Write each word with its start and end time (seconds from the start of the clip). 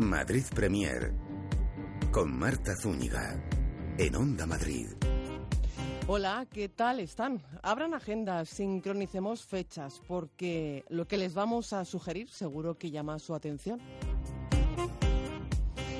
Madrid 0.00 0.44
Premier 0.54 1.12
con 2.10 2.34
Marta 2.36 2.72
Zúñiga 2.74 3.38
en 3.98 4.16
Onda 4.16 4.46
Madrid. 4.46 4.86
Hola, 6.06 6.46
¿qué 6.50 6.70
tal 6.70 7.00
están? 7.00 7.42
Abran 7.62 7.92
agendas, 7.92 8.48
sincronicemos 8.48 9.44
fechas, 9.44 10.00
porque 10.08 10.84
lo 10.88 11.06
que 11.06 11.18
les 11.18 11.34
vamos 11.34 11.74
a 11.74 11.84
sugerir 11.84 12.30
seguro 12.30 12.78
que 12.78 12.90
llama 12.90 13.18
su 13.18 13.34
atención. 13.34 13.78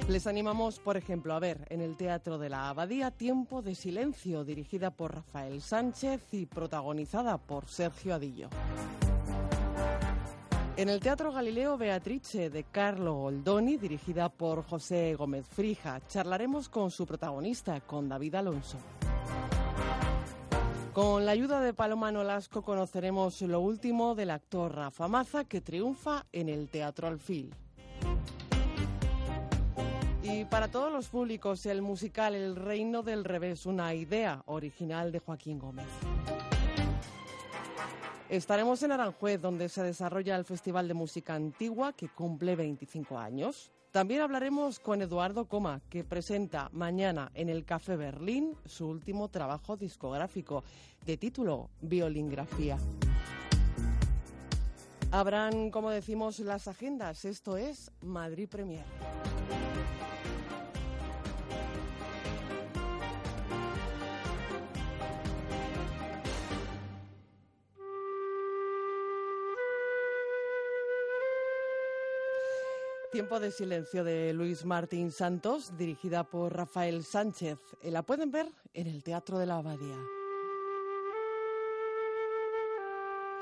Les 0.08 0.26
animamos, 0.26 0.80
por 0.80 0.96
ejemplo, 0.96 1.34
a 1.34 1.38
ver 1.38 1.66
en 1.68 1.82
el 1.82 1.98
Teatro 1.98 2.38
de 2.38 2.48
la 2.48 2.70
Abadía 2.70 3.10
Tiempo 3.10 3.60
de 3.60 3.74
Silencio, 3.74 4.44
dirigida 4.44 4.90
por 4.90 5.14
Rafael 5.14 5.60
Sánchez 5.60 6.22
y 6.32 6.46
protagonizada 6.46 7.36
por 7.36 7.68
Sergio 7.68 8.14
Adillo. 8.14 8.48
En 10.80 10.88
el 10.88 10.98
Teatro 10.98 11.30
Galileo 11.30 11.76
Beatrice 11.76 12.48
de 12.48 12.64
Carlo 12.64 13.12
Goldoni, 13.12 13.76
dirigida 13.76 14.30
por 14.30 14.64
José 14.64 15.14
Gómez 15.14 15.46
Frija, 15.46 16.00
charlaremos 16.08 16.70
con 16.70 16.90
su 16.90 17.04
protagonista, 17.04 17.82
con 17.82 18.08
David 18.08 18.36
Alonso. 18.36 18.78
Con 20.94 21.26
la 21.26 21.32
ayuda 21.32 21.60
de 21.60 21.74
Paloma 21.74 22.10
Nolasco 22.10 22.62
conoceremos 22.62 23.42
lo 23.42 23.60
último 23.60 24.14
del 24.14 24.30
actor 24.30 24.74
Rafa 24.74 25.06
Maza, 25.06 25.44
que 25.44 25.60
triunfa 25.60 26.24
en 26.32 26.48
el 26.48 26.70
Teatro 26.70 27.08
Alfil. 27.08 27.54
Y 30.22 30.46
para 30.46 30.68
todos 30.68 30.90
los 30.90 31.08
públicos, 31.08 31.66
el 31.66 31.82
musical 31.82 32.34
El 32.34 32.56
Reino 32.56 33.02
del 33.02 33.24
Revés, 33.24 33.66
una 33.66 33.92
idea 33.92 34.42
original 34.46 35.12
de 35.12 35.18
Joaquín 35.18 35.58
Gómez. 35.58 35.88
Estaremos 38.30 38.80
en 38.84 38.92
Aranjuez, 38.92 39.40
donde 39.40 39.68
se 39.68 39.82
desarrolla 39.82 40.36
el 40.36 40.44
Festival 40.44 40.86
de 40.86 40.94
Música 40.94 41.34
Antigua, 41.34 41.92
que 41.92 42.08
cumple 42.08 42.54
25 42.54 43.18
años. 43.18 43.72
También 43.90 44.20
hablaremos 44.20 44.78
con 44.78 45.02
Eduardo 45.02 45.46
Coma, 45.46 45.80
que 45.90 46.04
presenta 46.04 46.68
mañana 46.72 47.32
en 47.34 47.48
el 47.48 47.64
Café 47.64 47.96
Berlín 47.96 48.54
su 48.64 48.86
último 48.86 49.26
trabajo 49.30 49.76
discográfico, 49.76 50.62
de 51.04 51.16
título 51.16 51.70
Violingrafía. 51.80 52.78
Habrán, 55.10 55.72
como 55.72 55.90
decimos, 55.90 56.38
las 56.38 56.68
agendas. 56.68 57.24
Esto 57.24 57.56
es 57.56 57.90
Madrid 58.00 58.48
Premier. 58.48 58.84
Tiempo 73.10 73.40
de 73.40 73.50
silencio 73.50 74.04
de 74.04 74.32
Luis 74.32 74.64
Martín 74.64 75.10
Santos, 75.10 75.76
dirigida 75.76 76.22
por 76.22 76.54
Rafael 76.54 77.02
Sánchez. 77.04 77.58
Eh, 77.82 77.90
la 77.90 78.02
pueden 78.02 78.30
ver 78.30 78.46
en 78.72 78.86
el 78.86 79.02
Teatro 79.02 79.40
de 79.40 79.46
la 79.46 79.56
Abadía. 79.56 79.98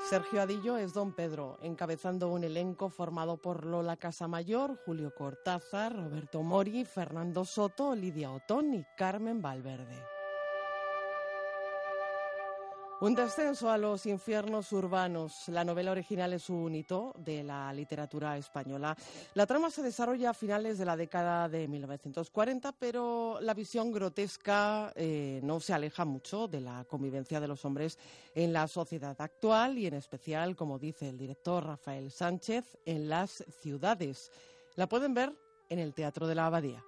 Sergio 0.09 0.41
Adillo 0.41 0.77
es 0.77 0.93
Don 0.93 1.13
Pedro, 1.13 1.59
encabezando 1.61 2.29
un 2.29 2.43
elenco 2.43 2.89
formado 2.89 3.37
por 3.37 3.63
Lola 3.63 3.95
Casamayor, 3.95 4.75
Julio 4.85 5.13
Cortázar, 5.13 5.95
Roberto 5.95 6.41
Mori, 6.41 6.83
Fernando 6.83 7.45
Soto, 7.45 7.93
Lidia 7.93 8.31
Otón 8.31 8.73
y 8.73 8.83
Carmen 8.97 9.39
Valverde. 9.39 10.18
Un 13.01 13.15
descenso 13.15 13.69
a 13.69 13.77
los 13.77 14.05
infiernos 14.05 14.73
urbanos. 14.73 15.47
La 15.47 15.63
novela 15.63 15.91
original 15.91 16.33
es 16.33 16.49
un 16.49 16.75
hito 16.75 17.13
de 17.17 17.43
la 17.43 17.71
literatura 17.71 18.37
española. 18.37 18.93
La 19.35 19.45
trama 19.45 19.71
se 19.71 19.81
desarrolla 19.81 20.31
a 20.31 20.33
finales 20.33 20.77
de 20.77 20.83
la 20.83 20.97
década 20.97 21.47
de 21.47 21.65
1940, 21.69 22.73
pero 22.73 23.39
la 23.39 23.53
visión 23.53 23.93
grotesca 23.93 24.91
eh, 24.97 25.39
no 25.43 25.61
se 25.61 25.71
aleja 25.71 26.03
mucho 26.03 26.49
de 26.49 26.59
la 26.59 26.83
convivencia 26.89 27.39
de 27.39 27.47
los 27.47 27.63
hombres 27.63 27.97
en 28.35 28.51
la 28.51 28.67
sociedad 28.67 29.15
actual 29.21 29.77
y 29.77 29.87
en 29.87 29.93
especial, 29.93 30.57
como 30.57 30.77
dice 30.77 31.07
el 31.07 31.17
director 31.17 31.65
Rafael 31.65 32.11
Sánchez, 32.11 32.77
en 32.85 33.07
las 33.07 33.45
ciudades. 33.61 34.29
La 34.75 34.89
pueden 34.89 35.13
ver 35.13 35.33
en 35.69 35.79
el 35.79 35.93
Teatro 35.93 36.27
de 36.27 36.35
la 36.35 36.47
Abadía. 36.47 36.83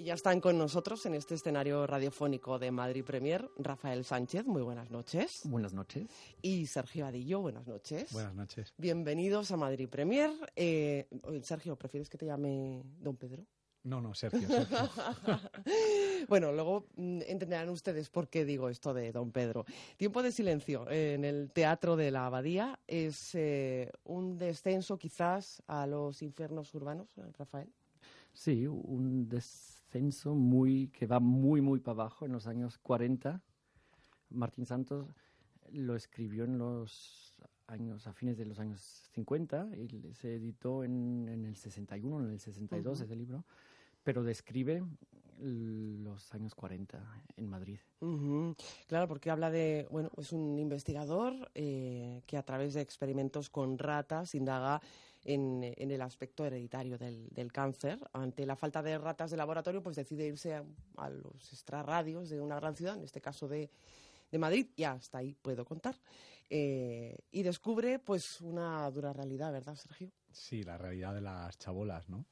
Y 0.00 0.04
ya 0.04 0.14
están 0.14 0.40
con 0.40 0.56
nosotros 0.56 1.04
en 1.04 1.14
este 1.14 1.34
escenario 1.34 1.86
radiofónico 1.86 2.58
de 2.58 2.70
Madrid 2.70 3.04
Premier 3.04 3.50
Rafael 3.58 4.02
Sánchez, 4.02 4.46
muy 4.46 4.62
buenas 4.62 4.90
noches. 4.90 5.42
Buenas 5.44 5.74
noches. 5.74 6.08
Y 6.40 6.64
Sergio 6.64 7.04
Adillo, 7.04 7.40
buenas 7.40 7.66
noches. 7.66 8.10
Buenas 8.10 8.34
noches. 8.34 8.72
Bienvenidos 8.78 9.50
a 9.50 9.58
Madrid 9.58 9.90
Premier. 9.90 10.30
Eh, 10.56 11.06
Sergio, 11.42 11.76
¿prefieres 11.76 12.08
que 12.08 12.16
te 12.16 12.24
llame 12.24 12.82
Don 12.98 13.18
Pedro? 13.18 13.44
No, 13.82 14.00
no, 14.00 14.14
Sergio. 14.14 14.48
bueno, 16.30 16.50
luego 16.50 16.86
mm, 16.96 17.20
entenderán 17.26 17.68
ustedes 17.68 18.08
por 18.08 18.30
qué 18.30 18.46
digo 18.46 18.70
esto 18.70 18.94
de 18.94 19.12
Don 19.12 19.30
Pedro. 19.32 19.66
Tiempo 19.98 20.22
de 20.22 20.32
silencio 20.32 20.90
en 20.90 21.26
el 21.26 21.50
Teatro 21.50 21.96
de 21.96 22.10
la 22.10 22.24
Abadía 22.24 22.80
es 22.86 23.34
eh, 23.34 23.92
un 24.04 24.38
descenso 24.38 24.96
quizás 24.96 25.62
a 25.66 25.86
los 25.86 26.22
infiernos 26.22 26.74
urbanos, 26.74 27.10
Rafael. 27.36 27.68
Sí, 28.32 28.66
un 28.66 29.28
descenso 29.28 29.79
muy 30.34 30.88
que 30.88 31.06
va 31.06 31.20
muy, 31.20 31.60
muy 31.60 31.80
para 31.80 32.02
abajo 32.02 32.26
en 32.26 32.32
los 32.32 32.46
años 32.46 32.78
40. 32.78 33.42
Martín 34.30 34.66
Santos 34.66 35.08
lo 35.72 35.96
escribió 35.96 36.44
en 36.44 36.58
los 36.58 37.34
años, 37.66 38.06
a 38.06 38.12
fines 38.12 38.36
de 38.36 38.44
los 38.44 38.58
años 38.58 39.08
50, 39.12 39.68
y 39.76 40.14
se 40.14 40.34
editó 40.34 40.84
en, 40.84 41.28
en 41.28 41.44
el 41.44 41.56
61, 41.56 42.24
en 42.24 42.32
el 42.32 42.40
62 42.40 43.00
ese 43.00 43.16
libro 43.16 43.44
pero 44.02 44.22
describe 44.22 44.82
los 45.42 46.34
años 46.34 46.54
40 46.54 47.02
en 47.36 47.48
Madrid. 47.48 47.78
Claro, 48.86 49.08
porque 49.08 49.30
habla 49.30 49.50
de, 49.50 49.88
bueno, 49.90 50.10
es 50.18 50.32
un 50.32 50.58
investigador 50.58 51.50
eh, 51.54 52.22
que 52.26 52.36
a 52.36 52.42
través 52.42 52.74
de 52.74 52.82
experimentos 52.82 53.48
con 53.48 53.78
ratas 53.78 54.34
indaga 54.34 54.82
en, 55.24 55.62
el 55.62 56.02
aspecto 56.02 56.44
hereditario 56.44 56.98
del, 56.98 57.52
cáncer. 57.52 57.98
Ante 58.12 58.46
la 58.46 58.56
falta 58.56 58.82
de 58.82 58.98
ratas 58.98 59.30
de 59.30 59.36
laboratorio, 59.36 59.82
pues 59.82 59.96
decide 59.96 60.26
irse 60.26 60.54
a, 60.54 61.10
los 61.10 61.52
extrarradios 61.52 62.28
de 62.30 62.40
una 62.40 62.56
gran 62.56 62.76
ciudad, 62.76 62.96
en 62.96 63.04
este 63.04 63.20
caso 63.20 63.48
de, 63.48 63.70
Madrid, 64.38 64.68
y 64.76 64.84
hasta 64.84 65.18
ahí 65.18 65.34
puedo 65.34 65.64
contar. 65.64 65.96
Eh, 66.48 67.16
y 67.30 67.42
descubre, 67.42 67.98
pues, 67.98 68.40
una 68.40 68.90
dura 68.90 69.12
realidad, 69.12 69.52
¿verdad, 69.52 69.76
Sergio? 69.76 70.10
Sí, 70.30 70.62
la 70.62 70.78
realidad 70.78 71.14
de 71.14 71.20
las 71.20 71.58
chabolas, 71.58 72.08
¿no? 72.08 72.26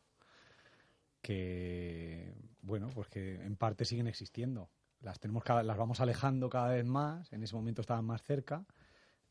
que, 1.22 2.34
bueno, 2.62 2.88
pues 2.94 3.09
que 3.09 3.34
en 3.34 3.56
parte 3.56 3.84
siguen 3.84 4.06
existiendo. 4.06 4.70
Las, 5.00 5.20
tenemos 5.20 5.44
las 5.47 5.76
vamos 5.76 6.00
alejando 6.00 6.49
cada 6.49 6.69
vez 6.69 6.84
más, 6.84 7.32
en 7.32 7.43
ese 7.43 7.55
momento 7.55 7.82
estaban 7.82 8.05
más 8.05 8.22
cerca, 8.22 8.65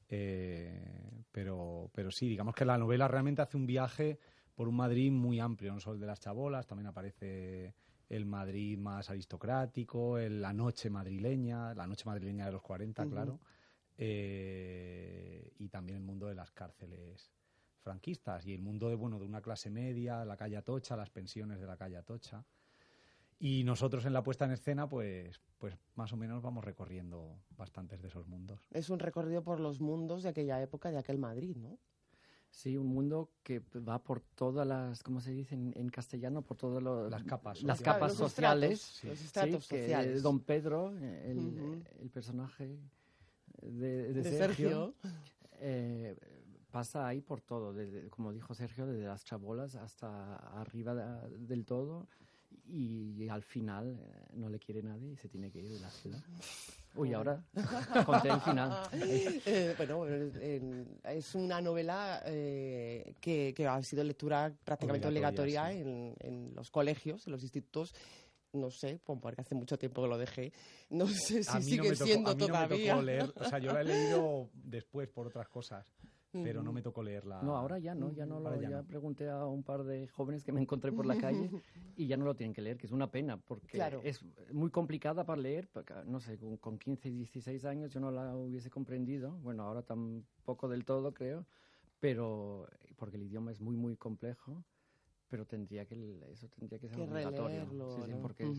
eh, 0.09 1.23
pero, 1.31 1.90
pero 1.94 2.12
sí, 2.12 2.28
digamos 2.28 2.56
que 2.56 2.66
la 2.66 2.78
novela 2.78 3.07
realmente 3.07 3.41
hace 3.41 3.57
un 3.57 3.66
viaje 3.66 4.19
por 4.56 4.68
un 4.68 4.75
Madrid 4.75 5.12
muy 5.12 5.40
amplio, 5.40 5.73
no 5.73 5.79
solo 5.79 5.95
el 5.95 6.01
de 6.01 6.07
las 6.07 6.19
chabolas, 6.19 6.66
también 6.66 6.88
aparece 6.88 7.75
el 8.09 8.25
Madrid 8.25 8.78
más 8.78 9.09
aristocrático, 9.09 10.18
la 10.18 10.53
noche 10.53 10.90
madrileña, 10.90 11.73
la 11.73 11.85
noche 11.85 12.06
madrileña 12.06 12.45
de 12.45 12.53
los 12.53 12.62
40, 12.62 13.06
claro, 13.07 13.40
eh, 13.97 15.53
y 15.59 15.69
también 15.69 15.97
el 15.97 16.03
mundo 16.03 16.28
de 16.28 16.35
las 16.35 16.51
cárceles 16.51 17.31
franquistas 17.81 18.45
y 18.45 18.53
el 18.53 18.62
mundo 18.62 18.89
de, 18.89 18.95
bueno, 18.95 19.19
de 19.19 19.25
una 19.25 19.41
clase 19.41 19.69
media, 19.69 20.25
la 20.25 20.38
calle 20.38 20.57
Atocha, 20.57 20.95
las 20.95 21.09
pensiones 21.09 21.59
de 21.59 21.68
la 21.68 21.78
calle 21.78 21.97
Atocha. 21.97 22.44
Y 23.39 23.63
nosotros 23.63 24.05
en 24.05 24.13
la 24.13 24.23
puesta 24.23 24.45
en 24.45 24.51
escena, 24.51 24.89
pues, 24.89 25.39
pues 25.59 25.77
más 25.95 26.11
o 26.11 26.17
menos 26.17 26.41
vamos 26.41 26.65
recorriendo 26.65 27.39
bastantes 27.55 28.01
de 28.01 28.07
esos 28.07 28.27
mundos. 28.27 28.59
Es 28.71 28.89
un 28.89 28.99
recorrido 28.99 29.43
por 29.43 29.59
los 29.59 29.79
mundos 29.79 30.23
de 30.23 30.29
aquella 30.29 30.61
época, 30.61 30.89
de 30.89 30.97
aquel 30.97 31.19
Madrid, 31.19 31.55
¿no? 31.55 31.77
Sí, 32.49 32.77
un 32.77 32.87
mundo 32.87 33.29
que 33.43 33.59
va 33.75 34.01
por 34.01 34.21
todas 34.21 34.65
las, 34.65 35.03
¿cómo 35.03 35.21
se 35.21 35.31
dice 35.31 35.53
en, 35.53 35.89
castellano? 35.89 36.41
Por 36.41 36.57
todas 36.57 36.81
las 37.12 37.23
capas, 37.23 37.62
las 37.62 37.81
capas 37.81 38.13
sociales. 38.13 39.01
Los 39.03 39.21
estratos 39.21 39.65
sociales. 39.65 40.23
don 40.23 40.39
Pedro, 40.39 40.97
el, 40.97 42.09
personaje 42.12 42.79
de, 43.62 44.23
Sergio, 44.23 44.95
eh, 45.59 46.15
pasa 46.71 47.07
ahí 47.07 47.21
por 47.21 47.41
todo, 47.41 47.73
desde, 47.73 48.09
como 48.09 48.31
dijo 48.31 48.56
Sergio, 48.56 48.88
desde 48.88 49.06
las 49.06 49.23
chabolas 49.23 49.75
hasta 49.75 50.38
arriba 50.59 50.95
del 51.27 51.65
todo 51.65 52.07
y, 52.69 53.27
al 53.29 53.44
final 53.44 53.99
eh, 53.99 54.25
no 54.33 54.49
le 54.49 54.59
quiere 54.59 54.81
nadie 54.81 55.11
y 55.11 55.17
se 55.17 55.29
tiene 55.29 55.51
que 55.51 55.59
ir 55.59 55.69
de 55.69 55.79
la 55.79 55.89
ciudad. 55.89 56.19
Uy, 56.95 57.13
ahora 57.13 57.44
conté 58.05 58.29
el 58.29 58.41
final. 58.41 58.89
Eh, 59.45 59.75
bueno, 59.77 60.05
es 61.03 61.35
una 61.35 61.61
novela 61.61 62.23
eh, 62.25 63.13
que, 63.21 63.53
ha 63.67 63.81
sido 63.83 64.03
lectura 64.03 64.51
prácticamente 64.63 65.07
obligatoria, 65.07 65.71
en, 65.71 66.51
los 66.55 66.71
colegios, 66.71 67.27
en 67.27 67.33
los 67.33 67.44
institutos 67.44 67.94
no 68.53 68.71
sé, 68.71 69.00
porque 69.05 69.41
hace 69.41 69.53
mucho 69.53 69.77
tiempo 69.77 70.01
que 70.01 70.07
lo 70.07 70.17
dejé. 70.17 70.51
No 70.89 71.05
sé 71.07 71.43
si 71.43 71.61
sigue 71.61 71.95
siendo 71.95 72.35
todavía. 72.35 73.00
leer, 73.01 73.31
o 73.35 73.43
sea, 73.43 73.59
yo 73.59 73.71
la 73.71 73.81
he 73.81 73.83
leído 73.83 74.50
después 74.53 75.07
por 75.09 75.27
otras 75.27 75.47
cosas 75.47 75.85
pero 76.44 76.63
no 76.63 76.72
me 76.72 76.81
tocó 76.81 77.04
leerla. 77.04 77.42
No, 77.42 77.56
ahora 77.56 77.80
ya 77.80 77.95
no, 77.95 78.12
ya 78.12 78.25
no 78.25 78.39
lo, 78.39 78.62
ya, 78.62 78.84
pregunté 78.84 79.30
a 79.30 79.45
un 79.45 79.63
par 79.63 79.84
de 79.84 80.07
jóvenes 80.07 80.44
que 80.44 80.51
me 80.51 80.62
encontré 80.62 80.92
por 80.92 81.06
la 81.06 81.18
calle 81.18 81.50
y 81.95 82.07
ya 82.07 82.18
no 82.18 82.25
lo 82.25 82.36
tienen 82.36 82.54
que 82.54 82.62
leer, 82.62 82.78
que 82.78 82.88
es 82.88 82.92
una 82.92 83.10
pena, 83.10 83.38
porque 83.38 83.80
es 84.04 84.24
muy 84.51 84.69
complicada 84.69 85.25
para 85.25 85.42
leer, 85.42 85.69
no 86.06 86.19
sé, 86.19 86.38
con, 86.38 86.57
con 86.57 86.78
15, 86.78 87.10
16 87.10 87.66
años 87.66 87.92
yo 87.92 88.00
no 88.00 88.12
la 88.12 88.36
hubiese 88.36 88.69
comprendido, 88.69 89.38
bueno, 89.44 89.63
ahora 89.63 89.81
tampoco 89.81 90.68
del 90.68 90.86
todo 90.86 91.13
creo, 91.13 91.45
pero 92.00 92.68
porque 92.98 93.18
el 93.18 93.24
idioma 93.24 93.51
es 93.51 93.62
muy, 93.62 93.75
muy 93.75 93.95
complejo 93.95 94.63
pero 95.29 95.45
tendría 95.45 95.85
que 95.85 95.95
eso 96.31 96.47
tendría 96.50 96.79
que 96.79 96.88
ser 96.88 97.00
obligatorio. 97.00 97.68
porque, 98.21 98.51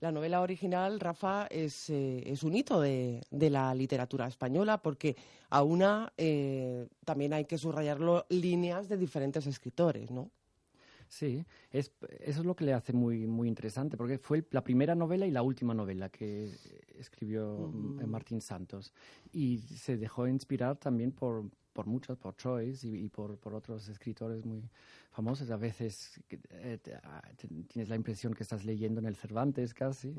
La 0.00 0.10
novela 0.10 0.40
original, 0.40 1.00
Rafa, 1.00 1.46
es, 1.46 1.90
eh, 1.90 2.22
es 2.26 2.42
un 2.42 2.54
hito 2.56 2.80
de, 2.80 3.22
de, 3.30 3.50
la 3.50 3.74
literatura 3.74 4.26
española 4.26 4.78
porque 4.82 5.16
a 5.50 5.62
una 5.62 6.12
eh, 6.16 6.86
también 7.04 7.32
hay 7.32 7.44
que 7.44 7.58
subrayarlo 7.58 8.26
líneas 8.28 8.88
de 8.88 8.96
diferentes 8.96 9.46
escritores, 9.46 10.10
¿no? 10.10 10.30
Sí, 11.06 11.44
es, 11.70 11.92
eso 12.20 12.40
es 12.40 12.46
lo 12.46 12.56
que 12.56 12.64
le 12.64 12.72
hace 12.72 12.92
muy, 12.92 13.26
muy 13.26 13.46
interesante, 13.46 13.96
porque 13.96 14.18
fue 14.18 14.44
la 14.50 14.64
primera 14.64 14.94
novela 14.94 15.26
y 15.26 15.30
la 15.30 15.42
última 15.42 15.74
novela 15.74 16.08
que 16.08 16.50
escribió 16.98 17.70
Martín 18.06 18.40
Santos. 18.40 18.92
Y 19.32 19.58
se 19.58 19.96
dejó 19.96 20.26
inspirar 20.26 20.76
también 20.76 21.12
por, 21.12 21.44
por 21.74 21.86
muchos, 21.86 22.16
por 22.16 22.36
Choice 22.36 22.86
y, 22.86 23.08
por, 23.08 23.36
por, 23.36 23.52
otros 23.52 23.88
escritores 23.88 24.46
muy 24.46 24.62
famosos. 25.10 25.50
A 25.50 25.56
veces 25.56 26.20
eh, 26.30 26.78
ah, 27.02 27.20
tienes 27.68 27.88
la 27.88 27.96
impresión 27.96 28.32
que 28.32 28.44
estás 28.44 28.64
leyendo 28.64 29.00
en 29.00 29.06
el 29.06 29.16
Cervantes 29.16 29.74
casi 29.74 30.14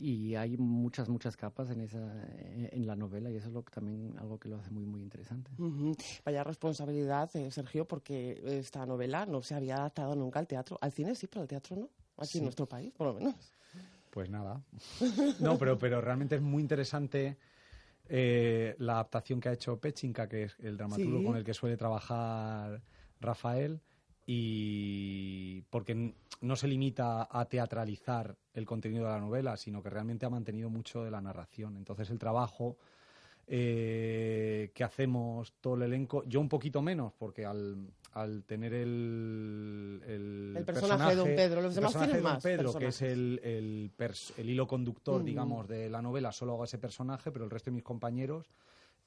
y 0.00 0.34
hay 0.34 0.56
muchas, 0.56 1.08
muchas 1.08 1.36
capas 1.36 1.70
en, 1.70 1.82
esa, 1.82 2.26
en 2.40 2.86
la 2.86 2.96
novela 2.96 3.30
y 3.30 3.36
eso 3.36 3.48
es 3.48 3.54
lo, 3.54 3.62
también 3.62 4.14
algo 4.18 4.38
que 4.40 4.48
lo 4.48 4.56
hace 4.56 4.70
muy, 4.70 4.86
muy 4.86 5.02
interesante. 5.02 5.50
Vaya 6.24 6.42
responsabilidad, 6.42 7.30
eh, 7.36 7.50
Sergio, 7.50 7.86
porque 7.86 8.40
esta 8.58 8.84
novela 8.86 9.26
no 9.26 9.42
se 9.42 9.54
había 9.54 9.76
adaptado 9.76 10.16
nunca 10.16 10.40
al 10.40 10.46
teatro. 10.46 10.78
Al 10.80 10.90
cine 10.90 11.14
sí, 11.14 11.26
pero 11.28 11.42
al 11.42 11.48
teatro 11.48 11.76
no. 11.76 11.90
Aquí 12.16 12.38
en 12.38 12.44
nuestro 12.44 12.66
país, 12.66 12.92
por 12.92 13.08
lo 13.08 13.14
menos. 13.14 13.34
Pues 14.10 14.30
nada. 14.30 14.62
No, 15.40 15.58
pero, 15.58 15.78
pero 15.78 16.00
realmente 16.00 16.36
es 16.36 16.40
muy 16.40 16.62
interesante 16.62 17.36
eh, 18.08 18.74
la 18.78 18.94
adaptación 18.94 19.40
que 19.40 19.48
ha 19.48 19.52
hecho 19.52 19.78
Pechinka, 19.78 20.28
que 20.28 20.44
es 20.44 20.56
el 20.60 20.76
dramaturgo 20.76 21.22
con 21.24 21.36
el 21.36 21.44
que 21.44 21.54
suele 21.54 21.76
trabajar 21.76 22.82
Rafael, 23.20 23.80
y 24.26 25.62
porque 25.70 26.14
no 26.40 26.56
se 26.56 26.68
limita 26.68 27.28
a 27.30 27.44
teatralizar 27.46 28.36
el 28.54 28.64
contenido 28.64 29.04
de 29.04 29.10
la 29.10 29.20
novela, 29.20 29.56
sino 29.56 29.82
que 29.82 29.90
realmente 29.90 30.26
ha 30.26 30.30
mantenido 30.30 30.70
mucho 30.70 31.04
de 31.04 31.10
la 31.10 31.20
narración. 31.20 31.76
Entonces 31.76 32.10
el 32.10 32.18
trabajo 32.18 32.76
eh, 33.46 34.70
que 34.74 34.84
hacemos 34.84 35.52
todo 35.60 35.74
el 35.74 35.82
elenco, 35.82 36.24
yo 36.24 36.40
un 36.40 36.48
poquito 36.48 36.80
menos, 36.80 37.12
porque 37.18 37.44
al, 37.44 37.90
al 38.14 38.44
tener 38.44 38.72
el, 38.72 40.00
el, 40.06 40.64
personaje, 40.64 41.10
de 41.10 41.16
Don 41.16 41.26
Pedro, 41.26 41.60
los 41.60 41.74
demás 41.74 41.98
tienen 41.98 42.22
más 42.22 42.42
Pedro, 42.42 42.72
que 42.74 42.86
es 42.86 43.02
el, 43.02 43.40
el, 43.44 44.50
hilo 44.50 44.68
conductor, 44.68 45.24
digamos, 45.24 45.66
de 45.66 45.90
la 45.90 46.00
novela, 46.00 46.30
solo 46.30 46.52
hago 46.52 46.64
ese 46.64 46.78
personaje, 46.78 47.32
pero 47.32 47.44
el 47.44 47.50
resto 47.50 47.70
de 47.70 47.74
mis 47.74 47.82
compañeros 47.82 48.46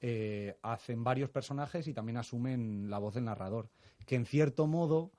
eh, 0.01 0.57
hacen 0.61 1.05
varios 1.05 1.29
personajes 1.29 1.87
y 1.87 1.93
también 1.93 2.17
asumen 2.17 2.89
la 2.89 2.99
voz 2.99 3.13
del 3.13 3.23
narrador, 3.23 3.69
que 4.05 4.15
en 4.15 4.25
cierto 4.25 4.67
modo 4.67 5.13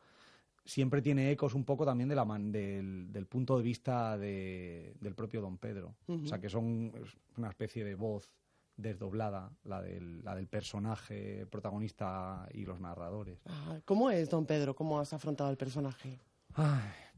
siempre 0.66 1.00
tiene 1.00 1.30
ecos 1.30 1.54
un 1.54 1.64
poco 1.64 1.86
también 1.86 2.10
de 2.10 2.14
la 2.14 2.26
del, 2.26 3.10
del, 3.10 3.26
punto 3.26 3.56
de 3.56 3.62
vista 3.62 4.18
de, 4.18 4.96
del 5.00 5.14
propio 5.14 5.40
Don 5.40 5.56
Pedro. 5.56 5.94
O 6.08 6.26
sea, 6.26 6.38
que 6.38 6.50
son 6.50 6.92
una 7.38 7.48
especie 7.48 7.84
de 7.84 7.94
voz 7.94 8.28
desdoblada, 8.78 9.50
la 9.64 9.82
del, 9.82 10.24
la 10.24 10.34
del 10.34 10.46
personaje 10.46 11.46
protagonista 11.50 12.48
y 12.54 12.64
los 12.64 12.80
narradores. 12.80 13.40
Ah, 13.46 13.80
¿Cómo 13.84 14.10
es, 14.10 14.30
don 14.30 14.46
Pedro? 14.46 14.74
¿Cómo 14.74 14.98
has 15.00 15.12
afrontado 15.12 15.50
el 15.50 15.56
personaje? 15.56 16.20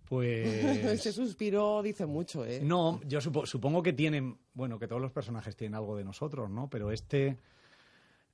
pues... 0.09 0.65
Ese 0.85 1.13
suspiro 1.13 1.83
dice 1.83 2.07
mucho, 2.07 2.45
¿eh? 2.45 2.61
No, 2.63 3.01
yo 3.07 3.21
supongo 3.21 3.83
que 3.83 3.93
tienen, 3.93 4.39
bueno, 4.55 4.79
que 4.79 4.89
todos 4.89 5.03
los 5.03 5.13
personajes 5.13 5.55
tienen 5.55 5.75
algo 5.77 5.97
de 5.97 6.05
nosotros, 6.05 6.51
¿no? 6.51 6.69
Pero 6.71 6.91
este 6.91 7.39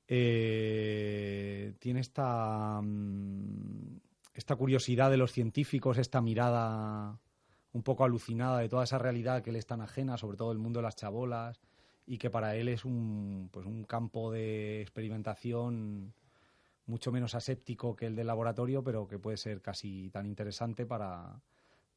eh, 0.07 1.75
tiene 1.81 2.01
esta, 2.01 2.81
mm, 2.81 3.99
esta 4.35 4.55
curiosidad 4.55 5.11
de 5.11 5.17
los 5.17 5.33
científicos, 5.33 5.99
esta 5.99 6.21
mirada 6.21 7.19
un 7.73 7.83
poco 7.83 8.05
alucinada 8.05 8.61
de 8.61 8.69
toda 8.69 8.85
esa 8.85 8.99
realidad 8.99 9.43
que 9.43 9.51
le 9.51 9.59
es 9.59 9.67
tan 9.67 9.81
ajena, 9.81 10.17
sobre 10.17 10.37
todo 10.37 10.53
el 10.53 10.59
mundo 10.59 10.79
de 10.79 10.85
las 10.85 10.97
chabolas, 10.97 11.61
y 12.07 12.19
que 12.19 12.31
para 12.31 12.57
él 12.57 12.69
es 12.69 12.85
un, 12.85 13.49
pues 13.53 13.67
un 13.67 13.85
campo 13.85 14.31
de 14.31 14.81
experimentación 14.81 16.15
mucho 16.87 17.11
menos 17.11 17.35
aséptico 17.35 17.97
que 17.97 18.07
el 18.07 18.15
del 18.15 18.29
laboratorio, 18.29 18.83
pero 18.83 19.09
que 19.09 19.19
puede 19.19 19.37
ser 19.37 19.61
casi 19.61 20.09
tan 20.11 20.25
interesante 20.25 20.87
para, 20.87 21.41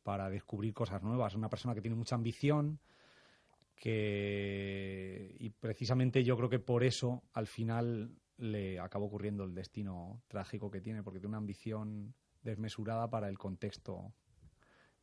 para 0.04 0.30
descubrir 0.30 0.74
cosas 0.74 1.04
nuevas. 1.04 1.36
Una 1.36 1.50
persona 1.50 1.76
que 1.76 1.82
tiene 1.82 1.96
mucha 1.96 2.16
ambición, 2.16 2.80
que 3.76 5.36
y 5.40 5.52
precisamente 5.52 6.24
yo 6.24 6.36
creo 6.36 6.50
que 6.50 6.60
por 6.60 6.84
eso 6.84 7.24
al 7.34 7.46
final 7.46 8.12
le 8.38 8.80
acabó 8.80 9.06
ocurriendo 9.06 9.44
el 9.44 9.54
destino 9.54 10.22
trágico 10.28 10.72
que 10.72 10.82
tiene, 10.82 11.04
porque 11.04 11.20
tiene 11.20 11.30
una 11.30 11.38
ambición 11.38 12.16
desmesurada 12.42 13.10
para 13.10 13.30
el 13.30 13.38
contexto 13.38 14.12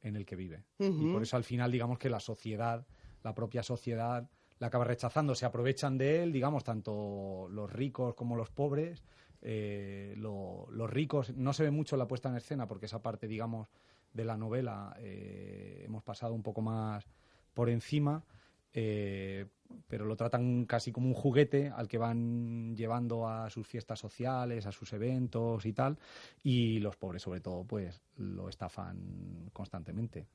en 0.01 0.17
el 0.17 0.27
que 0.27 0.37
vive. 0.37 0.65
Y 0.79 1.13
por 1.13 1.23
eso 1.23 1.37
al 1.37 1.45
final 1.45 1.71
digamos 1.71 1.99
que 1.99 2.11
la 2.11 2.21
sociedad, 2.21 2.87
la 3.23 3.35
propia 3.35 3.63
sociedad, 3.63 4.29
la 4.59 4.69
acaba 4.69 4.85
rechazando. 4.85 5.35
Se 5.35 5.47
aprovechan 5.47 5.99
de 5.99 6.23
él, 6.23 6.33
digamos, 6.33 6.65
tanto 6.65 7.49
los 7.51 7.73
ricos 7.73 8.15
como 8.15 8.37
los 8.37 8.51
pobres. 8.51 9.03
Eh, 9.43 10.15
los 10.17 10.91
ricos, 10.91 11.35
no 11.37 11.53
se 11.53 11.63
ve 11.63 11.71
mucho 11.71 11.97
la 11.97 12.09
puesta 12.09 12.29
en 12.29 12.37
escena 12.37 12.67
porque 12.67 12.87
esa 12.87 13.03
parte, 13.03 13.29
digamos, 13.29 13.69
de 14.13 14.25
la 14.25 14.37
novela 14.37 14.97
eh, 14.99 15.83
hemos 15.85 16.03
pasado 16.03 16.35
un 16.35 16.43
poco 16.43 16.63
más 16.63 17.07
por 17.55 17.69
encima, 17.69 18.25
eh, 18.73 19.47
pero 19.87 20.05
lo 20.05 20.17
tratan 20.17 20.65
casi 20.65 20.91
como 20.91 21.09
un 21.09 21.15
juguete 21.15 21.69
al 21.69 21.87
que 21.87 21.99
van 21.99 22.75
llevando 22.77 23.29
a 23.29 23.49
sus 23.51 23.67
fiestas 23.67 23.99
sociales, 23.99 24.67
a 24.67 24.73
sus 24.73 24.93
eventos 24.93 25.65
y 25.67 25.73
tal, 25.73 25.99
y 26.43 26.79
los 26.81 26.97
pobres 26.97 27.23
sobre 27.23 27.41
todo 27.41 27.65
pues 27.65 28.03
lo 28.17 28.49
estafan 28.49 29.51
constantemente. 29.53 30.27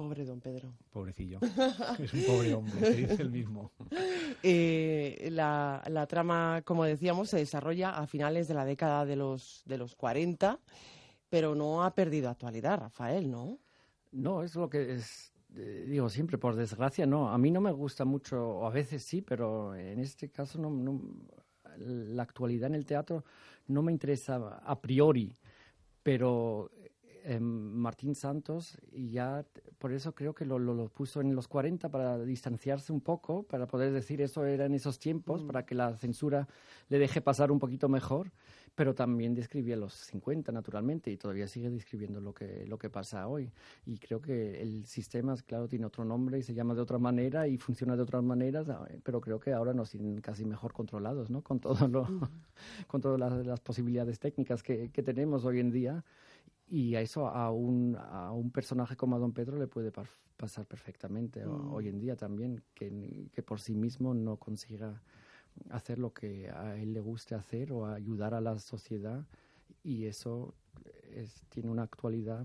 Pobre 0.00 0.24
don 0.24 0.40
Pedro. 0.40 0.72
Pobrecillo. 0.90 1.40
es 1.98 2.14
un 2.14 2.24
pobre 2.24 2.54
hombre, 2.54 2.94
dice 2.94 3.20
el 3.20 3.30
mismo. 3.30 3.70
Eh, 4.42 5.28
la, 5.30 5.82
la, 5.88 6.06
trama, 6.06 6.62
como 6.64 6.84
decíamos, 6.86 7.28
se 7.28 7.36
desarrolla 7.36 7.90
a 7.90 8.06
finales 8.06 8.48
de 8.48 8.54
la 8.54 8.64
década 8.64 9.04
de 9.04 9.16
los, 9.16 9.62
de 9.66 9.76
los 9.76 9.94
40, 9.96 10.58
pero 11.28 11.54
no 11.54 11.84
ha 11.84 11.94
perdido 11.94 12.30
actualidad, 12.30 12.80
Rafael, 12.80 13.30
¿no? 13.30 13.58
No, 14.12 14.42
es 14.42 14.54
lo 14.54 14.70
que 14.70 14.94
es, 14.94 15.34
eh, 15.54 15.84
digo 15.86 16.08
siempre, 16.08 16.38
por 16.38 16.56
desgracia, 16.56 17.04
no. 17.04 17.28
A 17.28 17.36
mí 17.36 17.50
no 17.50 17.60
me 17.60 17.70
gusta 17.70 18.06
mucho, 18.06 18.42
o 18.42 18.66
a 18.66 18.70
veces 18.70 19.04
sí, 19.04 19.20
pero 19.20 19.74
en 19.74 20.00
este 20.00 20.30
caso 20.30 20.58
no, 20.58 20.70
no 20.70 20.98
la 21.76 22.22
actualidad 22.22 22.68
en 22.68 22.76
el 22.76 22.86
teatro 22.86 23.22
no 23.66 23.82
me 23.82 23.92
interesa 23.92 24.62
a 24.64 24.80
priori, 24.80 25.36
pero 26.02 26.70
Em, 27.30 27.44
Martín 27.44 28.16
Santos 28.16 28.76
y 28.90 29.10
ya 29.10 29.46
por 29.78 29.92
eso 29.92 30.16
creo 30.16 30.34
que 30.34 30.44
lo, 30.44 30.58
lo, 30.58 30.88
puso 30.88 31.20
en 31.20 31.32
los 31.36 31.46
40 31.46 31.88
para 31.88 32.18
distanciarse 32.18 32.92
un 32.92 33.00
poco, 33.00 33.44
para 33.44 33.68
poder 33.68 33.92
decir 33.92 34.20
eso 34.20 34.44
era 34.44 34.66
en 34.66 34.74
esos 34.74 34.98
tiempos, 34.98 35.44
mm. 35.44 35.46
para 35.46 35.64
que 35.64 35.76
la 35.76 35.96
censura 35.96 36.48
le 36.88 36.98
deje 36.98 37.20
pasar 37.20 37.52
un 37.52 37.60
poquito 37.60 37.88
mejor, 37.88 38.32
pero 38.74 38.96
también 38.96 39.32
describía 39.32 39.76
los 39.76 39.94
50 39.94 40.50
naturalmente 40.50 41.12
y 41.12 41.16
todavía 41.16 41.46
sigue 41.46 41.70
describiendo 41.70 42.20
lo 42.20 42.34
que, 42.34 42.66
lo 42.66 42.76
que 42.78 42.90
pasa 42.90 43.28
hoy. 43.28 43.52
Y 43.86 43.98
creo 43.98 44.20
que 44.20 44.60
el 44.60 44.84
sistema, 44.86 45.36
claro, 45.46 45.68
tiene 45.68 45.86
otro 45.86 46.04
nombre 46.04 46.36
y 46.40 46.42
se 46.42 46.52
llama 46.52 46.74
de 46.74 46.80
otra 46.80 46.98
manera 46.98 47.46
y 47.46 47.58
funciona 47.58 47.94
de 47.94 48.02
otras 48.02 48.24
maneras, 48.24 48.68
ah, 48.70 48.88
pero 49.04 49.20
creo 49.20 49.38
que 49.38 49.52
ahora 49.52 49.72
nos 49.72 49.90
tienen 49.90 50.20
casi 50.20 50.44
mejor 50.44 50.72
controlados, 50.72 51.30
¿no? 51.30 51.42
Con, 51.42 51.60
todo 51.60 51.86
lo, 51.86 52.06
mm. 52.06 52.28
con 52.88 53.00
todas 53.00 53.20
las, 53.20 53.46
las 53.46 53.60
posibilidades 53.60 54.18
técnicas 54.18 54.64
que, 54.64 54.90
que 54.90 55.02
tenemos 55.04 55.44
hoy 55.44 55.60
en 55.60 55.70
día 55.70 56.04
y 56.70 56.94
a 56.94 57.00
eso 57.00 57.26
a 57.26 57.50
un, 57.50 57.96
a 57.98 58.30
un 58.30 58.50
personaje 58.50 58.96
como 58.96 59.16
a 59.16 59.18
Don 59.18 59.32
Pedro 59.32 59.58
le 59.58 59.66
puede 59.66 59.90
pasar 60.36 60.66
perfectamente 60.66 61.44
mm. 61.44 61.72
hoy 61.72 61.88
en 61.88 61.98
día 61.98 62.16
también, 62.16 62.62
que, 62.74 63.28
que, 63.32 63.42
por 63.42 63.60
sí 63.60 63.74
mismo 63.74 64.14
no 64.14 64.36
consiga 64.36 65.02
hacer 65.70 65.98
lo 65.98 66.14
que 66.14 66.48
a 66.48 66.76
él 66.76 66.94
le 66.94 67.00
guste 67.00 67.34
hacer 67.34 67.72
o 67.72 67.86
ayudar 67.86 68.34
a 68.34 68.40
la 68.40 68.58
sociedad 68.58 69.26
y 69.82 70.06
eso 70.06 70.54
es, 71.14 71.42
tiene 71.48 71.70
una 71.70 71.82
actualidad 71.82 72.44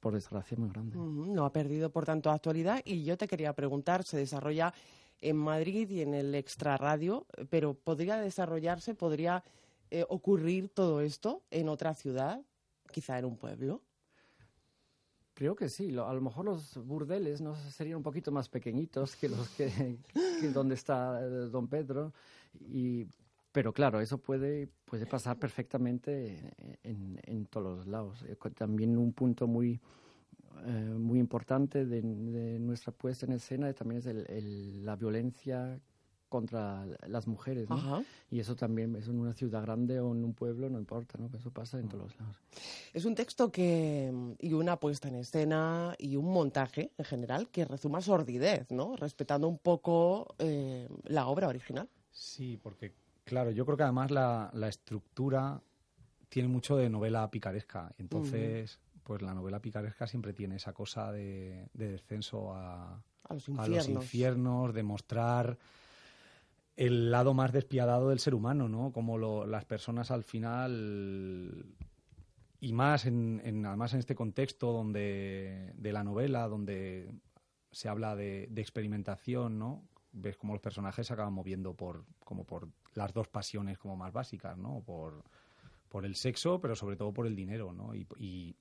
por 0.00 0.14
desgracia 0.14 0.56
muy 0.56 0.70
grande. 0.70 0.96
No 0.96 1.44
ha 1.44 1.52
perdido 1.52 1.90
por 1.90 2.06
tanto 2.06 2.30
actualidad 2.30 2.80
y 2.84 3.04
yo 3.04 3.18
te 3.18 3.28
quería 3.28 3.52
preguntar, 3.52 4.04
se 4.04 4.16
desarrolla 4.16 4.72
en 5.20 5.36
Madrid 5.36 5.90
y 5.90 6.00
en 6.00 6.14
el 6.14 6.34
extrarradio, 6.34 7.26
pero 7.50 7.74
¿podría 7.74 8.16
desarrollarse, 8.16 8.94
podría 8.94 9.44
eh, 9.90 10.04
ocurrir 10.08 10.68
todo 10.68 11.00
esto 11.00 11.42
en 11.50 11.68
otra 11.68 11.94
ciudad? 11.94 12.40
Quizá 12.90 13.18
en 13.18 13.24
un 13.24 13.36
pueblo? 13.36 13.82
Creo 15.34 15.54
que 15.54 15.68
sí. 15.68 15.90
a 15.96 16.12
lo 16.12 16.20
mejor 16.20 16.46
los 16.46 16.84
burdeles 16.84 17.40
no 17.40 17.54
serían 17.54 17.98
un 17.98 18.02
poquito 18.02 18.32
más 18.32 18.48
pequeñitos 18.48 19.14
que 19.14 19.28
los 19.28 19.48
que, 19.50 19.98
donde 20.52 20.74
está 20.74 21.20
eh, 21.22 21.48
Don 21.50 21.68
Pedro. 21.68 22.12
Y, 22.60 23.06
pero 23.52 23.72
claro, 23.72 24.00
eso 24.00 24.18
puede, 24.18 24.68
puede 24.84 25.06
pasar 25.06 25.38
perfectamente 25.38 26.52
en, 26.82 27.20
en 27.24 27.46
todos 27.46 27.78
los 27.78 27.86
lados. 27.86 28.24
Eh, 28.24 28.36
también 28.54 28.98
un 28.98 29.12
punto 29.12 29.46
muy, 29.46 29.80
eh, 30.66 30.70
muy 30.70 31.18
importante 31.20 31.86
de, 31.86 32.02
nuestra 32.02 32.92
puesta 32.92 33.26
en 33.26 33.32
escena 33.32 33.72
también 33.72 34.00
es 34.00 34.06
el, 34.06 34.84
la 34.84 34.96
violencia 34.96 35.80
contra 36.28 36.86
las 37.06 37.26
mujeres, 37.26 37.68
¿no? 37.68 38.04
Y 38.30 38.40
eso 38.40 38.56
también 38.56 38.96
es 38.96 39.08
en 39.08 39.18
una 39.18 39.32
ciudad 39.32 39.62
grande 39.62 40.00
o 40.00 40.12
en 40.12 40.24
un 40.24 40.34
pueblo, 40.34 40.68
no 40.68 40.78
importa, 40.78 41.18
¿no? 41.18 41.30
Eso 41.36 41.50
pasa 41.50 41.78
en 41.78 41.88
todos 41.88 42.18
lados. 42.18 42.36
Es 42.92 43.04
un 43.04 43.14
texto 43.14 43.50
que 43.50 44.12
y 44.38 44.52
una 44.52 44.78
puesta 44.78 45.08
en 45.08 45.16
escena 45.16 45.94
y 45.98 46.16
un 46.16 46.30
montaje 46.32 46.92
en 46.98 47.04
general 47.04 47.48
que 47.48 47.64
rezuma 47.64 48.00
sordidez, 48.00 48.70
¿no? 48.70 48.96
Respetando 48.96 49.48
un 49.48 49.58
poco 49.58 50.34
eh, 50.38 50.88
la 51.04 51.26
obra 51.28 51.48
original. 51.48 51.88
Sí, 52.10 52.58
porque 52.62 52.92
claro, 53.24 53.50
yo 53.50 53.64
creo 53.64 53.76
que 53.76 53.84
además 53.84 54.10
la, 54.10 54.50
la 54.54 54.68
estructura 54.68 55.60
tiene 56.28 56.48
mucho 56.48 56.76
de 56.76 56.90
novela 56.90 57.30
picaresca, 57.30 57.92
entonces 57.98 58.78
pues 59.08 59.22
la 59.22 59.32
novela 59.32 59.58
picaresca 59.58 60.06
siempre 60.06 60.34
tiene 60.34 60.56
esa 60.56 60.74
cosa 60.74 61.10
de, 61.10 61.66
descenso 61.72 62.52
a, 62.54 63.02
los 63.30 63.88
infiernos, 63.88 64.74
de 64.74 64.82
mostrar 64.82 65.56
el 66.78 67.10
lado 67.10 67.34
más 67.34 67.52
despiadado 67.52 68.08
del 68.08 68.20
ser 68.20 68.34
humano, 68.34 68.68
¿no? 68.68 68.92
Como 68.92 69.18
las 69.44 69.64
personas 69.64 70.10
al 70.10 70.22
final 70.22 71.66
y 72.60 72.72
más 72.72 73.04
en, 73.04 73.66
además 73.66 73.92
en 73.94 73.98
este 73.98 74.14
contexto 74.14 74.72
donde 74.72 75.72
de 75.74 75.92
la 75.92 76.04
novela 76.04 76.46
donde 76.48 77.10
se 77.72 77.88
habla 77.88 78.14
de, 78.14 78.44
experimentación, 78.56 79.58
¿no? 79.58 79.82
Ves 80.12 80.36
cómo 80.36 80.54
los 80.54 80.62
personajes 80.62 81.06
se 81.06 81.12
acaban 81.12 81.32
moviendo 81.32 81.74
por 81.74 82.04
como 82.24 82.44
por 82.44 82.68
las 82.94 83.12
dos 83.12 83.28
pasiones 83.28 83.76
como 83.76 83.96
más 83.96 84.12
básicas, 84.12 84.56
¿no? 84.56 84.80
Por, 84.86 85.24
por 85.88 86.06
el 86.06 86.14
sexo, 86.14 86.60
pero 86.60 86.76
sobre 86.76 86.96
todo 86.96 87.12
por 87.12 87.26
el 87.26 87.34
dinero, 87.34 87.72
¿no? 87.72 87.92
y 87.94 88.56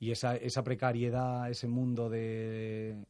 y 0.00 0.10
esa, 0.10 0.34
esa 0.34 0.64
precariedad, 0.64 1.50
ese 1.50 1.68
mundo 1.68 2.08
de 2.08 3.04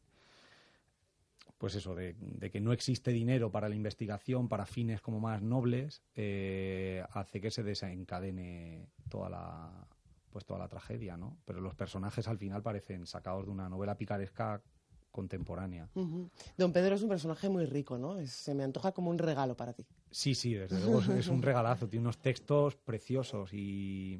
pues 1.61 1.75
eso, 1.75 1.93
de, 1.93 2.15
que 2.51 2.59
no 2.59 2.73
existe 2.73 3.11
dinero 3.11 3.51
para 3.51 3.69
la 3.69 3.75
investigación, 3.75 4.49
para 4.49 4.65
fines 4.65 4.99
como 4.99 5.19
más 5.19 5.43
nobles, 5.43 6.01
eh, 6.15 7.05
hace 7.11 7.39
que 7.39 7.51
se 7.51 7.61
desencadene 7.61 8.89
toda 9.07 9.29
la 9.29 9.87
pues 10.31 10.43
toda 10.43 10.57
la 10.57 10.67
tragedia, 10.67 11.17
¿no? 11.17 11.37
Pero 11.45 11.61
los 11.61 11.75
personajes 11.75 12.27
al 12.27 12.39
final 12.39 12.63
parecen 12.63 13.05
sacados 13.05 13.45
de 13.45 13.51
una 13.51 13.69
novela 13.69 13.95
picaresca 13.95 14.59
contemporánea. 15.11 15.87
Don 15.93 16.71
Pedro 16.71 16.95
es 16.95 17.03
un 17.03 17.09
personaje 17.09 17.47
muy 17.47 17.65
rico, 17.65 17.99
¿no? 17.99 18.25
se 18.25 18.55
me 18.55 18.63
antoja 18.63 18.91
como 18.91 19.11
un 19.11 19.19
regalo 19.19 19.55
para 19.55 19.73
ti. 19.73 19.85
Sí, 20.09 20.33
sí, 20.33 20.55
desde 20.55 20.79
luego 20.79 21.01
es 21.13 21.27
un 21.27 21.43
regalazo. 21.43 21.87
Tiene 21.87 22.05
unos 22.05 22.17
textos 22.17 22.75
preciosos 22.75 23.53
y 23.53 24.19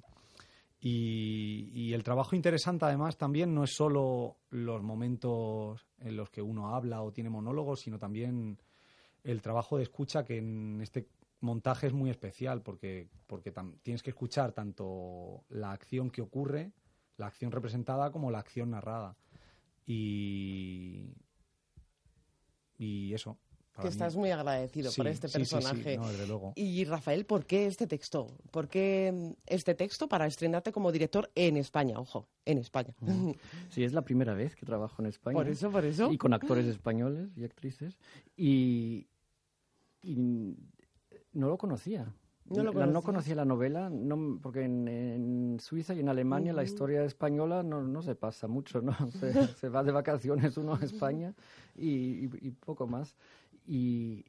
y, 0.84 1.94
el 1.94 2.04
trabajo 2.04 2.36
interesante, 2.36 2.86
además, 2.86 3.16
también 3.16 3.54
no 3.54 3.64
es 3.64 3.76
solo 3.76 4.38
los 4.50 4.82
momentos 4.82 5.86
en 6.00 6.16
los 6.16 6.32
que 6.32 6.42
uno 6.42 6.76
habla 6.76 7.04
o 7.04 7.12
tiene 7.12 7.30
monólogos, 7.30 7.82
sino 7.82 8.00
también 8.00 8.58
el 9.24 9.42
trabajo 9.44 9.78
de 9.78 9.84
escucha, 9.84 10.26
que 10.26 10.38
en 10.38 10.82
este 10.82 11.08
montaje 11.42 11.86
es 11.86 11.94
muy 11.94 12.10
especial, 12.10 12.64
porque, 12.64 13.10
porque 13.28 13.54
tienes 13.84 14.02
que 14.02 14.10
escuchar 14.10 14.54
tanto 14.54 15.44
la 15.50 15.72
acción 15.72 16.10
que 16.10 16.24
ocurre, 16.24 16.72
la 17.18 17.28
acción 17.28 17.52
representada, 17.52 18.12
como 18.12 18.32
la 18.32 18.40
acción 18.40 18.72
narrada. 18.72 19.16
Y, 19.86 21.14
y 22.80 23.14
eso, 23.14 23.38
que 23.80 23.88
estás 23.88 24.16
muy 24.16 24.32
agradecido 24.32 24.92
por 24.96 25.08
este 25.08 25.30
personaje. 25.30 26.00
Y 26.56 26.84
Rafael, 26.86 27.26
¿por 27.26 27.46
qué 27.46 27.68
este 27.68 27.88
texto? 27.88 28.28
¿Por 28.52 28.68
qué 28.68 29.12
mm, 29.14 29.42
este 29.48 29.76
texto 29.76 30.08
para 30.08 30.26
estrenarte 30.26 30.72
como 30.72 30.92
director 30.92 31.30
en 31.36 31.58
España? 31.58 32.00
Ojo, 32.00 32.28
en 32.46 32.58
España. 32.58 32.94
Sí, 33.70 33.84
es 33.84 33.94
la 33.94 34.02
primera 34.02 34.34
vez 34.34 34.56
que 34.56 34.66
trabajo 34.66 35.02
en 35.02 35.08
España. 35.08 35.36
Por 35.36 35.48
eso, 35.48 35.72
por 35.72 35.86
eso. 35.86 36.12
Y 36.12 36.18
con 36.18 36.34
actores 36.34 36.66
españoles 36.66 37.30
y 37.38 37.44
actrices. 37.44 37.98
Y, 38.36 39.08
no 40.04 41.48
lo 41.48 41.58
conocía. 41.58 42.14
No, 42.46 42.64
lo 42.64 42.86
no, 42.86 43.02
conocía 43.02 43.36
la 43.36 43.46
novela, 43.46 43.90
no, 43.90 44.38
porque 44.42 44.64
en, 44.64 45.58
Suiza 45.62 45.94
y 45.94 46.02
en 46.02 46.10
Alemania 46.10 46.52
la 46.52 46.64
historia 46.64 47.06
española 47.06 47.64
no, 47.64 47.82
no, 47.82 48.02
se 48.02 48.16
pasa 48.16 48.48
mucho, 48.48 48.82
¿no? 48.82 48.94
Se, 49.58 49.70
va 49.70 49.84
de 49.84 49.94
vacaciones 49.94 50.58
uno 50.58 50.76
a 50.76 50.84
España 50.84 51.34
y, 51.78 52.26
y 52.46 52.52
poco 52.52 52.88
más 52.88 53.16
y, 53.72 54.26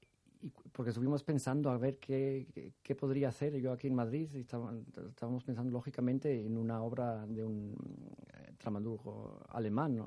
porque 0.70 0.90
estuvimos 0.90 1.24
pensando 1.24 1.70
a 1.70 1.76
ver 1.76 1.98
qué, 1.98 2.72
qué, 2.80 2.94
podría 2.94 3.28
hacer 3.28 3.56
yo 3.56 3.72
aquí 3.72 3.88
en 3.88 3.94
Madrid 3.96 4.30
y 4.34 4.40
estábamos 4.40 5.42
pensando 5.42 5.72
lógicamente 5.72 6.46
en 6.46 6.56
una 6.56 6.80
obra 6.80 7.26
de 7.26 7.42
un 7.42 7.74
eh, 8.34 8.52
dramaturgo 8.60 9.42
alemán 9.48 9.98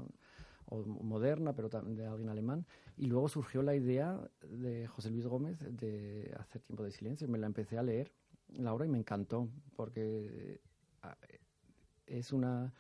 o 0.68 0.86
moderna, 0.86 1.54
pero 1.54 1.68
de 1.68 2.06
alguien 2.06 2.30
alemán. 2.30 2.66
Y 2.98 3.08
luego 3.08 3.28
surgió 3.28 3.62
la 3.62 3.76
idea 3.76 4.18
de 4.50 4.88
José 4.88 5.10
Luis 5.10 5.28
Gómez 5.28 5.60
de 5.60 6.34
hacer 6.40 6.62
tiempo 6.62 6.84
de 6.84 6.92
silencio. 6.92 7.28
Me 7.28 7.38
la 7.38 7.48
empecé 7.48 7.78
a 7.78 7.84
leer 7.84 8.14
la 8.54 8.74
obra 8.74 8.86
y 8.86 8.90
me 8.90 8.98
encantó 8.98 9.50
porque 9.76 10.62
eh, 11.04 11.40
es 12.08 12.32
una 12.32 12.74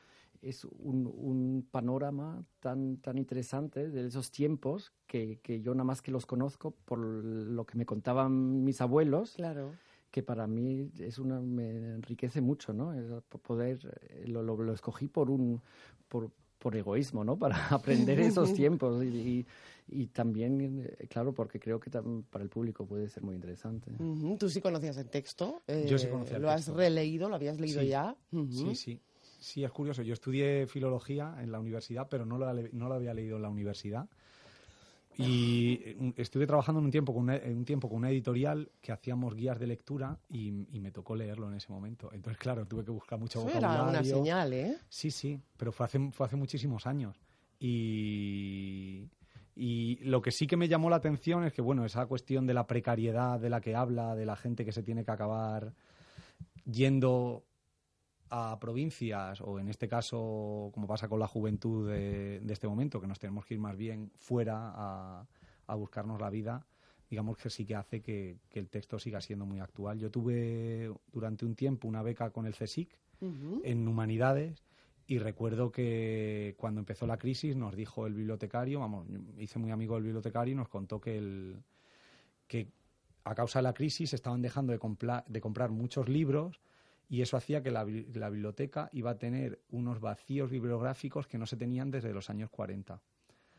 es 0.45 0.63
un, 0.63 1.07
un, 1.07 1.67
panorama 1.71 2.45
tan, 2.59 2.97
tan 2.97 3.17
interesante 3.17 3.89
de 3.89 4.05
esos 4.05 4.31
tiempos 4.31 4.93
que, 5.07 5.39
que, 5.41 5.59
yo 5.61 5.73
nada 5.73 5.85
más 5.85 6.03
que 6.03 6.11
los 6.11 6.27
conozco 6.27 6.71
por 6.71 6.99
lo 6.99 7.65
que 7.65 7.77
me 7.77 7.85
contaban 7.85 8.63
mis 8.63 8.79
abuelos. 8.79 9.33
Claro. 9.33 9.73
Que 10.11 10.21
para 10.21 10.45
mí 10.45 10.91
es 10.99 11.17
una, 11.17 11.41
me 11.41 11.95
enriquece 11.95 12.41
mucho, 12.41 12.73
¿no? 12.73 12.93
poder, 13.41 13.79
eh, 14.09 14.25
lo, 14.27 14.43
lo, 14.43 14.73
escogí 14.73 15.07
por 15.07 15.31
un, 15.31 15.61
por, 16.07 16.31
por 16.59 16.75
egoísmo, 16.75 17.23
¿no? 17.23 17.37
Para 17.37 17.57
aprender 17.69 18.19
esos 18.19 18.53
tiempos 18.53 19.03
y, 19.03 19.45
y, 19.87 20.07
también, 20.07 20.85
eh, 20.85 21.07
claro, 21.07 21.33
porque 21.33 21.59
creo 21.59 21.79
que 21.79 21.89
para 21.89 22.43
el 22.43 22.49
público 22.49 22.85
puede 22.85 23.09
ser 23.09 23.23
muy 23.23 23.35
interesante. 23.35 23.91
¿Tú 24.39 24.47
sí 24.47 24.61
conocías 24.61 24.95
el 24.97 25.09
texto? 25.09 25.63
Yo 25.87 25.97
sí 25.97 26.07
conocía 26.07 26.37
el 26.37 26.43
¿Lo 26.43 26.51
has 26.51 26.67
releído? 26.67 27.29
¿Lo 27.29 27.35
habías 27.35 27.59
leído 27.59 27.81
ya? 27.81 28.15
Sí, 28.31 28.75
sí. 28.75 29.01
Sí, 29.45 29.63
es 29.63 29.71
curioso. 29.71 30.01
Yo 30.01 30.15
estudié 30.15 30.65
filología 30.65 31.35
en 31.39 31.51
la 31.51 31.59
universidad, 31.59 32.07
pero 32.09 32.25
no 32.25 32.39
lo, 32.39 32.51
no 32.71 32.89
lo 32.89 32.95
había 32.95 33.13
leído 33.13 33.35
en 33.35 33.43
la 33.43 33.49
universidad. 33.49 34.09
Y 35.17 35.79
estuve 36.17 36.47
trabajando 36.47 36.79
en 36.79 36.85
un 36.85 36.91
tiempo 36.91 37.13
con 37.13 37.21
una, 37.25 37.39
un 37.45 37.63
tiempo 37.63 37.87
con 37.87 37.99
una 37.99 38.09
editorial 38.09 38.71
que 38.81 38.91
hacíamos 38.91 39.35
guías 39.35 39.59
de 39.59 39.67
lectura 39.67 40.17
y, 40.29 40.51
me 40.51 40.89
tocó 40.89 41.15
leerlo 41.15 41.47
en 41.47 41.57
ese 41.57 41.71
momento. 41.71 42.09
Entonces, 42.11 42.39
claro, 42.39 42.65
tuve 42.65 42.83
que 42.83 42.89
buscar 42.89 43.19
mucho 43.19 43.37
Eso 43.37 43.47
vocabulario. 43.47 43.83
Era 43.83 43.99
una 43.99 44.03
señal, 44.03 44.51
¿eh? 44.51 44.77
Sí, 44.89 45.11
sí, 45.11 45.39
pero 45.57 45.71
fue 45.71 45.85
hace, 45.85 45.99
fue 46.11 46.25
hace 46.25 46.35
muchísimos 46.35 46.87
años. 46.87 47.15
Y, 47.59 49.07
y 49.55 49.99
lo 50.01 50.23
que 50.23 50.31
sí 50.31 50.47
que 50.47 50.57
me 50.57 50.67
llamó 50.67 50.89
la 50.89 50.95
atención 50.95 51.43
es 51.43 51.53
que, 51.53 51.61
bueno, 51.61 51.85
esa 51.85 52.07
cuestión 52.07 52.47
de 52.47 52.55
la 52.55 52.65
precariedad 52.65 53.39
de 53.39 53.51
la 53.51 53.61
que 53.61 53.75
habla, 53.75 54.15
de 54.15 54.25
la 54.25 54.37
gente 54.37 54.65
que 54.65 54.71
se 54.71 54.81
tiene 54.81 55.05
que 55.05 55.11
acabar 55.11 55.71
yendo 56.65 57.44
a 58.37 58.59
provincias, 58.59 59.39
o 59.41 59.59
en 59.59 59.69
este 59.69 59.87
caso, 59.87 60.69
como 60.73 60.87
pasa 60.87 61.07
con 61.07 61.19
la 61.19 61.27
juventud 61.27 61.89
de, 61.89 62.41
este 62.49 62.67
momento, 62.67 62.99
que 62.99 63.07
nos 63.07 63.19
tenemos 63.19 63.45
que 63.45 63.53
ir 63.53 63.59
más 63.59 63.77
bien 63.77 64.11
fuera 64.17 64.73
a, 64.75 65.25
a 65.67 65.75
buscarnos 65.75 66.19
la 66.19 66.29
vida, 66.29 66.65
digamos 67.09 67.37
que 67.37 67.49
sí 67.49 67.65
que 67.65 67.75
hace 67.75 68.01
que, 68.01 68.37
el 68.51 68.67
texto 68.69 68.99
siga 68.99 69.21
siendo 69.21 69.45
muy 69.45 69.59
actual. 69.59 69.99
Yo 69.99 70.09
tuve 70.11 70.91
durante 71.11 71.45
un 71.45 71.55
tiempo 71.55 71.87
una 71.87 72.01
beca 72.01 72.31
con 72.31 72.45
el 72.45 72.53
CSIC 72.53 72.89
en 73.63 73.87
humanidades 73.87 74.61
y 75.07 75.19
recuerdo 75.19 75.71
que 75.71 76.55
cuando 76.57 76.79
empezó 76.79 77.07
la 77.07 77.17
crisis 77.17 77.55
nos 77.55 77.75
dijo 77.75 78.05
el 78.05 78.13
bibliotecario, 78.13 78.81
vamos, 78.81 79.07
hice 79.37 79.59
muy 79.59 79.71
amigo 79.71 79.95
del 79.95 80.03
bibliotecario 80.03 80.51
y 80.51 80.55
nos 80.55 80.67
contó 80.67 80.99
que, 80.99 81.17
el, 81.17 81.63
que 82.47 82.67
a 83.23 83.33
causa 83.33 83.59
de 83.59 83.63
la 83.63 83.73
crisis 83.73 84.13
estaban 84.13 84.41
dejando 84.41 84.73
de, 84.73 85.23
de 85.27 85.41
comprar 85.41 85.69
muchos 85.71 86.09
libros 86.09 86.59
y 87.07 87.21
eso 87.21 87.37
hacía 87.37 87.61
que 87.61 87.71
la, 87.71 87.83
biblioteca 87.83 88.89
iba 88.93 89.11
a 89.11 89.17
tener 89.17 89.61
unos 89.69 89.99
vacíos 89.99 90.49
bibliográficos 90.49 91.27
que 91.27 91.37
no 91.37 91.45
se 91.45 91.57
tenían 91.57 91.91
desde 91.91 92.13
los 92.13 92.29
años 92.29 92.49
40. 92.49 93.01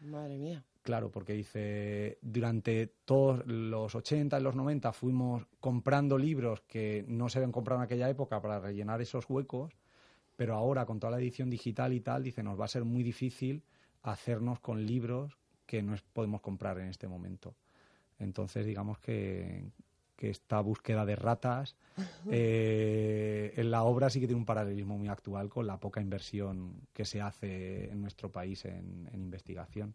Madre 0.03 0.37
mía. 0.39 0.65
Claro, 0.83 1.11
porque 1.11 1.33
dice, 1.33 2.19
durante 2.23 2.87
todos 3.05 3.45
los 3.47 3.95
80 3.95 4.39
y 4.39 4.43
los 4.43 4.55
90 4.55 4.93
fuimos 4.93 5.47
comprando 5.59 6.19
libros 6.19 6.61
que 6.63 7.05
no 7.09 7.29
se 7.29 7.39
habían 7.39 7.53
comprado 7.53 7.81
en 7.81 7.87
aquella 7.87 8.09
época 8.09 8.41
para 8.41 8.61
rellenar 8.61 9.01
esos 9.01 9.29
huecos, 9.29 9.73
pero 10.37 10.55
ahora 10.55 10.87
con 10.87 11.01
toda 11.01 11.13
la 11.13 11.19
edición 11.19 11.51
digital 11.51 11.93
y 11.93 12.01
tal, 12.01 12.23
dice, 12.23 12.43
nos 12.43 12.61
va 12.61 12.67
a 12.67 12.69
ser 12.69 12.85
muy 12.85 13.03
difícil 13.03 13.65
hacernos 14.03 14.61
con 14.61 14.87
libros 14.87 15.39
que 15.67 15.83
no 15.83 15.97
podemos 16.13 16.41
comprar 16.41 16.79
en 16.79 16.89
este 16.89 17.09
momento. 17.09 17.57
Entonces, 18.19 18.65
digamos 18.65 18.99
que 18.99 19.71
que 20.17 20.31
esta 20.31 20.61
búsqueda 20.61 21.05
de 21.05 21.15
ratas 21.15 21.77
eh, 22.31 23.53
en 23.57 23.71
la 23.71 23.85
obra 23.85 24.11
sí 24.11 24.21
que 24.21 24.27
tiene 24.27 24.41
un 24.41 24.47
paralelismo 24.47 24.99
muy 24.99 25.09
actual 25.09 25.49
con 25.49 25.67
la 25.67 25.79
poca 25.79 26.01
inversión 26.01 26.89
que 26.93 27.05
se 27.05 27.21
hace 27.21 27.91
en 27.91 28.01
nuestro 28.01 28.31
país 28.31 28.65
en, 28.65 29.09
investigación. 29.13 29.95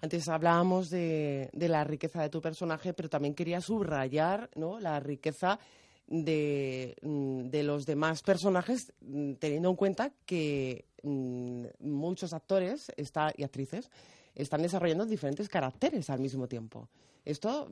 Antes 0.00 0.28
hablábamos 0.28 0.90
de, 0.90 1.50
la 1.52 1.84
riqueza 1.84 2.22
de 2.22 2.30
tu 2.30 2.40
personaje, 2.40 2.92
pero 2.92 3.08
también 3.08 3.34
quería 3.34 3.60
subrayar 3.60 4.50
¿no? 4.54 4.80
la 4.80 5.00
riqueza 5.00 5.58
de, 6.06 6.96
mm, 7.02 7.48
de, 7.48 7.62
los 7.62 7.86
demás 7.86 8.22
personajes, 8.22 8.92
mm, 9.00 9.34
teniendo 9.34 9.70
en 9.70 9.76
cuenta 9.76 10.12
que 10.26 10.86
mm, 11.02 11.66
muchos 11.80 12.32
actores 12.32 12.92
está, 12.96 13.32
y 13.36 13.42
actrices 13.42 13.90
están 14.34 14.62
desarrollando 14.62 15.06
diferentes 15.06 15.48
caracteres 15.48 16.10
al 16.10 16.20
mismo 16.20 16.48
tiempo. 16.48 16.88
Esto 17.24 17.68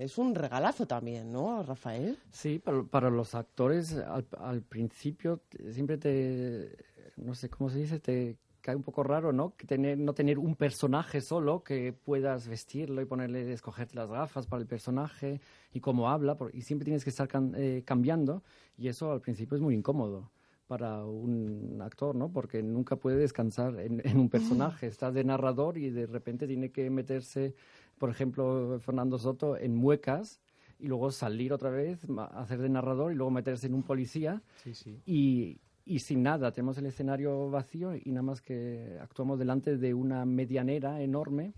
es 0.00 0.18
un 0.18 0.34
regalazo 0.34 0.86
también, 0.86 1.30
¿no, 1.30 1.62
Rafael? 1.62 2.18
Sí, 2.32 2.58
para, 2.58 3.10
los 3.10 3.34
actores 3.34 3.94
al, 3.94 4.62
principio 4.62 5.40
siempre 5.70 5.98
te, 5.98 6.76
no 7.16 7.34
sé 7.34 7.48
cómo 7.48 7.70
se 7.70 7.78
dice, 7.78 8.00
te 8.00 8.36
cae 8.60 8.74
un 8.74 8.82
poco 8.82 9.04
raro, 9.04 9.32
¿no? 9.32 9.54
Que 9.56 9.68
tener, 9.68 9.98
no 9.98 10.14
tener 10.14 10.38
un 10.38 10.56
personaje 10.56 11.20
solo 11.20 11.62
que 11.62 11.92
puedas 11.92 12.48
vestirlo 12.48 13.00
y 13.00 13.04
ponerle, 13.04 13.52
escoger 13.52 13.94
las 13.94 14.10
gafas 14.10 14.48
para 14.48 14.62
el 14.62 14.66
personaje 14.66 15.40
y 15.72 15.78
cómo 15.78 16.10
habla, 16.10 16.36
y 16.52 16.62
siempre 16.62 16.84
tienes 16.84 17.04
que 17.04 17.10
estar 17.10 17.28
eh, 17.54 17.84
cambiando 17.86 18.42
y 18.76 18.88
eso 18.88 19.12
al 19.12 19.20
principio 19.20 19.54
es 19.54 19.62
muy 19.62 19.74
incómodo 19.74 20.32
para 20.68 21.04
un 21.04 21.80
actor, 21.82 22.14
¿no? 22.14 22.30
Porque 22.30 22.62
nunca 22.62 22.96
puede 22.96 23.16
descansar 23.16 23.80
en, 23.80 24.02
un 24.16 24.28
personaje. 24.28 24.86
Está 24.86 25.10
de 25.10 25.24
narrador 25.24 25.78
y 25.78 25.90
de 25.90 26.06
repente 26.06 26.46
tiene 26.46 26.70
que 26.70 26.88
meterse, 26.90 27.54
por 27.96 28.10
ejemplo, 28.10 28.78
Fernando 28.78 29.18
Soto 29.18 29.56
en 29.56 29.74
muecas 29.74 30.40
y 30.78 30.86
luego 30.86 31.10
salir 31.10 31.52
otra 31.52 31.70
vez, 31.70 32.06
hacer 32.34 32.60
de 32.60 32.68
narrador 32.68 33.12
y 33.12 33.16
luego 33.16 33.30
meterse 33.30 33.66
en 33.66 33.74
un 33.74 33.82
policía. 33.82 34.42
Sí, 34.62 34.74
sí. 34.74 35.00
Y, 35.06 35.58
y 35.86 36.00
sin 36.00 36.22
nada, 36.22 36.52
tenemos 36.52 36.76
el 36.76 36.86
escenario 36.86 37.48
vacío 37.48 37.94
y 37.96 38.10
nada 38.10 38.22
más 38.22 38.42
que 38.42 38.98
actuamos 39.00 39.38
delante 39.38 39.78
de 39.78 39.94
una 39.94 40.26
medianera 40.26 41.00
enorme 41.00 41.54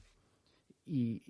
y, 0.87 1.23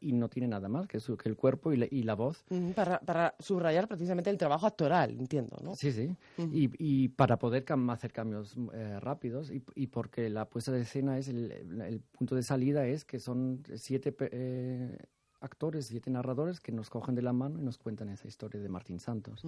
y 0.00 0.12
no 0.12 0.28
tiene 0.28 0.48
nada 0.48 0.68
más 0.68 0.86
que, 0.86 0.98
que 0.98 1.28
el 1.28 1.36
cuerpo 1.36 1.72
y 1.72 2.02
la, 2.02 2.14
voz. 2.14 2.44
para, 2.74 3.00
para, 3.00 3.34
subrayar 3.38 3.88
precisamente 3.88 4.30
el 4.30 4.38
trabajo 4.38 4.66
actoral, 4.66 5.10
entiendo, 5.18 5.58
¿no? 5.62 5.74
Sí, 5.74 5.92
sí. 5.92 6.14
y, 6.38 6.70
y, 6.78 7.08
para 7.08 7.38
poder 7.38 7.64
hacer 7.90 8.12
cambios 8.12 8.56
eh, 8.72 9.00
rápidos 9.00 9.50
y, 9.50 9.62
y, 9.74 9.88
porque 9.88 10.30
la 10.30 10.48
puesta 10.48 10.72
de 10.72 10.82
escena 10.82 11.18
es 11.18 11.28
el, 11.28 11.50
el, 11.50 12.00
punto 12.00 12.34
de 12.34 12.42
salida 12.42 12.86
es 12.86 13.04
que 13.04 13.18
son 13.18 13.62
siete 13.74 14.14
eh, 14.20 14.96
actores, 15.40 15.86
siete 15.86 16.10
narradores 16.10 16.60
que 16.60 16.72
nos 16.72 16.90
cogen 16.90 17.14
de 17.14 17.22
la 17.22 17.32
mano 17.32 17.58
y 17.58 17.62
nos 17.62 17.78
cuentan 17.78 18.08
esa 18.08 18.28
historia 18.28 18.60
de 18.60 18.68
Martín 18.68 19.00
Santos. 19.00 19.42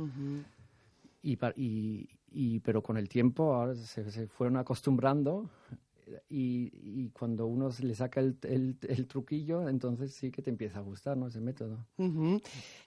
y, 1.22 1.38
y, 2.32 2.60
pero 2.60 2.82
con 2.82 2.96
el 2.96 3.08
tiempo 3.08 3.54
ahora 3.54 3.74
se, 3.74 4.10
se 4.10 4.26
fueron 4.26 4.56
acostumbrando 4.56 5.48
y, 6.28 7.08
cuando 7.10 7.46
uno 7.46 7.70
le 7.80 7.94
saca 7.94 8.20
el, 8.20 8.36
el, 8.42 9.06
truquillo, 9.06 9.68
entonces 9.68 10.14
sí 10.14 10.30
que 10.30 10.42
te 10.42 10.50
empieza 10.50 10.78
a 10.78 10.82
gustar 10.82 11.16
¿no? 11.16 11.28
ese 11.28 11.40
método. 11.40 11.86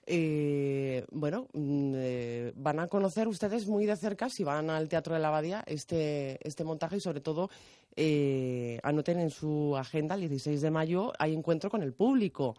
Eh, 0.06 1.04
bueno, 1.10 1.48
mm, 1.52 1.92
eh, 1.96 2.52
van 2.56 2.80
a 2.80 2.88
conocer 2.88 3.28
ustedes 3.28 3.66
muy 3.66 3.86
de 3.86 3.96
cerca, 3.96 4.28
si 4.28 4.44
van 4.44 4.70
al 4.70 4.88
Teatro 4.88 5.14
de 5.14 5.20
la 5.20 5.28
Abadía, 5.28 5.62
este, 5.66 6.38
este 6.46 6.64
montaje 6.64 6.96
y 6.96 7.00
sobre 7.00 7.20
todo 7.20 7.50
eh, 7.96 8.80
anoten 8.82 9.20
en 9.20 9.30
su 9.30 9.76
agenda 9.76 10.14
el 10.16 10.22
16 10.22 10.60
de 10.60 10.70
mayo 10.70 11.12
hay 11.18 11.34
encuentro 11.34 11.70
con 11.70 11.82
el 11.82 11.92
público. 11.92 12.56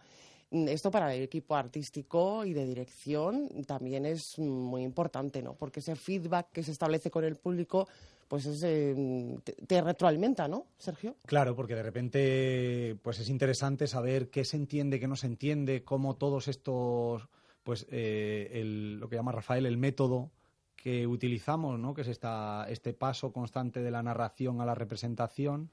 Mm, 0.52 0.68
esto 0.70 0.92
para 0.92 1.14
el 1.14 1.24
equipo 1.24 1.56
artístico 1.56 2.46
y 2.46 2.54
de 2.54 2.66
dirección 2.66 3.50
también 3.66 4.06
es 4.06 4.38
muy 4.40 4.84
importante, 4.84 5.42
¿no? 5.42 5.56
Porque 5.56 5.80
ese 5.80 5.96
feedback 5.96 6.52
que 6.52 6.64
se 6.64 6.72
establece 6.72 7.10
con 7.12 7.24
el 7.24 7.36
público 7.36 7.88
pues 8.28 8.46
es, 8.46 8.64
eh, 8.64 9.38
te, 9.68 9.82
retroalimenta, 9.82 10.48
¿no, 10.48 10.68
Sergio? 10.78 11.18
Claro, 11.26 11.56
porque 11.56 11.76
de 11.76 11.84
repente 11.84 12.98
pues 13.02 13.20
es 13.20 13.30
interesante 13.30 13.88
saber 13.88 14.30
qué 14.30 14.46
se 14.46 14.58
entiende, 14.58 15.00
qué 15.00 15.08
no 15.08 15.16
se 15.16 15.28
entiende, 15.28 15.84
cómo 15.84 16.16
todos 16.16 16.48
estos, 16.48 17.28
pues 17.64 17.86
eh, 17.92 18.62
lo 19.00 19.08
que 19.08 19.16
llama 19.16 19.32
Rafael 19.32 19.66
el 19.66 19.78
método 19.78 20.32
que 20.76 21.08
utilizamos, 21.08 21.80
¿no? 21.80 21.94
que 21.94 22.02
es 22.02 22.08
esta, 22.08 22.66
este 22.70 22.94
paso 22.94 23.32
constante 23.32 23.82
de 23.82 23.92
la 23.92 24.04
narración 24.04 24.62
a 24.62 24.66
la 24.66 24.76
representación, 24.76 25.72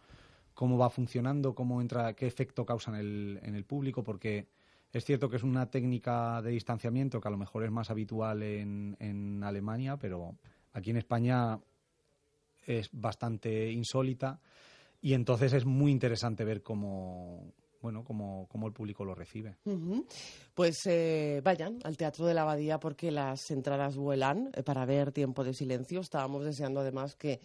cómo 0.55 0.79
va 0.79 0.91
funcionando, 0.91 1.55
cómo 1.55 1.81
entra, 1.81 2.15
qué 2.15 2.27
efecto 2.27 2.65
causa 2.65 2.91
en 2.93 2.97
el, 2.97 3.41
en 3.43 3.55
el 3.55 3.65
público, 3.65 4.03
porque 4.03 4.49
es 4.93 5.05
cierto 5.05 5.29
que 5.31 5.37
es 5.37 5.43
una 5.43 5.71
técnica 5.71 6.43
de 6.43 6.51
distanciamiento 6.51 7.21
que 7.21 7.29
a 7.29 7.31
lo 7.31 7.38
mejor 7.38 7.65
es 7.65 7.71
más 7.71 7.91
habitual 7.91 8.43
en, 8.43 8.97
en 9.01 9.43
Alemania, 9.43 9.97
pero 9.97 10.37
aquí 10.73 10.91
en 10.91 10.99
España 10.99 11.59
es 12.66 12.88
bastante 12.92 13.70
insólita 13.70 14.40
y 15.01 15.14
entonces 15.14 15.53
es 15.53 15.64
muy 15.64 15.90
interesante 15.90 16.44
ver 16.44 16.62
cómo, 16.62 17.53
bueno, 17.83 18.05
cómo, 18.05 18.66
el 18.66 18.72
público 18.72 19.05
lo 19.05 19.14
recibe. 19.14 19.57
Pues 20.55 20.87
eh, 20.87 21.40
vayan 21.42 21.81
al 21.83 21.96
Teatro 21.96 22.25
de 22.27 22.35
la 22.35 22.42
Abadía 22.42 22.79
porque 22.79 23.11
las 23.11 23.51
entradas 23.51 23.96
vuelan 23.96 24.51
eh, 24.55 24.62
para 24.62 24.87
ver 24.87 25.11
Tiempo 25.11 25.42
de 25.42 25.53
Silencio. 25.53 26.01
Estábamos 26.01 26.44
deseando 26.44 26.81
además 26.81 27.16
que, 27.16 27.40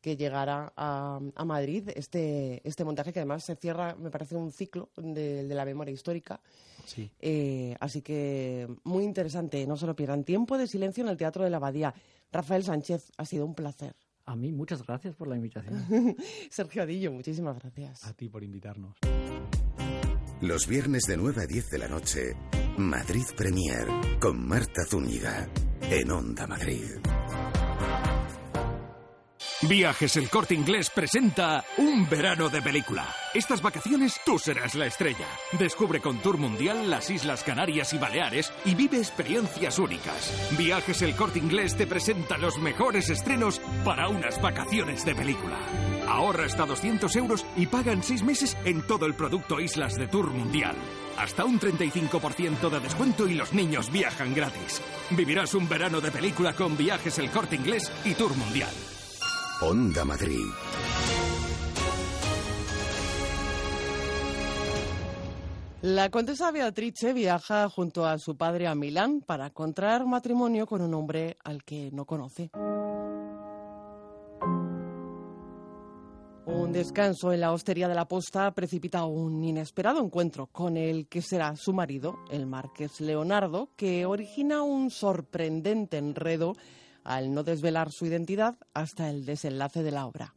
que 0.00 0.16
llegara 0.16 0.72
a, 0.76 1.20
a, 1.34 1.44
Madrid 1.44 1.88
este, 1.94 2.60
este 2.68 2.84
montaje 2.84 3.12
que 3.12 3.20
además 3.20 3.44
se 3.44 3.54
cierra, 3.54 3.94
me 3.94 4.10
parece, 4.10 4.34
un 4.34 4.50
ciclo 4.50 4.90
de, 4.96 5.46
de 5.46 5.54
la 5.54 5.64
memoria 5.64 5.94
histórica. 5.94 6.40
Sí. 6.84 7.10
Eh, 7.20 7.76
así 7.78 8.02
que 8.02 8.66
muy 8.82 9.04
interesante, 9.04 9.64
no 9.66 9.76
se 9.76 9.86
lo 9.86 9.94
pierdan. 9.94 10.24
Tiempo 10.24 10.58
de 10.58 10.66
Silencio 10.66 11.04
en 11.04 11.10
el 11.10 11.16
Teatro 11.16 11.44
de 11.44 11.50
la 11.50 11.58
Abadía. 11.58 11.94
Rafael 12.32 12.64
Sánchez, 12.64 13.12
ha 13.16 13.24
sido 13.24 13.46
un 13.46 13.54
placer. 13.54 13.94
A 14.26 14.34
mí, 14.34 14.50
muchas 14.52 14.84
gracias 14.84 15.14
por 15.14 15.28
la 15.28 15.36
invitación. 15.36 15.86
Sergio 16.50 16.82
Adillo, 16.82 17.12
muchísimas 17.12 17.58
gracias. 17.60 18.04
A 18.04 18.12
ti 18.12 18.28
por 18.28 18.42
invitarnos. 18.42 18.96
Los 20.40 20.66
viernes 20.66 21.04
de 21.04 21.16
9 21.16 21.42
a 21.42 21.46
10 21.46 21.70
de 21.70 21.78
la 21.78 21.88
noche, 21.88 22.34
Madrid 22.76 23.24
Premier, 23.36 23.86
con 24.20 24.46
Marta 24.46 24.84
Zúñiga, 24.84 25.48
en 25.80 26.10
Onda 26.10 26.46
Madrid. 26.46 26.82
Viajes 29.62 30.18
El 30.18 30.28
Corte 30.28 30.52
Inglés 30.52 30.90
presenta 30.90 31.64
Un 31.78 32.06
verano 32.10 32.50
de 32.50 32.60
película. 32.60 33.08
Estas 33.32 33.62
vacaciones 33.62 34.20
tú 34.22 34.38
serás 34.38 34.74
la 34.74 34.84
estrella. 34.84 35.26
Descubre 35.52 35.98
con 35.98 36.18
Tour 36.18 36.36
Mundial 36.36 36.90
las 36.90 37.08
Islas 37.08 37.42
Canarias 37.42 37.94
y 37.94 37.98
Baleares 37.98 38.52
y 38.66 38.74
vive 38.74 38.98
experiencias 38.98 39.78
únicas. 39.78 40.30
Viajes 40.58 41.00
El 41.00 41.16
Corte 41.16 41.38
Inglés 41.38 41.74
te 41.74 41.86
presenta 41.86 42.36
los 42.36 42.58
mejores 42.58 43.08
estrenos 43.08 43.62
para 43.82 44.08
unas 44.08 44.42
vacaciones 44.42 45.06
de 45.06 45.14
película. 45.14 45.56
Ahorra 46.06 46.44
hasta 46.44 46.66
200 46.66 47.16
euros 47.16 47.46
y 47.56 47.66
paga 47.66 47.92
en 47.92 48.02
seis 48.02 48.22
meses 48.22 48.58
en 48.66 48.86
todo 48.86 49.06
el 49.06 49.14
producto 49.14 49.58
Islas 49.58 49.94
de 49.94 50.06
Tour 50.06 50.32
Mundial. 50.32 50.76
Hasta 51.16 51.46
un 51.46 51.58
35% 51.58 52.68
de 52.68 52.80
descuento 52.80 53.26
y 53.26 53.34
los 53.34 53.54
niños 53.54 53.90
viajan 53.90 54.34
gratis. 54.34 54.82
Vivirás 55.10 55.54
un 55.54 55.66
verano 55.66 56.02
de 56.02 56.10
película 56.10 56.52
con 56.52 56.76
Viajes 56.76 57.18
El 57.18 57.30
Corte 57.30 57.56
Inglés 57.56 57.90
y 58.04 58.12
Tour 58.12 58.36
Mundial. 58.36 58.70
Onda 59.62 60.04
Madrid. 60.04 60.44
La 65.80 66.10
condesa 66.10 66.50
Beatrice 66.50 67.14
viaja 67.14 67.66
junto 67.70 68.04
a 68.04 68.18
su 68.18 68.36
padre 68.36 68.66
a 68.66 68.74
Milán 68.74 69.22
para 69.22 69.48
contraer 69.48 70.04
matrimonio 70.04 70.66
con 70.66 70.82
un 70.82 70.92
hombre 70.92 71.38
al 71.42 71.64
que 71.64 71.90
no 71.90 72.04
conoce. 72.04 72.50
Un 76.44 76.72
descanso 76.72 77.32
en 77.32 77.40
la 77.40 77.52
hostería 77.52 77.88
de 77.88 77.94
la 77.94 78.06
posta 78.06 78.50
precipita 78.52 79.06
un 79.06 79.42
inesperado 79.42 80.04
encuentro 80.04 80.48
con 80.48 80.76
el 80.76 81.08
que 81.08 81.22
será 81.22 81.56
su 81.56 81.72
marido, 81.72 82.18
el 82.30 82.46
marqués 82.46 83.00
Leonardo, 83.00 83.70
que 83.74 84.04
origina 84.04 84.62
un 84.62 84.90
sorprendente 84.90 85.96
enredo 85.96 86.52
al 87.06 87.32
no 87.32 87.44
desvelar 87.44 87.92
su 87.92 88.04
identidad 88.04 88.56
hasta 88.74 89.08
el 89.08 89.24
desenlace 89.24 89.82
de 89.82 89.90
la 89.92 90.06
obra. 90.06 90.34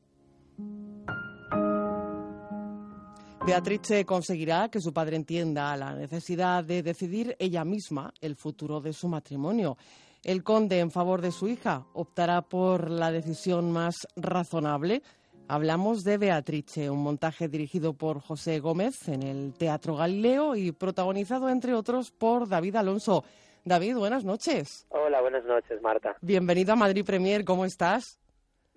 Beatrice 3.46 4.06
conseguirá 4.06 4.70
que 4.70 4.80
su 4.80 4.94
padre 4.94 5.16
entienda 5.16 5.76
la 5.76 5.96
necesidad 5.96 6.64
de 6.64 6.84
decidir 6.84 7.36
ella 7.40 7.66
misma 7.66 8.14
el 8.22 8.36
futuro 8.36 8.80
de 8.80 8.94
su 8.94 9.08
matrimonio. 9.08 9.78
El 10.24 10.44
conde, 10.44 10.80
en 10.80 10.92
favor 10.92 11.22
de 11.22 11.32
su 11.32 11.48
hija, 11.48 11.88
optará 11.94 12.44
por 12.44 12.92
la 12.92 13.12
decisión 13.12 13.72
más 13.72 14.08
razonable. 14.16 15.02
Hablamos 15.48 16.04
de 16.04 16.20
Beatrice, 16.20 16.92
un 16.92 17.02
montaje 17.02 17.48
dirigido 17.48 17.94
por 17.94 18.20
José 18.20 18.60
Gómez 18.60 19.08
en 19.08 19.24
el 19.24 19.54
Teatro 19.54 19.96
Galileo 19.96 20.56
y 20.56 20.72
protagonizado, 20.72 21.50
entre 21.50 21.74
otros, 21.74 22.12
por 22.12 22.48
David 22.48 22.76
Alonso. 22.76 23.24
David, 23.66 23.96
buenas 23.96 24.24
noches. 24.24 24.86
Hola, 24.90 25.22
buenas 25.22 25.46
noches, 25.46 25.82
Marta. 25.82 26.16
Bienvenido 26.22 26.74
a 26.74 26.76
Madrid 26.76 27.06
Premier, 27.06 27.46
¿cómo 27.46 27.66
estás? 27.66 28.20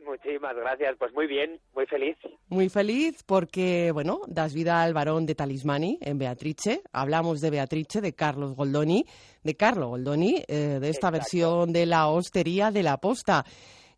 Muchísimas 0.05 0.57
gracias. 0.57 0.97
Pues 0.99 1.13
muy 1.15 1.27
bien, 1.27 1.61
muy 1.75 1.87
feliz. 1.87 2.17
Muy 2.49 2.69
feliz 2.69 3.23
porque, 3.25 3.93
bueno, 3.93 4.21
das 4.27 4.53
vida 4.53 4.83
al 4.83 4.95
varón 4.95 5.27
de 5.27 5.35
Talismani 5.35 5.99
en 6.01 6.19
Beatrice. 6.19 6.83
Hablamos 6.93 7.41
de 7.41 7.51
Beatrice, 7.51 8.01
de 8.01 8.13
Carlos 8.13 8.55
Goldoni, 8.55 9.07
de 9.43 9.55
Carlo 9.55 9.89
Goldoni, 9.89 10.43
eh, 10.49 10.79
de 10.81 10.89
esta 10.89 11.11
versión 11.11 11.73
de 11.73 11.87
la 11.87 12.09
hostería 12.09 12.71
de 12.71 12.83
la 12.83 12.97
posta. 12.99 13.45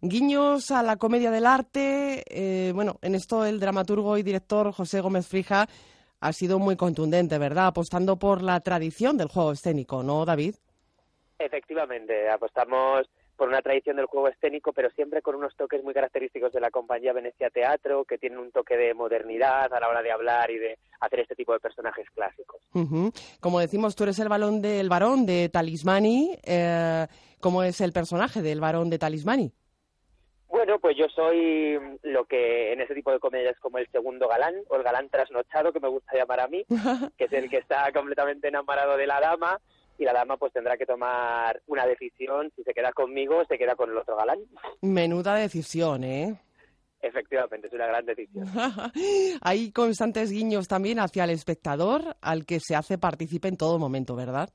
Guiños 0.02 0.70
a 0.70 0.82
la 0.82 0.96
comedia 0.96 1.30
del 1.30 1.46
arte. 1.46 2.22
Eh, 2.28 2.72
bueno, 2.74 2.98
en 3.00 3.14
esto 3.14 3.44
el 3.46 3.58
dramaturgo 3.58 4.18
y 4.18 4.22
director 4.22 4.72
José 4.72 5.00
Gómez 5.00 5.26
Frija 5.26 5.66
ha 6.20 6.32
sido 6.32 6.58
muy 6.58 6.76
contundente, 6.76 7.38
¿verdad? 7.38 7.68
Apostando 7.68 8.18
por 8.18 8.42
la 8.42 8.60
tradición 8.60 9.16
del 9.16 9.28
juego 9.28 9.52
escénico, 9.52 10.02
¿no, 10.02 10.24
David? 10.24 10.56
Efectivamente, 11.38 12.28
apostamos 12.28 13.08
por 13.36 13.48
una 13.48 13.62
tradición 13.62 13.96
del 13.96 14.06
juego 14.06 14.28
escénico, 14.28 14.72
pero 14.72 14.90
siempre 14.90 15.22
con 15.22 15.34
unos 15.34 15.56
toques 15.56 15.82
muy 15.82 15.92
característicos 15.92 16.52
de 16.52 16.60
la 16.60 16.70
compañía 16.70 17.12
Venecia 17.12 17.50
Teatro, 17.50 18.04
que 18.04 18.18
tienen 18.18 18.38
un 18.38 18.52
toque 18.52 18.76
de 18.76 18.94
modernidad 18.94 19.72
a 19.72 19.80
la 19.80 19.88
hora 19.88 20.02
de 20.02 20.12
hablar 20.12 20.50
y 20.50 20.58
de 20.58 20.78
hacer 21.00 21.20
este 21.20 21.34
tipo 21.34 21.52
de 21.52 21.60
personajes 21.60 22.08
clásicos. 22.10 22.60
Como 23.40 23.60
decimos, 23.60 23.96
tú 23.96 24.04
eres 24.04 24.18
el 24.20 24.28
balón 24.28 24.62
del 24.62 24.88
varón 24.88 25.26
de 25.26 25.48
Talismani. 25.48 26.38
Eh, 26.44 27.06
¿Cómo 27.40 27.62
es 27.62 27.80
el 27.80 27.92
personaje 27.92 28.40
del 28.40 28.60
varón 28.60 28.88
de 28.88 28.98
Talismani? 28.98 29.52
Bueno, 30.48 30.78
pues 30.78 30.96
yo 30.96 31.06
soy 31.08 31.76
lo 32.02 32.26
que 32.26 32.72
en 32.72 32.80
ese 32.80 32.94
tipo 32.94 33.10
de 33.10 33.18
comedias 33.18 33.58
como 33.58 33.78
el 33.78 33.90
segundo 33.90 34.28
galán 34.28 34.54
o 34.68 34.76
el 34.76 34.84
galán 34.84 35.08
trasnochado 35.08 35.72
que 35.72 35.80
me 35.80 35.88
gusta 35.88 36.16
llamar 36.16 36.38
a 36.38 36.46
mí, 36.46 36.64
que 37.18 37.24
es 37.24 37.32
el 37.32 37.50
que 37.50 37.58
está 37.58 37.90
completamente 37.92 38.46
enamorado 38.46 38.96
de 38.96 39.08
la 39.08 39.20
dama 39.20 39.60
y 39.98 40.04
la 40.04 40.12
dama 40.12 40.36
pues 40.36 40.52
tendrá 40.52 40.76
que 40.76 40.86
tomar 40.86 41.60
una 41.66 41.86
decisión, 41.86 42.50
si 42.56 42.62
se 42.62 42.74
queda 42.74 42.92
conmigo 42.92 43.38
o 43.38 43.44
se 43.44 43.58
queda 43.58 43.76
con 43.76 43.90
el 43.90 43.98
otro 43.98 44.16
galán. 44.16 44.40
Menuda 44.80 45.34
decisión, 45.34 46.04
¿eh? 46.04 46.40
Efectivamente, 47.00 47.66
es 47.66 47.72
una 47.74 47.86
gran 47.86 48.06
decisión. 48.06 48.46
Hay 49.42 49.70
constantes 49.72 50.30
guiños 50.30 50.68
también 50.68 50.98
hacia 50.98 51.24
el 51.24 51.30
espectador, 51.30 52.16
al 52.22 52.46
que 52.46 52.60
se 52.60 52.74
hace 52.74 52.96
partícipe 52.96 53.46
en 53.48 53.58
todo 53.58 53.78
momento, 53.78 54.16
¿verdad? 54.16 54.48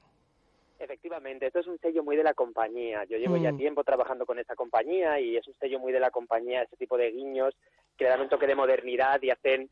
Efectivamente, 0.80 1.45
esto 1.45 1.60
es 1.60 1.67
un 1.67 1.78
sello 1.78 2.04
muy 2.04 2.15
de 2.15 2.23
la 2.23 2.34
compañía. 2.34 3.04
Yo 3.04 3.17
llevo 3.17 3.38
ya 3.38 3.52
mm. 3.52 3.58
tiempo 3.58 3.84
trabajando 3.84 4.25
con 4.25 4.39
esta 4.39 4.56
compañía 4.56 5.19
y 5.19 5.38
es 5.38 5.47
un 5.47 5.54
sello 5.56 5.80
muy 5.80 5.93
de 5.93 5.99
la 5.99 6.10
compañía, 6.10 6.63
ese 6.63 6.78
tipo 6.78 6.97
de 6.97 7.12
guiños 7.12 7.54
que 7.97 8.06
le 8.06 8.10
dan 8.10 8.21
un 8.21 8.30
toque 8.30 8.47
de 8.47 8.56
modernidad 8.56 9.21
y 9.21 9.30
hacen 9.30 9.69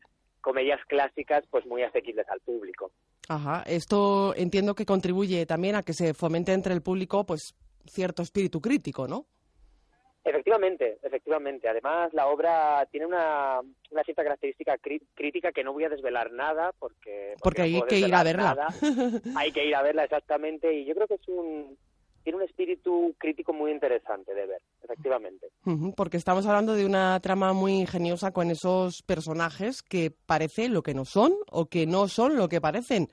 comedias 0.48 0.80
clásicas 0.86 1.44
pues 1.50 1.66
muy 1.66 1.82
asequibles 1.82 2.26
al 2.30 2.40
público. 2.40 2.90
Ajá, 3.28 3.64
esto 3.66 4.34
entiendo 4.34 4.74
que 4.74 4.86
contribuye 4.86 5.44
también 5.44 5.74
a 5.74 5.82
que 5.82 5.92
se 5.92 6.14
fomente 6.14 6.54
entre 6.54 6.72
el 6.72 6.80
público 6.80 7.26
pues 7.26 7.54
cierto 7.84 8.22
espíritu 8.22 8.58
crítico, 8.58 9.06
¿no? 9.06 9.26
Efectivamente, 10.24 10.98
efectivamente. 11.02 11.68
Además, 11.68 12.14
la 12.14 12.28
obra 12.28 12.86
tiene 12.90 13.04
una, 13.04 13.60
una 13.90 14.02
cierta 14.04 14.22
característica 14.22 14.78
crítica 15.14 15.52
que 15.52 15.62
no 15.62 15.74
voy 15.74 15.84
a 15.84 15.90
desvelar 15.90 16.32
nada 16.32 16.72
porque... 16.78 17.34
Porque, 17.42 17.62
hay 17.62 17.82
que 17.82 17.98
ir 17.98 18.14
a 18.14 18.24
verla. 18.24 18.68
hay 19.36 19.52
que 19.52 19.66
ir 19.66 19.74
a 19.74 19.82
verla 19.82 20.04
exactamente 20.04 20.72
y 20.72 20.86
yo 20.86 20.94
creo 20.94 21.08
que 21.08 21.16
es 21.16 21.28
un, 21.28 21.76
tiene 22.22 22.38
un 22.38 22.44
espíritu 22.44 23.14
crítico 23.18 23.52
muy 23.52 23.70
interesante 23.70 24.34
de 24.34 24.46
ver, 24.46 24.62
efectivamente. 24.82 25.48
porque 25.96 26.16
estamos 26.16 26.46
hablando 26.46 26.74
de 26.74 26.86
una 26.86 27.18
trama 27.20 27.52
muy 27.52 27.72
ingeniosa 27.72 28.32
con 28.32 28.50
esos 28.50 29.02
personajes 29.06 29.82
que 29.82 30.10
parecen 30.10 30.72
lo 30.74 30.82
que 30.82 30.94
no 30.94 31.04
son 31.04 31.32
o 31.50 31.66
que 31.66 31.86
no 31.86 32.08
son 32.08 32.36
lo 32.36 32.48
que 32.48 32.60
parecen. 32.60 33.08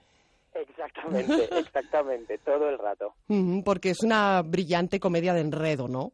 Exactamente, 0.53 1.49
exactamente, 1.59 2.37
todo 2.39 2.69
el 2.69 2.77
rato. 2.77 3.13
porque 3.63 3.89
es 3.89 4.03
una 4.03 4.41
brillante 4.41 4.99
comedia 4.99 5.33
de 5.33 5.41
enredo, 5.41 5.87
¿no? 5.87 6.13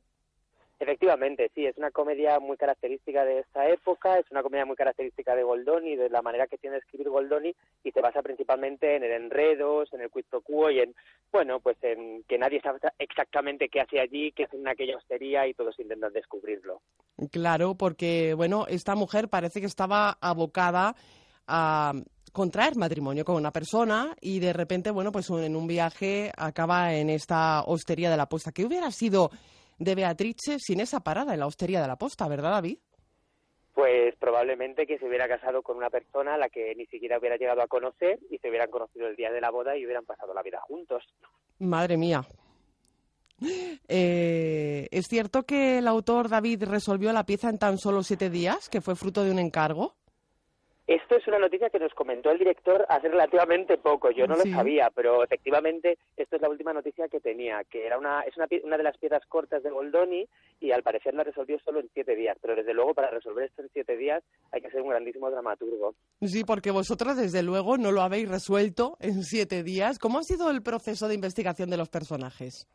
Efectivamente, 0.82 1.52
sí, 1.54 1.64
es 1.64 1.78
una 1.78 1.92
comedia 1.92 2.40
muy 2.40 2.58
característica 2.58 3.24
de 3.24 3.42
esta 3.42 3.70
época, 3.70 4.18
es 4.18 4.26
una 4.32 4.42
comedia 4.42 4.66
muy 4.66 4.76
característica 4.76 5.36
de 5.36 5.44
Goldoni, 5.44 5.96
de 5.96 6.10
la 6.10 6.24
manera 6.24 6.48
que 6.48 6.58
tiene 6.58 6.78
de 6.78 6.80
escribir 6.80 7.08
Goldoni, 7.08 7.54
y 7.84 7.92
se 7.92 8.02
basa 8.02 8.24
principalmente 8.24 8.96
en 8.96 9.04
el 9.04 9.12
enredos, 9.12 9.94
en 9.94 10.02
el 10.02 10.10
quid 10.10 10.26
pro 10.28 10.42
quo 10.42 10.72
y 10.72 10.80
en, 10.80 10.96
bueno, 11.32 11.60
pues 11.60 11.78
en 11.84 12.24
que 12.24 12.40
nadie 12.40 12.60
sabe 12.62 12.80
exactamente 12.98 13.70
qué 13.70 13.82
hace 13.82 14.00
allí, 14.00 14.32
qué 14.32 14.46
hace 14.46 14.58
en 14.58 14.68
aquella 14.68 14.98
hostería 14.98 15.46
y 15.46 15.54
todos 15.54 15.80
intentan 15.80 16.14
descubrirlo. 16.14 16.82
Claro, 17.32 17.76
porque, 17.76 18.34
bueno, 18.34 18.66
esta 18.68 18.96
mujer 18.96 19.30
parece 19.30 19.60
que 19.60 19.68
estaba 19.68 20.18
abocada 20.20 20.96
a 21.46 21.94
contraer 22.34 22.76
matrimonio 22.76 23.24
con 23.24 23.36
una 23.36 23.52
persona 23.52 24.16
y 24.20 24.40
de 24.40 24.52
repente, 24.52 24.90
bueno, 24.90 25.12
pues 25.12 25.30
en 25.30 25.56
un 25.56 25.68
viaje 25.68 26.32
acaba 26.36 26.96
en 26.96 27.12
esta 27.12 27.62
hostería 27.68 28.10
de 28.10 28.18
la 28.18 28.26
posta. 28.26 28.52
¿Qué 28.52 28.66
hubiera 28.66 28.90
sido 28.90 29.30
de 29.82 29.96
Beatrice 29.96 30.60
sin 30.60 30.80
esa 30.80 31.00
parada 31.00 31.34
en 31.34 31.40
la 31.40 31.48
hostería 31.48 31.82
de 31.82 31.88
la 31.88 31.98
posta, 31.98 32.28
¿verdad, 32.28 32.52
David? 32.52 32.78
Pues 33.74 34.16
probablemente 34.20 34.86
que 34.86 35.00
se 35.00 35.08
hubiera 35.08 35.28
casado 35.28 35.64
con 35.64 35.78
una 35.78 35.90
persona 35.90 36.36
a 36.36 36.38
la 36.38 36.50
que 36.50 36.76
ni 36.76 36.86
siquiera 36.86 37.18
hubiera 37.18 37.38
llegado 37.38 37.62
a 37.62 37.68
conocer 37.68 38.20
y 38.30 38.38
se 38.38 38.50
hubieran 38.50 38.70
conocido 38.70 39.08
el 39.08 39.16
día 39.16 39.32
de 39.32 39.42
la 39.42 39.50
boda 39.50 39.76
y 39.76 39.86
hubieran 39.86 40.06
pasado 40.06 40.34
la 40.34 40.44
vida 40.44 40.60
juntos. 40.62 41.04
Madre 41.60 41.98
mía. 41.98 42.22
Eh, 43.88 44.88
¿Es 44.92 45.08
cierto 45.08 45.44
que 45.44 45.80
el 45.80 45.88
autor 45.88 46.30
David 46.30 46.66
resolvió 46.66 47.12
la 47.12 47.26
pieza 47.26 47.50
en 47.50 47.58
tan 47.58 47.80
solo 47.80 48.04
siete 48.04 48.30
días, 48.30 48.70
que 48.70 48.82
fue 48.82 48.96
fruto 48.96 49.24
de 49.24 49.32
un 49.32 49.40
encargo? 49.40 49.96
Esto 50.88 51.16
es 51.16 51.28
una 51.28 51.40
noticia 51.40 51.70
que 51.70 51.80
nos 51.80 51.94
comentó 51.94 52.32
el 52.32 52.40
director 52.40 52.86
hace 52.90 53.08
relativamente 53.08 53.78
poco. 53.78 54.12
Yo 54.12 54.28
no 54.28 54.36
lo 54.36 54.44
sabía, 54.44 54.90
pero 54.94 55.24
efectivamente 55.24 55.98
esto 56.18 56.36
es 56.36 56.42
la 56.42 56.50
última 56.50 56.74
noticia 56.74 57.08
que 57.08 57.20
tenía, 57.20 57.64
que 57.70 57.86
era 57.86 57.98
una 57.98 58.22
es 58.22 58.36
una, 58.36 58.48
una, 58.64 58.78
de 58.78 58.84
las 58.84 58.98
piezas 58.98 59.26
cortas 59.28 59.64
de 59.64 59.70
Goldoni 59.70 60.28
y 60.60 60.72
al 60.72 60.84
parecer 60.84 61.14
la 61.14 61.24
resolvió 61.24 61.60
solo 61.60 61.80
en 61.80 61.90
siete 61.94 62.16
días. 62.16 62.38
Pero 62.42 62.56
desde 62.56 62.74
luego 62.74 62.94
para 62.94 63.10
resolver 63.10 63.46
esto 63.46 63.62
en 63.62 63.70
siete 63.74 63.96
días 63.96 64.24
hay 64.52 64.62
que 64.62 64.72
ser 64.72 64.82
un 64.82 64.90
grandísimo 64.90 65.30
dramaturgo. 65.30 65.94
Sí, 66.22 66.44
porque 66.44 66.72
vosotros 66.72 67.16
desde 67.16 67.44
luego 67.44 67.78
no 67.78 67.92
lo 67.92 68.02
habéis 68.02 68.28
resuelto 68.28 68.98
en 69.00 69.24
siete 69.24 69.64
días. 69.64 70.00
¿Cómo 70.00 70.20
ha 70.20 70.24
sido 70.24 70.50
el 70.50 70.64
proceso 70.64 71.08
de 71.08 71.16
investigación 71.16 71.70
de 71.70 71.78
los 71.78 71.90
personajes? 71.90 72.68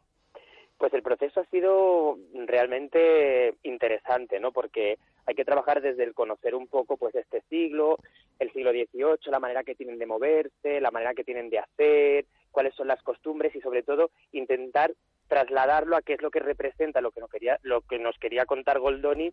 Pues 0.79 0.93
el 0.93 1.03
proceso 1.03 1.41
ha 1.41 1.45
sido 1.47 2.19
realmente 2.35 3.55
interesante, 3.63 4.39
¿no? 4.39 4.53
Porque 4.53 4.99
hay 5.25 5.35
que 5.35 5.45
trabajar 5.45 5.81
desde 5.81 6.05
el 6.05 6.13
conocer 6.15 6.55
un 6.55 6.67
poco, 6.69 6.97
pues, 6.97 7.15
este 7.15 7.43
siglo, 7.49 7.99
el 8.39 8.53
siglo 8.53 8.73
XVIII, 8.73 9.31
la 9.31 9.41
manera 9.41 9.65
que 9.65 9.75
tienen 9.75 9.99
de 9.99 10.07
moverse, 10.07 10.81
la 10.81 10.91
manera 10.91 11.15
que 11.15 11.25
tienen 11.25 11.49
de 11.49 11.59
hacer, 11.59 12.27
cuáles 12.51 12.75
son 12.75 12.89
las 12.89 13.03
costumbres 13.03 13.55
y, 13.57 13.61
sobre 13.61 13.83
todo, 13.83 14.11
intentar 14.33 14.93
trasladarlo 15.29 15.97
a 15.97 16.03
qué 16.03 16.13
es 16.13 16.23
lo 16.23 16.31
que 16.31 16.41
representa 16.41 17.01
lo 17.01 17.11
que 17.11 17.21
nos 17.21 17.31
quería, 17.31 17.59
lo 17.63 17.81
que 17.81 17.99
nos 17.99 18.17
quería 18.19 18.45
contar 18.45 18.79
Goldoni 18.79 19.33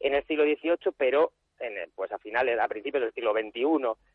en 0.00 0.14
el 0.14 0.24
siglo 0.26 0.44
XVIII, 0.44 0.92
pero 0.96 1.32
en 1.60 1.90
pues 1.94 2.12
a 2.12 2.18
finales, 2.18 2.58
a 2.58 2.68
principios 2.68 3.02
del 3.02 3.12
siglo 3.12 3.32
XXI. 3.32 3.62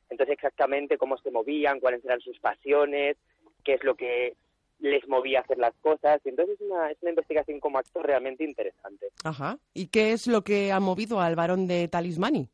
Entonces, 0.09 0.33
exactamente 0.33 0.97
cómo 0.97 1.17
se 1.17 1.31
movían, 1.31 1.79
cuáles 1.79 2.03
eran 2.05 2.19
sus 2.19 2.39
pasiones, 2.39 3.17
qué 3.63 3.73
es 3.73 3.83
lo 3.83 3.95
que 3.95 4.35
les 4.79 5.07
movía 5.07 5.39
a 5.39 5.41
hacer 5.41 5.57
las 5.57 5.73
cosas. 5.81 6.21
Y 6.25 6.29
entonces 6.29 6.59
es 6.59 6.67
una, 6.67 6.91
es 6.91 6.97
una 7.01 7.11
investigación 7.11 7.59
como 7.59 7.77
actor 7.77 8.05
realmente 8.05 8.43
interesante. 8.43 9.07
Ajá. 9.23 9.57
¿Y 9.73 9.87
qué 9.87 10.11
es 10.11 10.27
lo 10.27 10.43
que 10.43 10.71
ha 10.71 10.79
movido 10.79 11.19
al 11.19 11.35
varón 11.35 11.67
de 11.67 11.87
Talismani? 11.87 12.49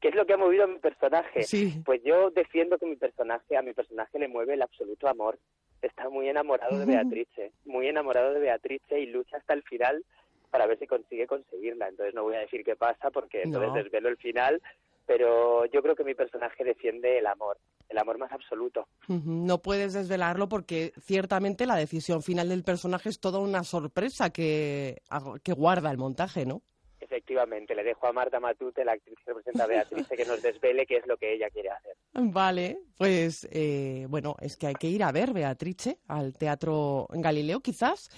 ¿Qué 0.00 0.08
es 0.08 0.14
lo 0.14 0.24
que 0.24 0.32
ha 0.32 0.38
movido 0.38 0.64
a 0.64 0.66
mi 0.66 0.78
personaje? 0.78 1.42
Sí. 1.42 1.82
Pues 1.84 2.02
yo 2.02 2.30
defiendo 2.30 2.78
que 2.78 2.86
mi 2.86 2.96
personaje, 2.96 3.56
a 3.56 3.62
mi 3.62 3.74
personaje 3.74 4.18
le 4.18 4.28
mueve 4.28 4.54
el 4.54 4.62
absoluto 4.62 5.08
amor. 5.08 5.38
Está 5.82 6.08
muy 6.08 6.28
enamorado 6.28 6.78
de 6.78 6.86
Beatrice, 6.86 7.52
muy 7.64 7.86
enamorado 7.86 8.32
de 8.32 8.40
Beatrice 8.40 9.00
y 9.00 9.06
lucha 9.06 9.38
hasta 9.38 9.54
el 9.54 9.62
final 9.62 10.04
para 10.50 10.66
ver 10.66 10.78
si 10.78 10.86
consigue 10.86 11.26
conseguirla. 11.26 11.88
Entonces 11.88 12.14
no 12.14 12.22
voy 12.22 12.34
a 12.34 12.40
decir 12.40 12.64
qué 12.64 12.76
pasa 12.76 13.10
porque 13.10 13.42
entonces 13.42 13.84
desvelo 13.84 14.08
el 14.08 14.16
final, 14.16 14.60
pero 15.10 15.66
yo 15.66 15.82
creo 15.82 15.96
que 15.96 16.04
mi 16.04 16.14
personaje 16.14 16.62
defiende 16.62 17.18
el 17.18 17.26
amor, 17.26 17.58
el 17.88 17.98
amor 17.98 18.16
más 18.16 18.30
absoluto. 18.30 18.86
No 19.08 19.58
puedes 19.60 19.92
desvelarlo 19.92 20.48
porque 20.48 20.92
ciertamente 21.00 21.66
la 21.66 21.74
decisión 21.74 22.22
final 22.22 22.48
del 22.48 22.62
personaje 22.62 23.08
es 23.08 23.18
toda 23.18 23.40
una 23.40 23.64
sorpresa 23.64 24.30
que, 24.30 25.02
que 25.42 25.52
guarda 25.52 25.90
el 25.90 25.98
montaje, 25.98 26.46
¿no? 26.46 26.62
Efectivamente, 27.00 27.74
le 27.74 27.82
dejo 27.82 28.06
a 28.06 28.12
Marta 28.12 28.38
Matute, 28.38 28.84
la 28.84 28.92
actriz 28.92 29.16
que 29.18 29.32
representa 29.32 29.64
a 29.64 29.66
Beatriz, 29.66 30.06
que 30.06 30.24
nos 30.24 30.40
desvele 30.42 30.86
qué 30.86 30.98
es 30.98 31.06
lo 31.08 31.16
que 31.16 31.34
ella 31.34 31.50
quiere 31.50 31.70
hacer. 31.70 31.96
Vale, 32.12 32.78
pues 32.96 33.48
eh, 33.50 34.06
bueno, 34.08 34.36
es 34.40 34.56
que 34.56 34.68
hay 34.68 34.74
que 34.74 34.86
ir 34.86 35.02
a 35.02 35.10
ver 35.10 35.32
Beatrice 35.32 35.98
al 36.06 36.38
Teatro 36.38 37.08
Galileo, 37.10 37.58
quizás 37.58 38.10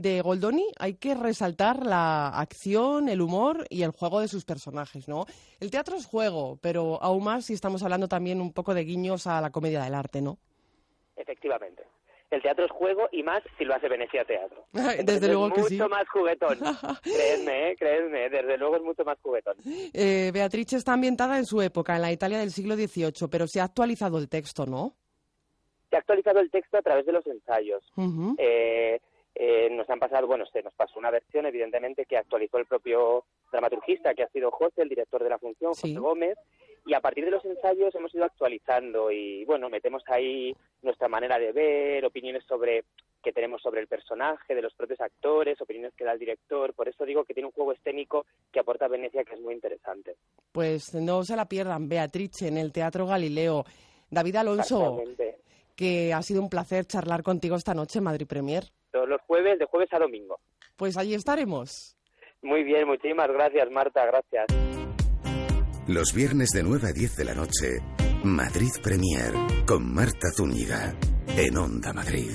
de 0.00 0.20
Goldoni 0.22 0.66
hay 0.78 0.94
que 0.94 1.14
resaltar 1.14 1.84
la 1.84 2.28
acción, 2.28 3.08
el 3.08 3.20
humor 3.20 3.66
y 3.68 3.82
el 3.82 3.90
juego 3.90 4.20
de 4.20 4.28
sus 4.28 4.44
personajes, 4.44 5.08
¿no? 5.08 5.26
El 5.60 5.70
teatro 5.70 5.96
es 5.96 6.06
juego, 6.06 6.58
pero 6.60 7.02
aún 7.02 7.24
más 7.24 7.46
si 7.46 7.54
estamos 7.54 7.82
hablando 7.82 8.08
también 8.08 8.40
un 8.40 8.52
poco 8.52 8.74
de 8.74 8.84
guiños 8.84 9.26
a 9.26 9.40
la 9.40 9.50
comedia 9.50 9.82
del 9.82 9.94
arte, 9.94 10.20
¿no? 10.22 10.38
Efectivamente. 11.16 11.84
El 12.30 12.42
teatro 12.42 12.64
es 12.64 12.70
juego 12.70 13.08
y 13.10 13.24
más 13.24 13.42
si 13.58 13.64
lo 13.64 13.74
hace 13.74 13.88
Venecia 13.88 14.24
Teatro. 14.24 14.64
desde 14.72 15.28
luego 15.28 15.50
que 15.50 15.64
sí. 15.64 15.74
mucho 15.74 15.88
más 15.88 16.08
juguetón. 16.08 16.58
créeme, 17.02 17.70
¿eh? 17.70 17.76
créeme, 17.76 18.30
desde 18.30 18.56
luego 18.56 18.76
es 18.76 18.82
mucho 18.82 19.04
más 19.04 19.18
juguetón. 19.20 19.56
Eh, 19.92 20.30
Beatrice 20.32 20.76
está 20.76 20.92
ambientada 20.92 21.38
en 21.38 21.44
su 21.44 21.60
época, 21.60 21.96
en 21.96 22.02
la 22.02 22.12
Italia 22.12 22.38
del 22.38 22.52
siglo 22.52 22.76
XVIII, 22.76 23.28
pero 23.30 23.48
se 23.48 23.60
ha 23.60 23.64
actualizado 23.64 24.18
el 24.18 24.28
texto, 24.28 24.64
¿no? 24.64 24.94
Se 25.90 25.96
ha 25.96 25.98
actualizado 25.98 26.38
el 26.38 26.50
texto 26.52 26.78
a 26.78 26.82
través 26.82 27.04
de 27.04 27.12
los 27.12 27.26
ensayos. 27.26 27.82
eh, 28.38 29.00
eh, 29.42 29.70
nos 29.70 29.88
han 29.88 29.98
pasado, 29.98 30.26
bueno, 30.26 30.44
se 30.52 30.62
nos 30.62 30.74
pasó 30.74 30.98
una 30.98 31.10
versión, 31.10 31.46
evidentemente, 31.46 32.04
que 32.04 32.18
actualizó 32.18 32.58
el 32.58 32.66
propio 32.66 33.24
dramaturgista, 33.50 34.12
que 34.12 34.22
ha 34.22 34.28
sido 34.28 34.50
José, 34.50 34.82
el 34.82 34.90
director 34.90 35.24
de 35.24 35.30
la 35.30 35.38
función, 35.38 35.70
José 35.70 35.94
Gómez, 35.94 36.36
y 36.84 36.92
a 36.92 37.00
partir 37.00 37.24
de 37.24 37.30
los 37.30 37.42
ensayos 37.46 37.94
hemos 37.94 38.14
ido 38.14 38.26
actualizando 38.26 39.10
y, 39.10 39.46
bueno, 39.46 39.70
metemos 39.70 40.02
ahí 40.08 40.54
nuestra 40.82 41.08
manera 41.08 41.38
de 41.38 41.52
ver, 41.52 42.04
opiniones 42.04 42.44
sobre 42.44 42.84
que 43.22 43.32
tenemos 43.32 43.62
sobre 43.62 43.80
el 43.80 43.86
personaje, 43.86 44.54
de 44.54 44.60
los 44.60 44.74
propios 44.74 45.00
actores, 45.00 45.58
opiniones 45.62 45.94
que 45.94 46.04
da 46.04 46.12
el 46.12 46.18
director. 46.18 46.74
Por 46.74 46.88
eso 46.88 47.06
digo 47.06 47.24
que 47.24 47.32
tiene 47.32 47.46
un 47.46 47.54
juego 47.54 47.72
escénico 47.72 48.26
que 48.52 48.60
aporta 48.60 48.84
a 48.84 48.88
Venecia 48.88 49.24
que 49.24 49.36
es 49.36 49.40
muy 49.40 49.54
interesante. 49.54 50.16
Pues 50.52 50.94
no 50.94 51.24
se 51.24 51.36
la 51.36 51.46
pierdan, 51.46 51.88
Beatrice, 51.88 52.48
en 52.48 52.58
el 52.58 52.72
Teatro 52.72 53.06
Galileo. 53.06 53.64
David 54.10 54.36
Alonso, 54.36 55.02
que 55.80 56.12
ha 56.12 56.20
sido 56.20 56.42
un 56.42 56.50
placer 56.50 56.84
charlar 56.84 57.22
contigo 57.22 57.56
esta 57.56 57.72
noche 57.72 58.00
en 58.00 58.04
Madrid 58.04 58.26
Premier. 58.26 58.64
Todos 58.92 59.08
los 59.08 59.18
jueves, 59.22 59.58
de 59.58 59.64
jueves 59.64 59.88
a 59.94 59.98
domingo. 59.98 60.38
Pues 60.76 60.98
allí 60.98 61.14
estaremos. 61.14 61.96
Muy 62.42 62.64
bien, 62.64 62.86
muchísimas 62.86 63.28
gracias, 63.28 63.70
Marta, 63.70 64.04
gracias. 64.04 64.44
Los 65.88 66.12
viernes 66.14 66.50
de 66.50 66.64
9 66.64 66.86
a 66.86 66.92
10 66.92 67.16
de 67.16 67.24
la 67.24 67.34
noche, 67.34 67.78
Madrid 68.22 68.72
Premier, 68.82 69.32
con 69.66 69.90
Marta 69.94 70.28
Zúñiga, 70.36 70.94
en 71.28 71.56
Onda 71.56 71.94
Madrid. 71.94 72.30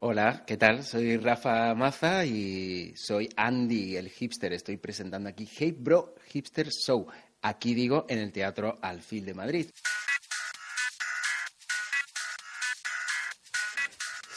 Hola, 0.00 0.44
¿qué 0.46 0.58
tal? 0.58 0.82
Soy 0.82 1.16
Rafa 1.16 1.74
Maza 1.74 2.26
y 2.26 2.92
soy 2.94 3.30
Andy, 3.36 3.96
el 3.96 4.10
hipster. 4.10 4.52
Estoy 4.52 4.76
presentando 4.76 5.30
aquí 5.30 5.48
Hey 5.50 5.74
Bro 5.78 6.14
Hipster 6.26 6.68
Show. 6.68 7.06
Aquí 7.40 7.72
digo, 7.72 8.04
en 8.10 8.18
el 8.18 8.32
Teatro 8.32 8.78
Alfil 8.82 9.24
de 9.24 9.32
Madrid. 9.32 9.70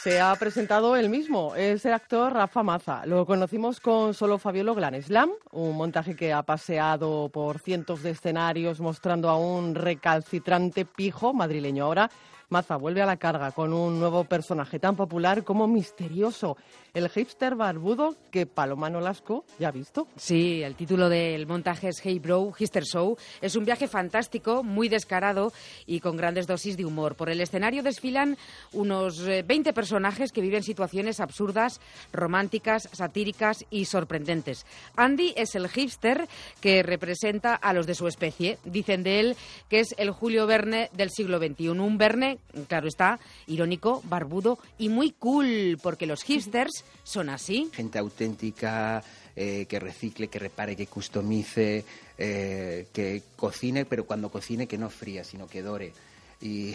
Se 0.06 0.20
ha 0.20 0.36
presentado 0.36 0.94
él 0.94 1.08
mismo, 1.08 1.56
es 1.56 1.84
el 1.84 1.92
actor 1.92 2.32
Rafa 2.32 2.62
Maza. 2.62 3.04
Lo 3.06 3.26
conocimos 3.26 3.80
con 3.80 4.14
solo 4.14 4.38
Fabiolo 4.38 4.72
Gran 4.76 5.02
Slam, 5.02 5.30
un 5.50 5.76
montaje 5.76 6.14
que 6.14 6.32
ha 6.32 6.44
paseado 6.44 7.28
por 7.28 7.58
cientos 7.58 8.04
de 8.04 8.10
escenarios 8.10 8.78
mostrando 8.78 9.28
a 9.28 9.36
un 9.36 9.74
recalcitrante 9.74 10.84
pijo 10.84 11.34
madrileño. 11.34 11.86
Ahora 11.86 12.08
Maza 12.48 12.76
vuelve 12.76 13.02
a 13.02 13.06
la 13.06 13.16
carga 13.16 13.50
con 13.50 13.72
un 13.72 13.98
nuevo 13.98 14.22
personaje 14.22 14.78
tan 14.78 14.94
popular 14.94 15.42
como 15.42 15.66
misterioso, 15.66 16.56
el 16.94 17.08
hipster 17.10 17.56
barbudo 17.56 18.14
que 18.30 18.46
Paloma 18.46 18.88
Nolasco 18.88 19.44
ya 19.58 19.68
ha 19.68 19.72
visto. 19.72 20.06
Sí, 20.16 20.62
el 20.62 20.76
título 20.76 21.08
del 21.08 21.46
montaje 21.46 21.88
es 21.88 22.00
Hey 22.02 22.20
Bro, 22.20 22.52
Hipster 22.52 22.84
Show. 22.84 23.18
Es 23.40 23.56
un 23.56 23.64
viaje 23.64 23.88
fantástico, 23.88 24.62
muy 24.62 24.88
descarado 24.88 25.52
y 25.86 25.98
con 26.00 26.16
grandes 26.16 26.46
dosis 26.46 26.76
de 26.76 26.84
humor. 26.84 27.16
Por 27.16 27.30
el 27.30 27.40
escenario 27.40 27.82
desfilan 27.82 28.38
unos 28.72 29.24
20 29.26 29.52
eh, 29.70 29.72
personajes 29.72 30.30
que 30.30 30.40
viven 30.40 30.62
situaciones 30.62 31.18
absurdas, 31.18 31.80
románticas, 32.12 32.88
satíricas 32.92 33.64
y 33.70 33.86
sorprendentes. 33.86 34.64
Andy 34.94 35.34
es 35.36 35.54
el 35.56 35.68
hipster 35.68 36.28
que 36.60 36.84
representa 36.84 37.56
a 37.56 37.72
los 37.72 37.86
de 37.86 37.96
su 37.96 38.06
especie. 38.06 38.58
Dicen 38.64 39.02
de 39.02 39.20
él 39.20 39.36
que 39.68 39.80
es 39.80 39.94
el 39.98 40.12
Julio 40.12 40.46
Verne 40.46 40.90
del 40.94 41.10
siglo 41.10 41.38
XXI, 41.38 41.70
un 41.70 41.98
Verne 41.98 42.35
claro 42.68 42.88
está, 42.88 43.18
irónico, 43.46 44.02
barbudo 44.04 44.58
y 44.78 44.88
muy 44.88 45.12
cool, 45.12 45.78
porque 45.82 46.06
los 46.06 46.22
hipsters 46.22 46.84
son 47.04 47.28
así. 47.28 47.70
Gente 47.72 47.98
auténtica, 47.98 49.02
eh, 49.34 49.66
que 49.68 49.78
recicle, 49.78 50.28
que 50.28 50.38
repare, 50.38 50.76
que 50.76 50.86
customice, 50.86 51.84
eh, 52.16 52.86
que 52.92 53.22
cocine, 53.36 53.84
pero 53.84 54.06
cuando 54.06 54.30
cocine 54.30 54.66
que 54.66 54.78
no 54.78 54.88
fría, 54.88 55.24
sino 55.24 55.46
que 55.46 55.62
dore. 55.62 55.92
Y 56.40 56.74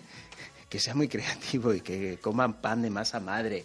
que 0.68 0.80
sea 0.80 0.94
muy 0.94 1.08
creativo 1.08 1.72
y 1.72 1.80
que 1.80 2.18
coman 2.20 2.54
pan 2.54 2.82
de 2.82 2.90
masa 2.90 3.20
madre 3.20 3.64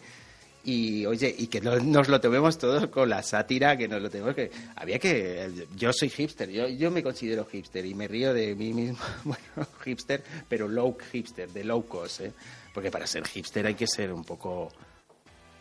y 0.69 1.05
oye, 1.07 1.33
y 1.35 1.47
que 1.47 1.61
nos 1.61 2.07
lo 2.07 2.21
tomemos 2.21 2.59
todos 2.59 2.87
con 2.89 3.09
la 3.09 3.23
sátira, 3.23 3.75
que 3.75 3.87
nos 3.87 3.99
lo 4.03 4.09
tenemos 4.09 4.35
que... 4.35 4.51
Había 4.75 4.99
que... 4.99 5.65
Yo 5.75 5.91
soy 5.91 6.09
hipster, 6.09 6.47
yo, 6.47 6.67
yo 6.67 6.91
me 6.91 7.01
considero 7.01 7.43
hipster 7.45 7.83
y 7.87 7.95
me 7.95 8.07
río 8.07 8.35
de 8.35 8.53
mí 8.53 8.71
mismo, 8.71 8.99
bueno, 9.23 9.67
hipster, 9.83 10.23
pero 10.47 10.67
low 10.67 10.95
hipster, 11.11 11.49
de 11.49 11.63
low 11.63 11.87
cost, 11.87 12.21
¿eh? 12.21 12.33
Porque 12.71 12.91
para 12.91 13.07
ser 13.07 13.25
hipster 13.25 13.65
hay 13.65 13.73
que 13.73 13.87
ser 13.87 14.13
un 14.13 14.23
poco... 14.23 14.71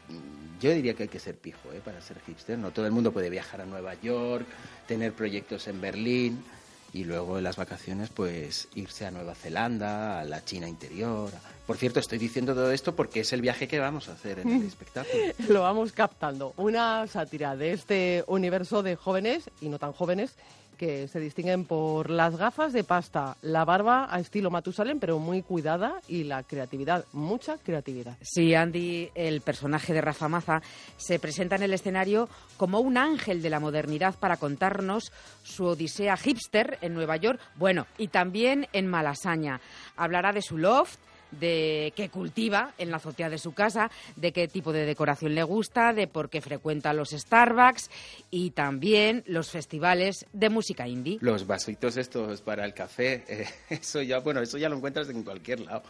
Mm, 0.08 0.60
yo 0.60 0.72
diría 0.72 0.92
que 0.92 1.04
hay 1.04 1.08
que 1.08 1.20
ser 1.20 1.36
pijo, 1.36 1.72
¿eh? 1.72 1.80
Para 1.82 2.02
ser 2.02 2.18
hipster. 2.26 2.58
No 2.58 2.70
todo 2.70 2.84
el 2.84 2.92
mundo 2.92 3.10
puede 3.10 3.30
viajar 3.30 3.62
a 3.62 3.64
Nueva 3.64 3.94
York, 3.94 4.44
tener 4.86 5.14
proyectos 5.14 5.68
en 5.68 5.80
Berlín 5.80 6.44
y 6.92 7.04
luego 7.04 7.38
en 7.38 7.44
las 7.44 7.56
vacaciones 7.56 8.10
pues 8.10 8.68
irse 8.74 9.06
a 9.06 9.10
Nueva 9.10 9.34
Zelanda, 9.34 10.20
a 10.20 10.24
la 10.24 10.44
China 10.44 10.68
interior. 10.68 11.30
Por 11.68 11.76
cierto, 11.76 12.00
estoy 12.00 12.16
diciendo 12.16 12.54
todo 12.54 12.72
esto 12.72 12.96
porque 12.96 13.20
es 13.20 13.32
el 13.34 13.42
viaje 13.42 13.68
que 13.68 13.78
vamos 13.78 14.08
a 14.08 14.12
hacer 14.12 14.38
en 14.38 14.48
el 14.48 14.62
espectáculo. 14.66 15.22
Lo 15.50 15.60
vamos 15.60 15.92
captando. 15.92 16.54
Una 16.56 17.06
sátira 17.06 17.56
de 17.56 17.72
este 17.72 18.24
universo 18.26 18.82
de 18.82 18.96
jóvenes 18.96 19.50
y 19.60 19.68
no 19.68 19.78
tan 19.78 19.92
jóvenes 19.92 20.34
que 20.78 21.08
se 21.08 21.20
distinguen 21.20 21.66
por 21.66 22.08
las 22.08 22.36
gafas 22.36 22.72
de 22.72 22.84
pasta, 22.84 23.36
la 23.42 23.66
barba 23.66 24.08
a 24.10 24.18
estilo 24.18 24.50
Matusalén, 24.50 24.98
pero 24.98 25.18
muy 25.18 25.42
cuidada, 25.42 26.00
y 26.08 26.24
la 26.24 26.42
creatividad, 26.42 27.04
mucha 27.12 27.58
creatividad. 27.58 28.16
Sí, 28.22 28.54
Andy, 28.54 29.10
el 29.14 29.42
personaje 29.42 29.92
de 29.92 30.00
Rafa 30.00 30.28
Maza, 30.28 30.62
se 30.96 31.18
presenta 31.18 31.56
en 31.56 31.64
el 31.64 31.74
escenario 31.74 32.30
como 32.56 32.80
un 32.80 32.96
ángel 32.96 33.42
de 33.42 33.50
la 33.50 33.60
modernidad 33.60 34.14
para 34.18 34.38
contarnos 34.38 35.12
su 35.42 35.66
odisea 35.66 36.16
hipster 36.16 36.78
en 36.80 36.94
Nueva 36.94 37.16
York, 37.16 37.40
bueno, 37.56 37.86
y 37.98 38.08
también 38.08 38.68
en 38.72 38.86
Malasaña. 38.86 39.60
Hablará 39.96 40.32
de 40.32 40.42
su 40.42 40.56
loft, 40.56 40.98
de 41.30 41.92
qué 41.96 42.08
cultiva 42.08 42.72
en 42.78 42.90
la 42.90 42.96
azotea 42.96 43.30
de 43.30 43.38
su 43.38 43.52
casa, 43.52 43.90
de 44.16 44.32
qué 44.32 44.48
tipo 44.48 44.72
de 44.72 44.86
decoración 44.86 45.34
le 45.34 45.42
gusta, 45.42 45.92
de 45.92 46.06
por 46.06 46.30
qué 46.30 46.40
frecuenta 46.40 46.92
los 46.92 47.10
Starbucks 47.10 47.90
y 48.30 48.50
también 48.50 49.24
los 49.26 49.50
festivales 49.50 50.26
de 50.32 50.50
música 50.50 50.86
indie. 50.88 51.18
Los 51.20 51.46
vasitos 51.46 51.96
estos 51.96 52.40
para 52.42 52.64
el 52.64 52.74
café, 52.74 53.24
eh, 53.28 53.46
eso 53.70 54.02
ya, 54.02 54.20
bueno, 54.20 54.40
eso 54.40 54.58
ya 54.58 54.68
lo 54.68 54.76
encuentras 54.76 55.08
en 55.10 55.22
cualquier 55.22 55.60
lado. 55.60 55.82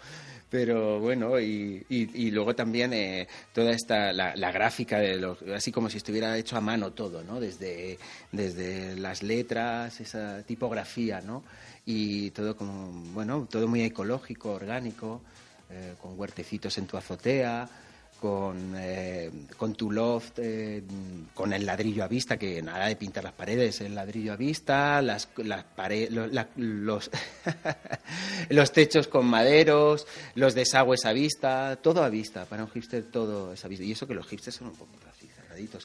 Pero 0.50 0.98
bueno, 0.98 1.38
y, 1.38 2.30
luego 2.30 2.54
también 2.54 2.94
eh, 2.94 3.28
toda 3.52 3.72
esta, 3.72 4.14
la, 4.14 4.50
gráfica, 4.50 4.98
de 4.98 5.16
los, 5.16 5.42
así 5.54 5.70
como 5.70 5.90
si 5.90 5.98
estuviera 5.98 6.36
hecho 6.38 6.56
a 6.56 6.60
mano 6.62 6.92
todo, 6.92 7.22
¿no? 7.22 7.38
Desde, 7.38 7.98
desde 8.32 8.96
las 8.96 9.22
letras, 9.22 10.00
esa 10.00 10.42
tipografía, 10.44 11.20
¿no? 11.20 11.44
Y 11.90 12.32
todo 12.32 12.54
como, 12.54 12.90
bueno, 13.14 13.48
todo 13.50 13.66
muy 13.66 13.82
ecológico, 13.82 14.52
orgánico, 14.52 15.22
eh, 15.70 15.94
con 15.98 16.20
huertecitos 16.20 16.76
en 16.76 16.86
tu 16.86 16.98
azotea, 16.98 17.66
con, 18.20 18.74
eh, 18.76 19.30
con 19.56 19.74
tu 19.74 19.90
loft, 19.90 20.38
eh, 20.38 20.82
con 21.32 21.50
el 21.54 21.64
ladrillo 21.64 22.04
a 22.04 22.08
vista, 22.08 22.36
que 22.36 22.60
nada 22.60 22.88
de 22.88 22.96
pintar 22.96 23.24
las 23.24 23.32
paredes, 23.32 23.80
el 23.80 23.94
ladrillo 23.94 24.34
a 24.34 24.36
vista, 24.36 25.00
las, 25.00 25.30
las 25.38 25.64
los, 26.56 27.10
los 28.50 28.72
techos 28.72 29.08
con 29.08 29.24
maderos, 29.24 30.06
los 30.34 30.54
desagües 30.54 31.06
a 31.06 31.14
vista, 31.14 31.78
todo 31.80 32.04
a 32.04 32.10
vista, 32.10 32.44
para 32.44 32.64
un 32.64 32.70
hipster 32.70 33.04
todo 33.04 33.54
es 33.54 33.64
a 33.64 33.68
vista. 33.68 33.86
Y 33.86 33.92
eso 33.92 34.06
que 34.06 34.12
los 34.12 34.26
hipsters 34.26 34.56
son 34.56 34.66
un 34.68 34.74
poco 34.74 34.92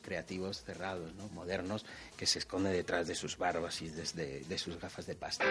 creativos, 0.01 0.63
cerrados, 0.63 1.13
¿no? 1.15 1.27
modernos, 1.29 1.85
que 2.17 2.25
se 2.25 2.39
esconde 2.39 2.71
detrás 2.71 3.07
de 3.07 3.15
sus 3.15 3.37
barbas 3.37 3.81
y 3.81 3.89
desde 3.89 4.41
de 4.41 4.57
sus 4.57 4.79
gafas 4.79 5.05
de 5.05 5.15
pasta. 5.15 5.45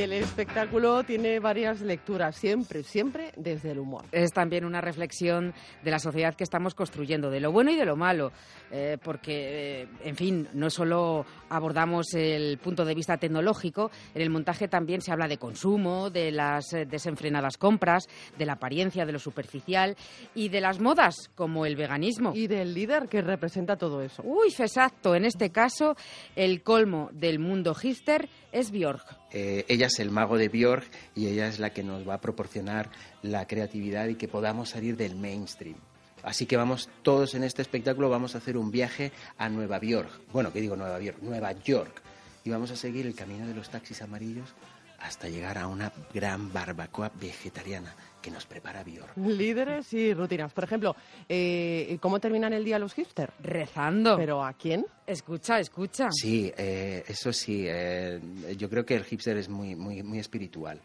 El 0.00 0.14
espectáculo 0.14 1.04
tiene 1.04 1.40
varias 1.40 1.82
lecturas, 1.82 2.34
siempre, 2.34 2.82
siempre 2.82 3.32
desde 3.36 3.72
el 3.72 3.78
humor. 3.78 4.06
Es 4.12 4.32
también 4.32 4.64
una 4.64 4.80
reflexión 4.80 5.52
de 5.84 5.90
la 5.90 5.98
sociedad 5.98 6.34
que 6.34 6.42
estamos 6.42 6.74
construyendo, 6.74 7.28
de 7.28 7.38
lo 7.38 7.52
bueno 7.52 7.70
y 7.70 7.76
de 7.76 7.84
lo 7.84 7.96
malo, 7.96 8.32
eh, 8.70 8.96
porque, 9.04 9.82
eh, 9.82 9.88
en 10.02 10.16
fin, 10.16 10.48
no 10.54 10.70
solo 10.70 11.26
abordamos 11.50 12.14
el 12.14 12.56
punto 12.56 12.86
de 12.86 12.94
vista 12.94 13.18
tecnológico, 13.18 13.90
en 14.14 14.22
el 14.22 14.30
montaje 14.30 14.68
también 14.68 15.02
se 15.02 15.12
habla 15.12 15.28
de 15.28 15.36
consumo, 15.36 16.08
de 16.08 16.32
las 16.32 16.72
eh, 16.72 16.86
desenfrenadas 16.86 17.58
compras, 17.58 18.06
de 18.38 18.46
la 18.46 18.54
apariencia, 18.54 19.04
de 19.04 19.12
lo 19.12 19.18
superficial 19.18 19.96
y 20.34 20.48
de 20.48 20.62
las 20.62 20.80
modas, 20.80 21.14
como 21.34 21.66
el 21.66 21.76
veganismo. 21.76 22.32
Y 22.34 22.46
del 22.46 22.72
líder 22.72 23.06
que 23.06 23.20
representa 23.20 23.76
todo 23.76 24.00
eso. 24.00 24.22
Uy, 24.24 24.48
exacto. 24.48 25.14
En 25.14 25.26
este 25.26 25.50
caso, 25.50 25.94
el 26.36 26.62
colmo 26.62 27.10
del 27.12 27.38
mundo 27.38 27.74
hipster 27.74 28.30
es 28.50 28.70
Björk. 28.70 29.20
Eh, 29.32 29.64
ella 29.68 29.88
es 29.90 29.98
el 29.98 30.10
mago 30.12 30.38
de 30.38 30.48
Björk 30.48 30.86
y 31.16 31.26
ella 31.26 31.48
es 31.48 31.58
la 31.58 31.70
que 31.70 31.82
nos 31.82 32.08
va 32.08 32.14
a 32.14 32.20
proporcionar 32.20 32.90
la 33.22 33.46
creatividad 33.46 34.06
y 34.06 34.14
que 34.14 34.28
podamos 34.28 34.70
salir 34.70 34.96
del 34.96 35.16
mainstream. 35.16 35.76
Así 36.22 36.46
que 36.46 36.56
vamos 36.56 36.88
todos 37.02 37.34
en 37.34 37.42
este 37.42 37.62
espectáculo 37.62 38.08
vamos 38.08 38.34
a 38.34 38.38
hacer 38.38 38.56
un 38.56 38.70
viaje 38.70 39.10
a 39.36 39.48
Nueva 39.48 39.80
York. 39.80 40.10
Bueno, 40.32 40.52
¿qué 40.52 40.60
digo 40.60 40.76
Nueva 40.76 41.00
York? 41.00 41.18
Nueva 41.22 41.52
York. 41.52 42.02
Y 42.44 42.50
vamos 42.50 42.70
a 42.70 42.76
seguir 42.76 43.06
el 43.06 43.14
camino 43.14 43.46
de 43.46 43.54
los 43.54 43.68
taxis 43.68 44.00
amarillos 44.02 44.54
hasta 45.00 45.28
llegar 45.28 45.58
a 45.58 45.66
una 45.66 45.92
gran 46.14 46.52
barbacoa 46.52 47.10
vegetariana 47.20 47.94
que 48.20 48.30
nos 48.30 48.46
prepara 48.46 48.82
Bior. 48.84 49.10
Líderes 49.16 49.92
y 49.92 50.12
rutinas. 50.14 50.52
Por 50.52 50.64
ejemplo, 50.64 50.94
eh, 51.28 51.98
¿cómo 52.00 52.20
terminan 52.20 52.52
el 52.52 52.64
día 52.64 52.78
los 52.78 52.94
hipsters? 52.94 53.32
Rezando. 53.42 54.16
¿Pero 54.16 54.44
a 54.44 54.52
quién? 54.52 54.86
Escucha, 55.06 55.58
escucha. 55.58 56.08
Sí, 56.10 56.52
eh, 56.56 57.02
eso 57.06 57.32
sí. 57.32 57.64
Eh, 57.66 58.20
yo 58.56 58.68
creo 58.70 58.84
que 58.84 58.94
el 58.94 59.04
hipster 59.04 59.36
es 59.36 59.48
muy, 59.48 59.74
muy, 59.74 60.02
muy 60.02 60.18
espiritual. 60.18 60.80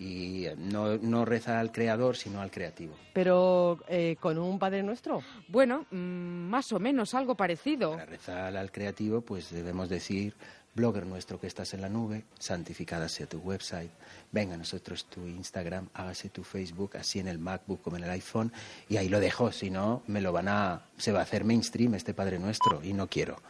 y 0.00 0.46
no, 0.56 0.96
no 0.98 1.24
reza 1.24 1.58
al 1.58 1.72
creador, 1.72 2.16
sino 2.16 2.40
al 2.40 2.52
creativo. 2.52 2.94
Pero 3.12 3.80
eh, 3.88 4.14
con 4.20 4.38
un 4.38 4.56
Padre 4.56 4.82
Nuestro. 4.84 5.22
Bueno, 5.48 5.86
mm, 5.90 5.96
más 6.48 6.72
o 6.72 6.78
menos 6.78 7.14
algo 7.14 7.34
parecido. 7.34 7.90
Para 7.92 8.06
rezar 8.06 8.56
al 8.56 8.70
creativo, 8.70 9.22
pues 9.22 9.50
debemos 9.50 9.88
decir, 9.88 10.34
blogger 10.78 11.06
nuestro 11.06 11.40
que 11.40 11.48
estás 11.48 11.74
en 11.74 11.80
la 11.80 11.88
nube, 11.88 12.24
santificada 12.38 13.08
sea 13.08 13.26
tu 13.26 13.38
website, 13.38 13.90
venga 14.30 14.54
a 14.54 14.56
nosotros 14.56 15.06
tu 15.06 15.26
Instagram, 15.26 15.88
hágase 15.92 16.28
tu 16.28 16.44
Facebook, 16.44 16.96
así 16.96 17.18
en 17.18 17.26
el 17.26 17.38
MacBook 17.38 17.82
como 17.82 17.96
en 17.96 18.04
el 18.04 18.10
iPhone, 18.10 18.52
y 18.88 18.96
ahí 18.96 19.08
lo 19.08 19.18
dejo, 19.18 19.50
si 19.50 19.70
no, 19.70 20.02
me 20.06 20.20
lo 20.20 20.32
van 20.32 20.46
a, 20.46 20.82
se 20.96 21.10
va 21.10 21.18
a 21.18 21.22
hacer 21.22 21.44
mainstream 21.44 21.94
este 21.94 22.14
Padre 22.14 22.38
Nuestro, 22.38 22.80
y 22.84 22.92
no 22.92 23.08
quiero. 23.08 23.42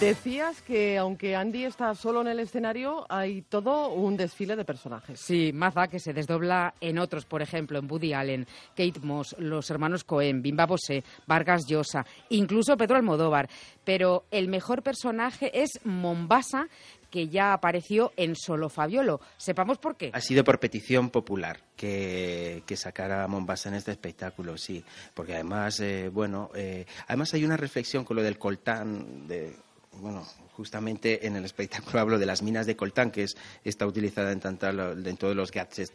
Decías 0.00 0.60
que 0.60 0.98
aunque 0.98 1.36
Andy 1.36 1.64
está 1.64 1.94
solo 1.94 2.20
en 2.20 2.26
el 2.26 2.40
escenario, 2.40 3.06
hay 3.08 3.42
todo 3.42 3.92
un 3.92 4.16
desfile 4.16 4.56
de 4.56 4.64
personajes. 4.64 5.20
Sí, 5.20 5.52
Maza, 5.52 5.86
que 5.86 6.00
se 6.00 6.12
desdobla 6.12 6.74
en 6.80 6.98
otros, 6.98 7.24
por 7.24 7.42
ejemplo, 7.42 7.78
en 7.78 7.90
Woody 7.90 8.12
Allen, 8.12 8.46
Kate 8.70 9.00
Moss, 9.02 9.36
los 9.38 9.70
hermanos 9.70 10.02
Cohen, 10.02 10.42
Bimba 10.42 10.66
Bosé, 10.66 11.04
Vargas 11.26 11.66
Llosa, 11.66 12.04
incluso 12.30 12.76
Pedro 12.76 12.96
Almodóvar. 12.96 13.48
Pero 13.84 14.24
el 14.30 14.48
mejor 14.48 14.82
personaje 14.82 15.62
es 15.62 15.78
Mombasa, 15.84 16.68
que 17.08 17.28
ya 17.28 17.52
apareció 17.52 18.12
en 18.16 18.34
Solo 18.34 18.68
Fabiolo. 18.68 19.20
Sepamos 19.36 19.78
por 19.78 19.96
qué. 19.96 20.10
Ha 20.12 20.20
sido 20.20 20.42
por 20.42 20.58
petición 20.58 21.10
popular 21.10 21.60
que, 21.76 22.64
que 22.66 22.76
sacara 22.76 23.22
a 23.22 23.28
Mombasa 23.28 23.68
en 23.68 23.76
este 23.76 23.92
espectáculo, 23.92 24.58
sí. 24.58 24.84
Porque 25.14 25.34
además, 25.34 25.78
eh, 25.78 26.08
bueno, 26.12 26.50
eh, 26.56 26.84
además 27.06 27.32
hay 27.32 27.44
una 27.44 27.56
reflexión 27.56 28.04
con 28.04 28.16
lo 28.16 28.22
del 28.24 28.36
coltán, 28.36 29.28
de, 29.28 29.54
bueno, 30.00 30.26
justamente 30.56 31.26
en 31.26 31.36
el 31.36 31.44
espectáculo 31.44 32.00
hablo 32.00 32.18
de 32.18 32.26
las 32.26 32.42
minas 32.42 32.66
de 32.66 32.76
coltán, 32.76 33.10
que 33.10 33.24
es, 33.24 33.36
está 33.64 33.86
utilizada 33.86 34.32
en, 34.32 34.40
tanta, 34.40 34.70
en 34.70 35.16
todos 35.16 35.36
los 35.36 35.50
gadgets 35.50 35.92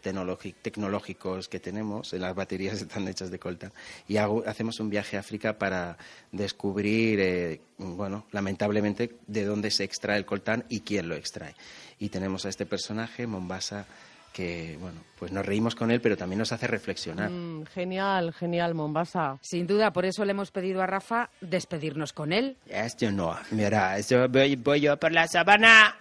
tecnológicos 0.61 1.47
que 1.47 1.59
tenemos, 1.59 2.13
en 2.13 2.21
las 2.21 2.35
baterías 2.35 2.81
están 2.81 3.07
hechas 3.07 3.31
de 3.31 3.39
coltán. 3.39 3.71
Y 4.07 4.17
hago, 4.17 4.43
hacemos 4.45 4.79
un 4.79 4.89
viaje 4.89 5.17
a 5.17 5.21
África 5.21 5.57
para 5.57 5.97
descubrir, 6.31 7.19
eh, 7.19 7.61
bueno, 7.77 8.25
lamentablemente, 8.31 9.17
de 9.27 9.45
dónde 9.45 9.71
se 9.71 9.83
extrae 9.83 10.17
el 10.17 10.25
coltán 10.25 10.65
y 10.69 10.81
quién 10.81 11.09
lo 11.09 11.15
extrae. 11.15 11.55
Y 11.99 12.09
tenemos 12.09 12.45
a 12.45 12.49
este 12.49 12.65
personaje, 12.65 13.27
Mombasa, 13.27 13.85
que 14.33 14.77
bueno, 14.79 14.99
pues 15.17 15.31
nos 15.31 15.45
reímos 15.45 15.75
con 15.75 15.91
él, 15.91 16.01
pero 16.01 16.17
también 16.17 16.39
nos 16.39 16.51
hace 16.51 16.67
reflexionar. 16.67 17.29
Mm, 17.29 17.65
genial, 17.65 18.33
genial, 18.33 18.73
Mombasa. 18.73 19.37
Sin 19.41 19.67
duda, 19.67 19.91
por 19.91 20.05
eso 20.05 20.23
le 20.25 20.31
hemos 20.31 20.51
pedido 20.51 20.81
a 20.81 20.87
Rafa 20.87 21.29
despedirnos 21.41 22.13
con 22.13 22.31
él. 22.31 22.55
Esto 22.67 23.11
no, 23.11 23.35
mira, 23.51 23.97
esto 23.97 24.27
voy, 24.29 24.55
voy 24.55 24.81
yo 24.81 24.97
por 24.97 25.11
la 25.11 25.27
sabana. 25.27 25.95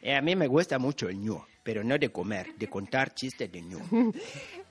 Eh, 0.00 0.16
a 0.16 0.20
mí 0.20 0.34
me 0.36 0.46
gusta 0.46 0.78
mucho 0.78 1.08
el 1.08 1.18
ñu, 1.18 1.40
pero 1.62 1.84
no 1.84 1.96
de 1.98 2.10
comer, 2.10 2.54
de 2.56 2.68
contar 2.68 3.14
chistes 3.14 3.50
de 3.50 3.62
ñu. 3.62 3.78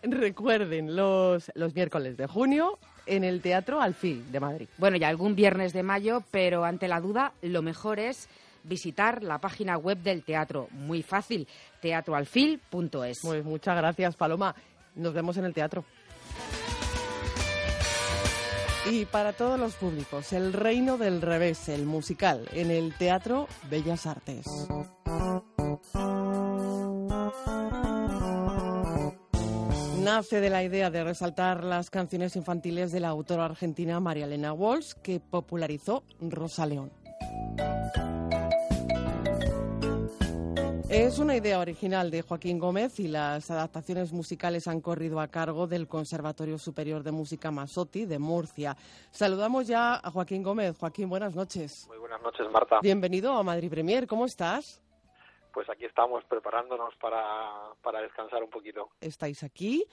Recuerden, 0.04 0.96
los, 0.96 1.52
los 1.56 1.74
miércoles 1.76 2.18
de 2.18 2.28
junio 2.28 2.80
en 3.06 3.24
el 3.24 3.42
Teatro 3.42 3.82
Alfil 3.82 4.32
de 4.32 4.40
Madrid. 4.40 4.68
Bueno, 4.78 4.98
y 4.98 5.04
algún 5.04 5.36
viernes 5.36 5.74
de 5.74 5.84
mayo, 5.84 6.24
pero 6.32 6.66
ante 6.66 6.88
la 6.88 7.00
duda, 7.00 7.34
lo 7.42 7.62
mejor 7.62 8.00
es 8.00 8.28
visitar 8.64 9.24
la 9.24 9.40
página 9.40 9.78
web 9.78 9.98
del 10.00 10.24
teatro. 10.24 10.68
Muy 10.72 11.04
fácil, 11.04 11.48
teatroalfil.es. 11.82 13.20
Pues 13.22 13.44
muchas 13.46 13.76
gracias, 13.78 14.16
Paloma. 14.16 14.56
Nos 14.96 15.14
vemos 15.14 15.38
en 15.38 15.46
el 15.46 15.54
teatro. 15.54 15.86
Y 18.90 19.06
para 19.06 19.34
todos 19.34 19.60
los 19.60 19.76
públicos, 19.76 20.34
El 20.34 20.54
Reino 20.54 20.98
del 20.98 21.22
Revés, 21.22 21.70
el 21.70 21.86
musical, 21.86 22.48
en 22.52 22.72
el 22.72 22.96
Teatro 22.96 23.48
Bellas 23.70 24.08
Artes. 24.08 24.46
Nace 30.04 30.42
de 30.42 30.50
la 30.50 30.64
idea 30.64 30.90
de 30.90 31.04
resaltar 31.04 31.64
las 31.64 31.92
canciones 31.92 32.36
infantiles 32.36 32.92
de 32.92 33.02
la 33.02 33.10
autora 33.10 33.46
argentina 33.46 34.00
María 34.00 34.26
Elena 34.26 34.52
Walsh, 34.52 34.94
que 35.04 35.20
popularizó 35.20 36.04
Rosa 36.20 36.66
León. 36.66 36.92
Es 40.94 41.20
una 41.20 41.38
idea 41.38 41.60
original 41.60 42.12
de 42.12 42.22
Joaquín 42.22 42.60
Gómez 42.60 43.00
y 43.00 43.08
las 43.08 43.50
adaptaciones 43.50 44.12
musicales 44.12 44.68
han 44.68 44.82
corrido 44.82 45.22
a 45.22 45.30
cargo 45.30 45.66
del 45.66 45.88
Conservatorio 45.88 46.58
Superior 46.58 47.02
de 47.02 47.14
Música 47.14 47.50
Masotti 47.50 48.04
de 48.06 48.20
Murcia. 48.20 48.76
Saludamos 49.10 49.68
ya 49.68 49.96
a 49.96 50.12
Joaquín 50.12 50.44
Gómez. 50.44 50.78
Joaquín, 50.78 51.08
buenas 51.08 51.34
noches. 51.34 51.86
Muy 51.88 51.98
buenas 51.98 52.22
noches, 52.22 52.46
Marta. 52.52 52.80
Bienvenido 52.82 53.32
a 53.32 53.42
Madrid 53.42 53.70
Premier. 53.70 54.06
¿Cómo 54.06 54.26
estás? 54.26 54.82
Pues 55.54 55.70
aquí 55.70 55.86
estamos 55.86 56.26
preparándonos 56.26 56.94
para, 56.98 57.72
para 57.82 58.02
descansar 58.02 58.44
un 58.44 58.50
poquito. 58.50 58.90
Estáis 59.00 59.44
aquí 59.44 59.86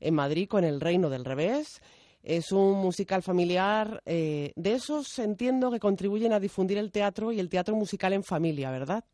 en 0.00 0.16
Madrid 0.16 0.48
con 0.48 0.64
El 0.64 0.80
Reino 0.80 1.10
del 1.10 1.24
Revés. 1.24 1.80
Es 2.24 2.50
un 2.50 2.72
musical 2.78 3.22
familiar. 3.22 4.02
eh, 4.04 4.52
de 4.56 4.72
esos 4.72 5.16
entiendo 5.20 5.70
que 5.70 5.78
contribuyen 5.78 6.32
a 6.32 6.40
difundir 6.40 6.78
el 6.78 6.90
teatro 6.90 7.30
y 7.30 7.38
el 7.38 7.48
teatro 7.48 7.76
musical 7.76 8.14
en 8.14 8.24
familia, 8.24 8.72
¿verdad? 8.72 9.04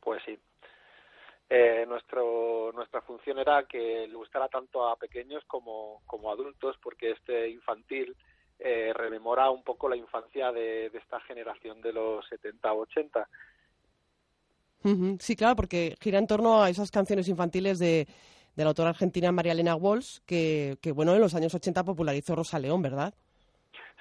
Pues 0.00 0.20
sí. 0.26 0.36
Eh, 1.48 1.84
nuestro, 1.86 2.72
nuestra 2.72 3.00
función 3.02 3.38
era 3.38 3.64
que 3.64 4.06
le 4.08 4.14
gustara 4.14 4.48
tanto 4.48 4.88
a 4.88 4.96
pequeños 4.96 5.44
como, 5.46 6.02
como 6.06 6.30
a 6.30 6.32
adultos, 6.32 6.76
porque 6.82 7.12
este 7.12 7.48
infantil 7.48 8.16
eh, 8.58 8.92
rememora 8.94 9.50
un 9.50 9.62
poco 9.62 9.88
la 9.88 9.96
infancia 9.96 10.50
de, 10.50 10.90
de 10.90 10.98
esta 10.98 11.20
generación 11.20 11.80
de 11.80 11.92
los 11.92 12.26
70 12.28 12.72
o 12.72 12.80
80. 12.80 13.28
Ujú, 14.84 15.16
Sí, 15.20 15.36
claro, 15.36 15.56
porque 15.56 15.96
gira 16.00 16.18
en 16.18 16.26
torno 16.26 16.62
a 16.62 16.70
esas 16.70 16.90
canciones 16.90 17.28
infantiles 17.28 17.78
de, 17.78 18.06
de 18.56 18.64
la 18.64 18.70
autora 18.70 18.90
argentina 18.90 19.30
María 19.30 19.52
Elena 19.52 19.76
Walsh, 19.76 20.18
que, 20.26 20.76
que, 20.80 20.92
bueno, 20.92 21.14
en 21.14 21.20
los 21.20 21.34
años 21.34 21.54
80 21.54 21.84
popularizó 21.84 22.34
Rosa 22.34 22.58
León, 22.58 22.82
¿verdad? 22.82 23.14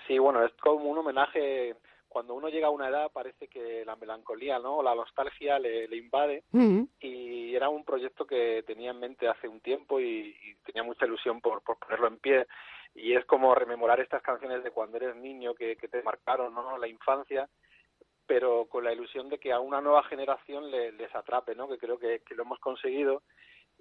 Sí, 0.07 0.17
bueno, 0.17 0.43
es 0.45 0.53
como 0.61 0.89
un 0.89 0.97
homenaje. 0.99 1.75
Cuando 2.15 2.33
uno 2.33 2.47
llega 2.47 2.67
a 2.67 2.69
una 2.69 2.87
edad 2.87 3.11
parece 3.11 3.49
que 3.49 3.83
la 3.83 3.97
melancolía, 3.97 4.57
¿no? 4.57 4.81
La 4.81 4.95
nostalgia 4.95 5.59
le, 5.59 5.85
le 5.89 5.97
invade. 5.97 6.45
Y 7.01 7.53
era 7.53 7.67
un 7.67 7.83
proyecto 7.83 8.25
que 8.25 8.63
tenía 8.65 8.91
en 8.91 9.01
mente 9.01 9.27
hace 9.27 9.49
un 9.49 9.59
tiempo 9.59 9.99
y, 9.99 10.33
y 10.41 10.55
tenía 10.63 10.81
mucha 10.83 11.05
ilusión 11.05 11.41
por, 11.41 11.61
por 11.61 11.77
ponerlo 11.77 12.07
en 12.07 12.17
pie. 12.19 12.47
Y 12.93 13.13
es 13.15 13.25
como 13.25 13.53
rememorar 13.53 13.99
estas 13.99 14.21
canciones 14.21 14.63
de 14.63 14.71
cuando 14.71 14.95
eres 14.95 15.13
niño 15.17 15.53
que, 15.55 15.75
que 15.75 15.89
te 15.89 16.01
marcaron 16.03 16.53
¿no? 16.53 16.77
la 16.77 16.87
infancia 16.87 17.49
pero 18.27 18.65
con 18.69 18.83
la 18.85 18.93
ilusión 18.93 19.27
de 19.29 19.37
que 19.37 19.51
a 19.51 19.59
una 19.59 19.81
nueva 19.81 20.01
generación 20.03 20.71
le- 20.71 20.93
les 20.93 21.13
atrape 21.13 21.53
no 21.53 21.67
que 21.67 21.77
creo 21.77 21.99
que, 21.99 22.21
que 22.25 22.33
lo 22.33 22.43
hemos 22.43 22.59
conseguido 22.59 23.21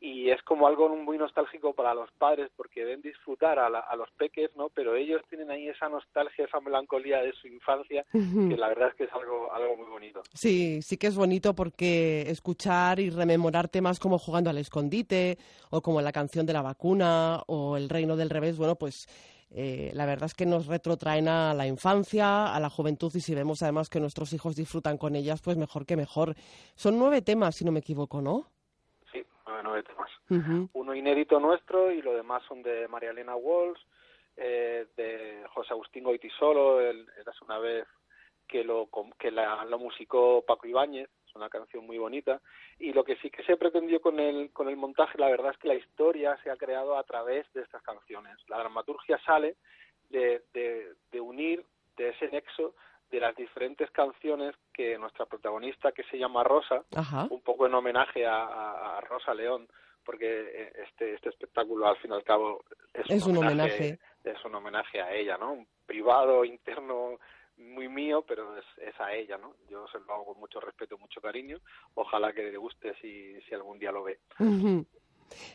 y 0.00 0.28
es 0.30 0.42
como 0.42 0.66
algo 0.66 0.88
muy 0.96 1.16
nostálgico 1.18 1.72
para 1.72 1.94
los 1.94 2.10
padres 2.18 2.50
porque 2.56 2.84
ven 2.84 3.00
disfrutar 3.00 3.58
a, 3.58 3.70
la- 3.70 3.78
a 3.80 3.96
los 3.96 4.10
peques 4.18 4.50
no 4.56 4.68
pero 4.68 4.96
ellos 4.96 5.22
tienen 5.28 5.50
ahí 5.50 5.68
esa 5.68 5.88
nostalgia 5.88 6.44
esa 6.44 6.60
melancolía 6.60 7.18
de 7.22 7.32
su 7.32 7.46
infancia 7.48 8.04
que 8.12 8.56
la 8.56 8.68
verdad 8.68 8.88
es 8.88 8.94
que 8.96 9.04
es 9.04 9.12
algo 9.12 9.52
algo 9.52 9.76
muy 9.76 9.86
bonito 9.86 10.22
Sí, 10.32 10.82
sí 10.82 10.96
que 10.96 11.06
es 11.06 11.16
bonito 11.16 11.54
porque 11.54 12.22
escuchar 12.28 12.98
y 13.00 13.10
rememorar 13.10 13.68
temas 13.68 13.98
como 14.00 14.18
Jugando 14.18 14.50
al 14.50 14.58
Escondite 14.58 15.38
o 15.70 15.80
como 15.80 16.00
la 16.02 16.12
canción 16.12 16.44
de 16.44 16.52
la 16.52 16.62
vacuna 16.62 17.42
o 17.46 17.76
El 17.76 17.88
Reino 17.88 18.16
del 18.16 18.30
Revés, 18.30 18.56
bueno, 18.58 18.74
pues 18.76 19.06
eh, 19.50 19.90
la 19.94 20.04
verdad 20.06 20.26
es 20.26 20.34
que 20.34 20.46
nos 20.46 20.66
retrotraen 20.66 21.28
a 21.28 21.54
la 21.54 21.66
infancia, 21.66 22.52
a 22.52 22.58
la 22.58 22.68
juventud 22.70 23.12
y 23.14 23.20
si 23.20 23.34
vemos 23.34 23.62
además 23.62 23.88
que 23.88 24.00
nuestros 24.00 24.32
hijos 24.32 24.56
disfrutan 24.56 24.98
con 24.98 25.14
ellas, 25.14 25.40
pues 25.42 25.56
mejor 25.56 25.86
que 25.86 25.96
mejor. 25.96 26.34
Son 26.74 26.98
nueve 26.98 27.22
temas, 27.22 27.54
si 27.54 27.64
no 27.64 27.70
me 27.70 27.78
equivoco, 27.80 28.20
¿no? 28.20 28.46
Nueve, 29.62 29.62
nueve 29.62 29.82
temas. 29.82 30.68
Uno 30.72 30.94
inédito 30.94 31.38
nuestro 31.38 31.90
y 31.90 32.02
lo 32.02 32.14
demás 32.14 32.42
son 32.48 32.62
de 32.62 32.88
María 32.88 33.10
Elena 33.10 33.36
Walsh, 33.36 33.80
eh, 34.36 34.86
de 34.96 35.44
José 35.50 35.72
Agustín 35.72 36.04
Goitisolo, 36.04 36.80
el, 36.80 37.06
eras 37.20 37.40
una 37.42 37.58
vez 37.58 37.86
que 38.48 38.64
lo 38.64 38.88
que 39.18 39.30
la, 39.30 39.64
lo 39.64 39.78
musicó 39.78 40.44
Paco 40.46 40.66
Ibáñez, 40.66 41.08
es 41.26 41.34
una 41.34 41.48
canción 41.48 41.86
muy 41.86 41.98
bonita. 41.98 42.40
Y 42.78 42.92
lo 42.92 43.04
que 43.04 43.16
sí 43.16 43.30
que 43.30 43.44
se 43.44 43.56
pretendió 43.56 44.00
con 44.00 44.18
el 44.20 44.52
con 44.52 44.68
el 44.68 44.76
montaje, 44.76 45.18
la 45.18 45.28
verdad 45.28 45.52
es 45.52 45.58
que 45.58 45.68
la 45.68 45.74
historia 45.76 46.36
se 46.42 46.50
ha 46.50 46.56
creado 46.56 46.96
a 46.96 47.04
través 47.04 47.50
de 47.52 47.62
estas 47.62 47.82
canciones. 47.82 48.36
La 48.48 48.58
dramaturgia 48.58 49.18
sale 49.24 49.56
de, 50.10 50.42
de, 50.52 50.94
de 51.10 51.20
unir 51.20 51.64
de 51.96 52.10
ese 52.10 52.28
nexo 52.28 52.74
de 53.14 53.20
las 53.20 53.36
diferentes 53.36 53.88
canciones 53.92 54.56
que 54.72 54.98
nuestra 54.98 55.24
protagonista 55.26 55.92
que 55.92 56.02
se 56.04 56.18
llama 56.18 56.42
Rosa 56.42 56.82
Ajá. 56.96 57.28
un 57.30 57.40
poco 57.42 57.66
en 57.66 57.74
homenaje 57.74 58.26
a, 58.26 59.00
Rosa 59.08 59.32
León, 59.32 59.68
porque 60.04 60.26
eh, 60.26 60.72
este, 60.84 61.14
este 61.14 61.28
espectáculo 61.28 61.86
al 61.86 61.96
fin 61.98 62.10
y 62.10 62.14
al 62.14 62.24
cabo 62.24 62.64
es, 62.92 63.08
Es 63.08 63.24
un 63.24 63.36
homenaje. 63.36 64.00
es 64.24 64.44
un 64.44 64.54
homenaje 64.56 65.00
a 65.00 65.14
ella, 65.14 65.38
¿no? 65.38 65.52
Un 65.52 65.68
privado, 65.86 66.44
interno, 66.44 67.20
muy 67.56 67.88
mío, 67.88 68.24
pero 68.26 68.56
es, 68.56 68.64
es 68.78 69.00
a 69.00 69.12
ella, 69.14 69.38
¿no? 69.38 69.54
Yo 69.68 69.86
se 69.86 70.00
lo 70.00 70.12
hago 70.12 70.26
con 70.26 70.40
mucho 70.40 70.58
respeto, 70.58 70.98
mucho 70.98 71.20
cariño. 71.20 71.58
Ojalá 71.94 72.32
que 72.32 72.42
le 72.42 72.56
guste 72.56 72.94
si, 73.00 73.40
si 73.42 73.54
algún 73.54 73.78
día 73.78 73.92
lo 73.92 74.02
ve. 74.02 74.18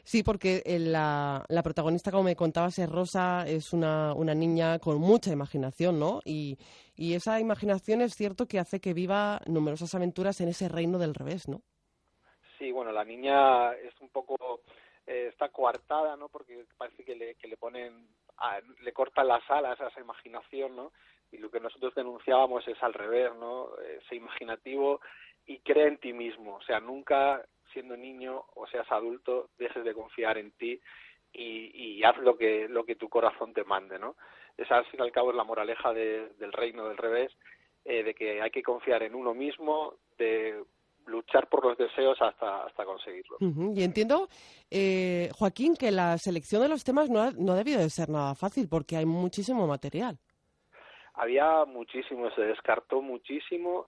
Sí, 0.04 0.24
porque 0.24 0.62
la, 0.66 1.46
la, 1.48 1.64
protagonista, 1.64 2.12
como 2.12 2.24
me 2.24 2.36
contabas, 2.36 2.80
es 2.80 2.90
Rosa, 2.90 3.46
es 3.48 3.74
una, 3.74 4.14
una 4.14 4.34
niña 4.34 4.80
con 4.80 5.00
mucha 5.00 5.32
imaginación, 5.32 6.00
¿no? 6.00 6.22
Y, 6.26 6.58
esa 6.98 7.40
imaginación 7.40 8.02
es 8.02 8.14
cierto 8.14 8.46
que 8.46 8.60
hace 8.60 8.82
que 8.82 8.94
viva 8.94 9.40
numerosas 9.48 9.96
aventuras 9.96 10.42
en 10.42 10.50
ese 10.50 10.68
reino 10.68 10.98
del 10.98 11.16
revés, 11.16 11.48
¿no? 11.48 11.62
Sí, 12.58 12.74
bueno, 12.74 12.92
la 12.92 13.06
niña 13.06 13.72
es 13.74 13.94
un 14.02 14.10
poco 14.10 14.36
eh, 15.08 15.28
está 15.32 15.48
coartada, 15.48 16.18
¿no? 16.18 16.28
Porque 16.28 16.66
parece 16.78 17.06
que 17.06 17.16
le, 17.16 17.38
le 17.42 17.58
ponen, 17.58 18.06
le 18.82 18.92
cortan 18.92 19.30
las 19.30 19.50
alas 19.50 19.80
a 19.80 19.88
esa 19.88 20.02
imaginación, 20.02 20.76
¿no? 20.76 20.92
Y 21.32 21.38
lo 21.38 21.50
que 21.50 21.62
nosotros 21.62 21.96
denunciábamos 21.96 22.68
es 22.68 22.82
al 22.84 22.94
revés, 22.94 23.34
¿no? 23.36 23.70
Ese 23.78 24.16
imaginativo 24.16 25.00
y 25.46 25.60
cree 25.60 25.88
en 25.88 25.98
ti 26.00 26.12
mismo, 26.12 26.58
o 26.58 26.62
sea, 26.64 26.80
nunca 26.80 27.44
siendo 27.74 27.96
niño 27.98 28.46
o 28.56 28.68
seas 28.68 28.92
adulto 28.92 29.50
dejes 29.58 29.84
de 29.84 29.94
confiar 29.94 30.38
en 30.38 30.52
ti 30.52 30.80
y, 31.34 31.72
y 31.74 32.04
haz 32.04 32.18
lo 32.18 32.38
que 32.38 32.68
lo 32.68 32.84
que 32.86 32.96
tu 32.96 33.10
corazón 33.10 33.54
te 33.54 33.64
mande, 33.64 34.00
¿no? 34.00 34.16
Esa 34.58 34.78
al 34.78 34.86
fin 34.86 35.00
y 35.00 35.04
al 35.04 35.12
cabo 35.12 35.32
es 35.32 35.38
la 35.38 35.44
moraleja 35.44 35.94
del 35.94 36.52
reino 36.52 36.88
del 36.88 36.98
revés, 36.98 37.32
eh, 37.86 38.04
de 38.04 38.14
que 38.14 38.42
hay 38.42 38.52
que 38.52 38.62
confiar 38.62 39.04
en 39.04 39.16
uno 39.16 39.34
mismo, 39.34 39.94
de 40.18 40.64
luchar 41.06 41.48
por 41.48 41.66
los 41.66 41.78
deseos 41.78 42.22
hasta, 42.22 42.66
hasta 42.66 42.86
conseguirlo. 42.86 43.38
Y 43.40 43.84
entiendo, 43.84 44.28
eh, 44.70 45.30
Joaquín, 45.34 45.76
que 45.76 45.92
la 45.92 46.18
selección 46.18 46.62
de 46.62 46.68
los 46.68 46.84
temas 46.84 47.10
no 47.10 47.22
ha, 47.22 47.32
no 47.32 47.54
ha 47.54 47.56
debido 47.56 47.80
de 47.80 47.90
ser 47.90 48.10
nada 48.10 48.36
fácil 48.36 48.68
porque 48.70 48.98
hay 48.98 49.06
muchísimo 49.06 49.66
material. 49.66 50.18
Había 51.14 51.66
muchísimo, 51.66 52.30
se 52.32 52.42
descartó 52.42 53.02
muchísimo 53.02 53.88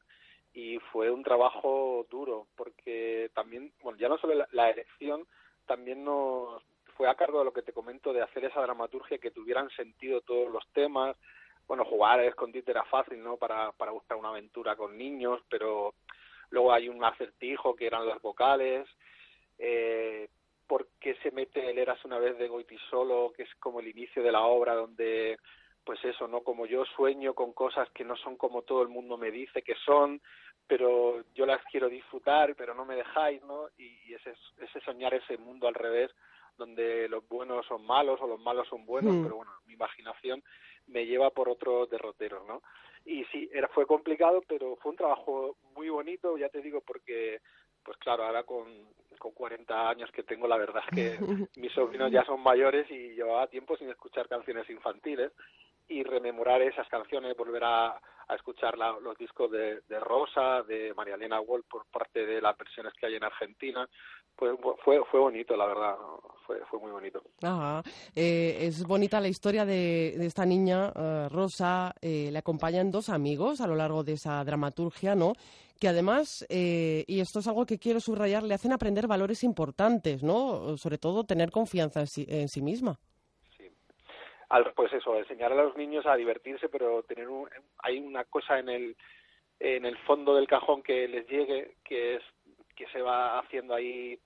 y 0.54 0.80
fue 0.92 1.10
un 1.10 1.24
trabajo 1.24 2.06
duro 2.10 2.48
porque 2.56 3.30
también, 3.34 3.72
bueno, 3.82 3.98
ya 3.98 4.10
no 4.10 4.18
solo 4.18 4.46
la, 4.52 4.70
elección, 4.70 5.26
también 5.66 6.04
nos 6.04 6.62
fue 6.98 7.08
a 7.08 7.16
cargo 7.16 7.40
de 7.40 7.46
lo 7.46 7.54
que 7.54 7.62
te 7.62 7.74
comento 7.74 8.14
de 8.14 8.22
hacer 8.22 8.46
esa 8.46 8.62
dramaturgia 8.62 9.18
que 9.18 9.32
tuvieran 9.32 9.70
sentido 9.72 10.22
todos 10.22 10.52
los 10.52 10.68
temas. 10.74 11.16
Bueno, 11.68 11.86
jugar 11.86 12.20
a 12.20 12.26
escondite 12.26 12.72
era 12.72 12.84
fácil, 12.86 13.24
¿no? 13.24 13.38
Para, 13.38 13.72
para 13.72 13.92
buscar 13.92 14.18
una 14.18 14.30
aventura 14.30 14.76
con 14.76 14.98
niños, 14.98 15.42
pero 15.50 15.94
luego 16.50 16.74
hay 16.74 16.90
un 16.90 17.04
acertijo 17.04 17.76
que 17.76 17.88
eran 17.88 18.06
las 18.06 18.22
vocales, 18.22 18.88
eh, 19.58 20.28
por 20.68 20.88
qué 21.00 21.16
se 21.16 21.32
mete 21.32 21.70
el 21.70 21.78
Eras 21.78 22.04
una 22.06 22.18
vez 22.18 22.38
de 22.38 22.48
Goiti 22.48 22.78
solo, 22.90 23.34
que 23.36 23.44
es 23.44 23.56
como 23.56 23.80
el 23.80 23.88
inicio 23.88 24.24
de 24.24 24.32
la 24.32 24.42
obra 24.42 24.74
donde 24.74 25.38
pues 25.84 26.04
eso, 26.06 26.28
¿no? 26.28 26.42
Como 26.42 26.66
yo 26.66 26.86
sueño 26.86 27.34
con 27.34 27.54
cosas 27.54 27.90
que 27.92 28.04
no 28.04 28.16
son 28.16 28.38
como 28.38 28.62
todo 28.62 28.82
el 28.82 28.90
mundo 28.90 29.18
me 29.18 29.32
dice 29.32 29.62
que 29.62 29.76
son, 29.86 30.22
pero 30.68 31.24
yo 31.34 31.46
las 31.46 31.64
quiero 31.72 31.90
disfrutar, 31.90 32.56
pero 32.56 32.74
no 32.74 32.86
me 32.86 32.96
dejáis, 32.96 33.42
¿no? 33.44 33.68
Y, 33.78 34.14
ese, 34.14 34.34
ese 34.60 34.80
soñar 34.82 35.14
ese 35.14 35.38
mundo 35.38 35.68
al 35.68 35.74
revés, 35.74 36.12
donde 36.58 37.08
los 37.10 37.28
buenos 37.28 37.66
son 37.66 37.86
malos 37.86 38.20
o 38.22 38.28
los 38.28 38.40
malos 38.40 38.68
son 38.68 38.86
buenos, 38.86 39.14
hmm. 39.14 39.24
pero 39.24 39.36
bueno, 39.38 39.52
mi 39.66 39.74
imaginación 39.74 40.44
me 40.88 41.06
lleva 41.06 41.30
por 41.30 41.50
otros 41.50 41.90
derroteros, 41.90 42.46
¿no? 42.48 42.62
y 43.06 43.24
sí, 43.26 43.50
era, 43.52 43.68
fue 43.70 43.86
complicado, 43.86 44.44
pero 44.48 44.76
fue 44.78 44.92
un 44.92 44.98
trabajo 44.98 45.58
muy 45.76 45.90
bonito, 45.90 46.38
ya 46.38 46.50
te 46.50 46.62
digo, 46.62 46.82
porque, 46.82 47.42
pues 47.84 47.98
claro, 47.98 48.24
ahora 48.24 48.44
con, 48.44 48.66
con 49.18 49.32
40 49.32 49.90
años 49.90 50.12
que 50.12 50.24
tengo, 50.24 50.48
la 50.48 50.58
verdad 50.58 50.84
es 50.92 50.96
que 50.96 51.18
mis 51.60 51.72
sobrinos 51.74 52.12
ya 52.12 52.24
son 52.26 52.42
mayores 52.42 52.90
y 52.92 53.16
llevaba 53.16 53.48
tiempo 53.48 53.76
sin 53.78 53.90
escuchar 53.90 54.28
canciones 54.28 54.70
infantiles 54.70 55.32
y 55.92 56.04
rememorar 56.04 56.62
esas 56.62 56.88
canciones, 56.88 57.36
volver 57.36 57.64
a, 57.64 58.00
escuchar 58.34 58.78
los 58.78 59.18
discos 59.18 59.52
de, 59.52 59.82
Rosa, 60.00 60.64
de 60.64 60.94
María 60.94 61.16
Elena 61.16 61.42
Wall 61.42 61.66
por 61.70 61.86
parte 61.88 62.26
de 62.26 62.40
las 62.40 62.58
versiones 62.58 62.94
que 62.94 63.06
hay 63.06 63.16
en 63.16 63.26
Argentina, 63.26 63.86
pues 64.38 64.54
fue, 64.86 65.04
fue 65.12 65.20
bonito, 65.20 65.58
la 65.58 65.66
verdad, 65.66 65.98
fue, 66.48 66.62
fue 66.70 66.80
muy 66.80 66.92
bonito. 66.92 67.22
Eh, 68.16 68.58
es 68.62 68.88
bonita 68.88 69.20
la 69.20 69.28
historia 69.28 69.66
de, 69.66 70.16
esta 70.26 70.46
niña, 70.46 70.94
uh, 70.96 71.28
Rosa, 71.28 71.94
eh, 72.02 72.30
le 72.32 72.40
acompañan 72.40 72.90
dos 72.90 73.10
amigos 73.10 73.60
a 73.60 73.68
lo 73.68 73.76
largo 73.76 74.02
de 74.06 74.14
esa 74.14 74.42
dramaturgia, 74.46 75.14
¿no? 75.14 75.34
que 75.78 75.90
además, 75.90 76.46
eh, 76.48 77.04
y 77.08 77.20
esto 77.20 77.40
es 77.40 77.48
algo 77.48 77.66
que 77.66 77.80
quiero 77.80 78.00
subrayar, 78.00 78.44
le 78.44 78.54
hacen 78.54 78.72
aprender 78.72 79.08
valores 79.08 79.44
importantes, 79.44 80.22
¿no? 80.22 80.78
Sobre 80.78 81.00
todo 81.00 81.24
tener 81.24 81.50
confianza 81.50 82.02
en 82.02 82.08
sí, 82.08 82.26
en 82.30 82.50
sí 82.50 82.62
misma 82.62 83.00
pues 84.76 84.92
eso, 84.94 85.18
enseñar 85.18 85.52
a 85.54 85.64
los 85.64 85.76
niños 85.78 86.06
a 86.06 86.16
divertirse, 86.16 86.70
pero 86.70 87.04
tener 87.04 87.30
un, 87.30 87.50
hay 87.80 88.00
una 88.00 88.24
cosa 88.26 88.60
en 88.60 88.70
el 88.70 88.96
en 89.60 89.86
el 89.86 89.98
fondo 90.00 90.36
del 90.36 90.48
cajón 90.48 90.82
que 90.82 91.08
les 91.08 91.28
llegue, 91.28 91.76
que 91.84 92.16
es 92.16 92.24
que 92.76 92.88
se 92.88 93.02
va 93.02 93.38
haciendo 93.40 93.76
ahí, 93.76 94.20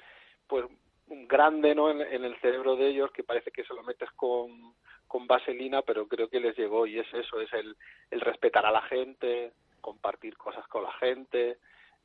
pues 0.48 0.66
un 1.08 1.28
grande, 1.28 1.76
¿no? 1.76 1.92
En, 1.92 2.24
el 2.24 2.40
cerebro 2.40 2.76
de 2.76 2.88
ellos, 2.88 3.12
que 3.12 3.24
parece 3.24 3.52
que 3.52 3.64
se 3.64 3.74
lo 3.74 3.84
metes 3.84 4.10
con, 4.12 4.74
con 5.08 5.28
vaselina, 5.28 5.82
pero 5.82 6.08
creo 6.08 6.30
que 6.30 6.40
les 6.40 6.58
llegó 6.58 6.88
y 6.88 7.00
es 7.00 7.14
eso, 7.14 7.42
es 7.42 7.52
el, 7.54 7.76
el 8.10 8.22
respetar 8.22 8.66
a 8.66 8.72
la 8.72 8.82
gente, 8.84 9.52
compartir 9.82 10.38
cosas 10.38 10.66
con 10.68 10.84
la 10.84 10.92
gente, 10.94 11.58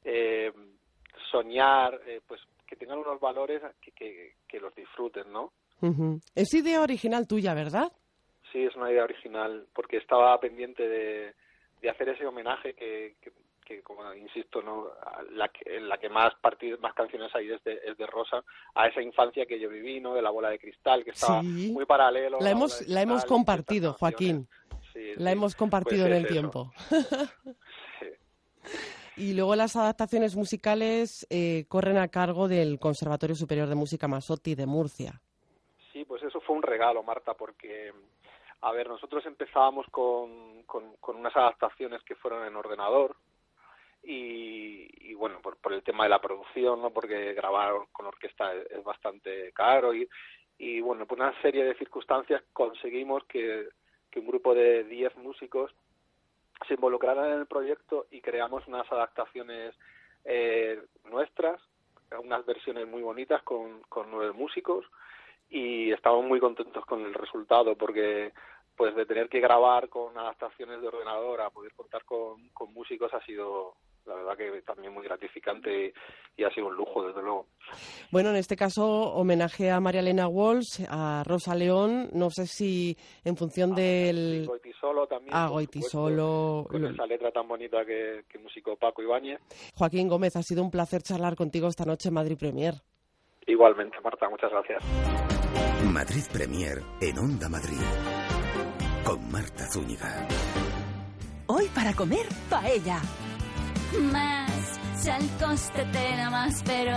eh, 0.05 0.53
soñar, 1.31 2.01
eh, 2.07 2.21
pues 2.27 2.41
que 2.67 2.77
tengan 2.77 2.99
unos 2.99 3.21
valores 3.21 3.63
que, 3.81 3.93
que, 3.93 4.35
que 4.47 4.61
los 4.61 4.75
disfruten, 4.75 5.33
¿no? 5.33 5.53
Es 6.35 6.53
idea 6.53 6.83
original 6.83 7.27
tuya, 7.27 7.55
¿verdad? 7.55 7.91
Sí, 8.53 8.65
es 8.65 8.75
una 8.77 8.91
idea 8.91 9.05
original, 9.05 9.67
porque 9.75 9.99
estaba 9.99 10.39
pendiente 10.41 10.89
de, 10.89 11.35
de 11.81 11.91
hacer 11.91 12.09
ese 12.09 12.27
homenaje 12.27 12.75
que, 12.75 13.17
que, 13.65 13.83
como 13.83 14.13
insisto, 14.15 14.61
no 14.63 14.89
la 15.33 15.49
que, 15.49 15.81
la 15.81 15.99
que 15.99 16.09
más 16.09 16.35
partidos, 16.41 16.81
más 16.81 16.95
canciones 16.95 17.33
hay 17.35 17.51
es 17.51 17.63
de, 17.63 17.81
es 17.85 17.97
de 17.97 18.07
Rosa, 18.07 18.43
a 18.75 18.89
esa 18.89 19.01
infancia 19.01 19.47
que 19.47 19.61
yo 19.61 19.69
viví, 19.69 20.01
¿no? 20.01 20.15
De 20.15 20.23
la 20.23 20.31
bola 20.31 20.51
de 20.51 20.59
cristal, 20.59 21.05
que 21.05 21.11
estaba 21.11 21.43
muy 21.43 21.87
paralelo. 21.87 22.39
La, 22.41 22.51
hemos, 22.51 22.87
la 22.89 23.03
hemos 23.03 23.25
compartido, 23.25 23.93
Joaquín. 23.95 24.49
la 25.17 25.31
hemos 25.31 25.55
compartido 25.55 26.07
pues 26.07 26.13
en 26.13 26.19
el 26.19 26.27
tiempo. 26.27 26.73
Y 29.17 29.35
luego 29.35 29.55
las 29.55 29.77
adaptaciones 29.77 30.35
musicales 30.35 31.27
eh, 31.29 31.67
corren 31.69 31.99
a 31.99 32.09
cargo 32.09 32.49
del 32.49 32.79
Conservatorio 32.79 33.37
Superior 33.37 33.69
de 33.69 33.75
Música 33.75 34.09
Masotti 34.09 34.55
de 34.55 34.65
Murcia. 34.65 35.21
Sí, 35.93 36.07
pues 36.07 36.23
eso 36.23 36.41
fue 36.41 36.57
un 36.57 36.63
regalo, 36.63 37.03
Marta, 37.03 37.35
porque 37.35 37.93
a 38.63 38.73
ver, 38.73 38.89
nosotros 38.89 39.25
empezábamos 39.27 39.87
con, 39.91 40.63
con, 40.65 41.17
unas 41.17 41.35
adaptaciones 41.35 42.03
que 42.03 42.15
fueron 42.17 42.47
en 42.47 42.57
ordenador 42.57 43.17
y, 44.03 45.11
y 45.11 45.15
bueno, 45.15 45.41
por, 45.41 45.57
por, 45.59 45.73
el 45.73 45.83
tema 45.83 46.05
de 46.05 46.11
la 46.11 46.21
producción, 46.21 46.81
¿no? 46.81 46.91
Porque 46.91 47.33
grabar 47.33 47.73
con 47.93 48.07
orquesta 48.07 48.53
es, 48.55 48.85
bastante 48.85 49.53
caro 49.53 49.95
y, 49.95 50.09
y 50.59 50.81
bueno, 50.81 51.07
por 51.07 51.19
una 51.19 51.39
serie 51.41 51.65
de 51.65 51.75
circunstancias 51.77 52.43
conseguimos 52.53 53.25
que, 53.25 53.69
que 54.11 54.21
un 54.21 54.27
grupo 54.27 54.55
de 54.55 54.85
10 54.85 55.17
músicos 55.17 55.75
se 56.69 56.75
involucraran 56.75 57.33
en 57.33 57.41
el 57.41 57.47
proyecto 57.47 58.07
y 58.11 58.21
creamos 58.21 58.67
unas 58.67 58.91
adaptaciones 58.93 59.75
eh, 60.25 60.83
nuestras, 61.05 61.61
unas 62.23 62.45
versiones 62.45 62.87
muy 62.87 63.01
bonitas 63.01 63.43
con, 63.43 63.81
con 63.83 64.11
nueve 64.11 64.33
músicos 64.33 64.85
y 65.51 65.93
estamos 65.93 66.25
muy 66.25 66.41
contentos 66.41 66.85
con 66.87 67.05
el 67.05 67.13
resultado 67.13 67.77
porque 67.77 68.33
pues 68.77 68.95
de 68.95 69.05
tener 69.05 69.29
que 69.29 69.41
grabar 69.41 69.89
con 69.89 70.17
adaptaciones 70.17 70.81
de 70.81 70.89
ordenador 70.89 71.41
a 71.43 71.51
poder 71.51 71.73
contar 71.75 72.05
con, 72.05 72.49
con 72.51 72.73
músicos 72.73 73.13
ha 73.13 73.21
sido 73.27 73.75
la 74.07 74.15
verdad 74.15 74.37
que 74.37 74.63
también 74.63 74.93
muy 74.93 75.05
gratificante 75.05 75.93
y, 76.37 76.45
ha 76.45 76.51
sido 76.55 76.69
un 76.69 76.75
lujo, 76.75 77.07
desde 77.07 77.21
luego. 77.21 77.47
Bueno, 78.11 78.31
en 78.31 78.37
este 78.37 78.57
caso, 78.57 79.13
homenaje 79.13 79.71
a 79.71 79.79
María 79.79 80.01
Elena 80.01 80.27
Walsh, 80.27 80.83
a 80.89 81.23
Rosa 81.27 81.55
León, 81.55 82.09
no 82.15 82.31
sé 82.31 82.47
si 82.47 82.97
en 83.25 83.37
función 83.37 83.75
del... 83.75 84.47
Goitisolo 84.47 85.07
también. 85.07 85.35
Ah, 85.35 85.49
Goitisolo. 85.49 86.67
Con 86.69 86.87
esa 86.87 87.07
letra 87.07 87.31
tan 87.31 87.47
bonita 87.47 87.85
que, 87.85 88.25
que 88.27 88.39
musicó 88.39 88.77
Paco 88.77 89.03
Ibáñez. 89.03 89.41
Joaquín 89.75 90.09
Gómez, 90.09 90.35
ha 90.37 90.43
sido 90.43 90.63
un 90.63 90.71
placer 90.71 91.03
charlar 91.03 91.37
contigo 91.37 91.69
esta 91.69 91.85
noche 91.85 92.09
en 92.09 92.15
Madrid 92.15 92.39
Premier. 92.39 92.75
Igualmente, 93.51 93.97
Marta, 94.05 94.29
muchas 94.29 94.51
gracias. 94.53 94.81
Madrid 95.93 96.23
Premier 96.33 96.83
en 97.01 97.19
Onda 97.19 97.49
Madrid. 97.49 97.83
Con 99.05 99.29
Marta 99.31 99.67
Zúñiga. 99.73 100.29
Hoy 101.47 101.67
para 101.75 101.93
comer, 101.95 102.27
paella. 102.49 103.01
Más, 104.13 104.79
sal 104.97 105.23
coste 105.41 105.85
te 105.87 106.17
da 106.17 106.31
más, 106.31 106.63
pero 106.65 106.97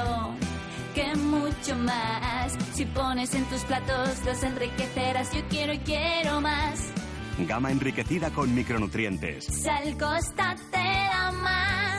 que 0.94 1.16
mucho 1.16 1.76
más. 1.78 2.54
Si 2.74 2.86
pones 2.86 3.34
en 3.34 3.46
tus 3.46 3.64
platos, 3.64 4.24
los 4.24 4.44
enriquecerás. 4.44 5.34
Yo 5.34 5.42
quiero 5.50 5.74
y 5.74 5.80
quiero 5.80 6.40
más. 6.40 6.94
Gama 7.40 7.72
enriquecida 7.72 8.30
con 8.30 8.54
micronutrientes. 8.54 9.46
Sal 9.46 9.98
costa 9.98 10.56
te 10.70 10.78
da 10.78 11.32
más. 11.32 11.93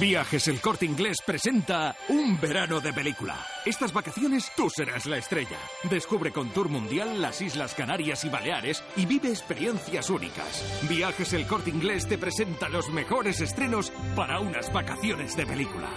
Viajes 0.00 0.48
El 0.48 0.60
Corte 0.60 0.84
Inglés 0.86 1.18
presenta 1.24 1.94
Un 2.08 2.40
verano 2.40 2.80
de 2.80 2.92
película. 2.92 3.36
Estas 3.64 3.92
vacaciones 3.92 4.50
tú 4.56 4.68
serás 4.68 5.06
la 5.06 5.18
estrella. 5.18 5.56
Descubre 5.84 6.32
con 6.32 6.50
Tour 6.50 6.68
Mundial 6.68 7.22
las 7.22 7.40
Islas 7.40 7.74
Canarias 7.74 8.24
y 8.24 8.28
Baleares 8.28 8.82
y 8.96 9.06
vive 9.06 9.28
experiencias 9.28 10.10
únicas. 10.10 10.64
Viajes 10.88 11.32
El 11.32 11.46
Corte 11.46 11.70
Inglés 11.70 12.08
te 12.08 12.18
presenta 12.18 12.68
los 12.68 12.90
mejores 12.90 13.40
estrenos 13.40 13.92
para 14.16 14.40
unas 14.40 14.72
vacaciones 14.72 15.36
de 15.36 15.46
película. 15.46 15.88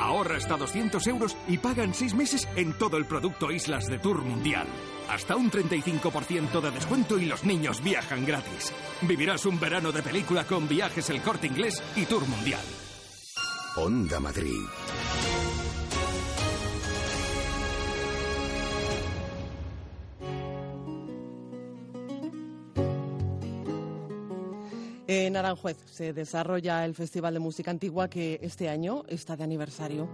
Ahorra 0.00 0.36
hasta 0.36 0.56
200 0.56 1.06
euros 1.06 1.36
y 1.46 1.58
paga 1.58 1.84
en 1.84 1.94
6 1.94 2.14
meses 2.14 2.48
en 2.56 2.76
todo 2.76 2.96
el 2.96 3.06
producto 3.06 3.52
Islas 3.52 3.86
de 3.86 4.00
Tour 4.00 4.22
Mundial. 4.22 4.66
Hasta 5.08 5.36
un 5.36 5.48
35% 5.48 6.60
de 6.60 6.70
descuento 6.72 7.18
y 7.20 7.26
los 7.26 7.44
niños 7.44 7.84
viajan 7.84 8.26
gratis. 8.26 8.72
Vivirás 9.02 9.46
un 9.46 9.60
verano 9.60 9.92
de 9.92 10.02
película 10.02 10.44
con 10.44 10.66
viajes 10.66 11.08
El 11.10 11.22
Corte 11.22 11.46
Inglés 11.46 11.80
y 11.94 12.04
Tour 12.06 12.26
Mundial. 12.26 12.64
Onda 13.76 14.20
Madrid. 14.20 14.52
En 25.08 25.36
Aranjuez 25.36 25.76
se 25.90 26.12
desarrolla 26.12 26.84
el 26.84 26.94
Festival 26.94 27.34
de 27.34 27.40
Música 27.40 27.72
Antigua 27.72 28.08
que 28.08 28.38
este 28.42 28.68
año 28.68 29.02
está 29.08 29.36
de 29.36 29.42
aniversario. 29.42 30.08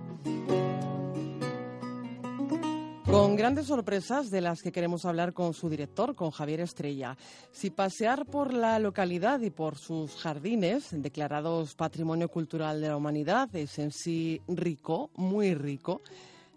Con 3.10 3.34
grandes 3.34 3.66
sorpresas 3.66 4.30
de 4.30 4.40
las 4.40 4.62
que 4.62 4.70
queremos 4.70 5.04
hablar 5.04 5.32
con 5.32 5.52
su 5.52 5.68
director, 5.68 6.14
con 6.14 6.30
Javier 6.30 6.60
Estrella. 6.60 7.16
Si 7.50 7.70
pasear 7.70 8.24
por 8.24 8.54
la 8.54 8.78
localidad 8.78 9.40
y 9.40 9.50
por 9.50 9.76
sus 9.76 10.14
jardines, 10.14 10.90
declarados 10.92 11.74
Patrimonio 11.74 12.28
Cultural 12.28 12.80
de 12.80 12.88
la 12.88 12.96
Humanidad, 12.96 13.54
es 13.56 13.80
en 13.80 13.90
sí 13.90 14.40
rico, 14.46 15.10
muy 15.16 15.54
rico, 15.54 16.02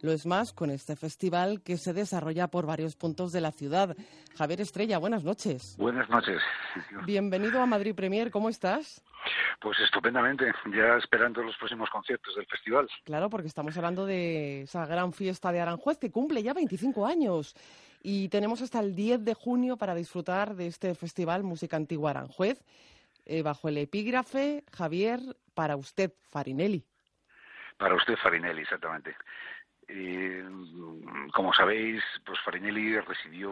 lo 0.04 0.12
es 0.12 0.28
más 0.28 0.54
con 0.54 0.70
este 0.70 0.96
festival 0.96 1.64
que 1.64 1.78
se 1.78 1.92
desarrolla 1.92 2.48
por 2.50 2.68
varios 2.68 2.96
puntos 2.96 3.32
de 3.32 3.42
la 3.42 3.52
ciudad. 3.52 3.96
Javier 4.38 4.62
Estrella, 4.62 5.00
buenas 5.00 5.24
noches. 5.24 5.76
Buenas 5.80 6.08
noches. 6.10 6.40
Bienvenido 7.06 7.62
a 7.62 7.66
Madrid 7.66 7.96
Premier, 7.96 8.30
¿cómo 8.30 8.50
estás? 8.50 9.02
Pues 9.60 9.80
estupendamente, 9.80 10.52
ya 10.76 10.98
esperando 10.98 11.42
los 11.42 11.56
próximos 11.58 11.90
conciertos 11.90 12.36
del 12.36 12.46
festival. 12.46 12.90
Claro, 13.06 13.30
porque 13.30 13.48
estamos 13.48 13.76
hablando 13.78 14.06
de 14.06 14.64
esa 14.64 14.86
gran 14.86 15.14
fiesta 15.14 15.52
de 15.52 15.62
Aranjuez 15.62 15.98
que 15.98 16.12
cumple 16.12 16.44
ya 16.44 16.54
25 16.54 17.06
años 17.06 17.56
y 18.02 18.30
tenemos 18.30 18.62
hasta 18.62 18.80
el 18.80 18.96
10 18.96 19.24
de 19.24 19.34
junio 19.34 19.78
para 19.78 19.96
disfrutar 19.96 20.56
de 20.56 20.68
este 20.68 20.94
festival 20.96 21.44
Música 21.44 21.78
Antigua 21.78 22.12
Aranjuez 22.12 22.62
eh, 23.26 23.42
bajo 23.42 23.70
el 23.70 23.78
epígrafe 23.78 24.64
Javier 24.76 25.20
para 25.54 25.78
usted 25.78 26.12
Farinelli. 26.30 26.86
Para 27.78 27.96
usted 27.96 28.16
Farinelli, 28.18 28.62
exactamente. 28.62 29.16
Eh, 29.88 30.44
como 31.34 31.54
sabéis, 31.54 32.04
pues 32.26 32.40
Farinelli 32.42 33.00
residió 33.00 33.52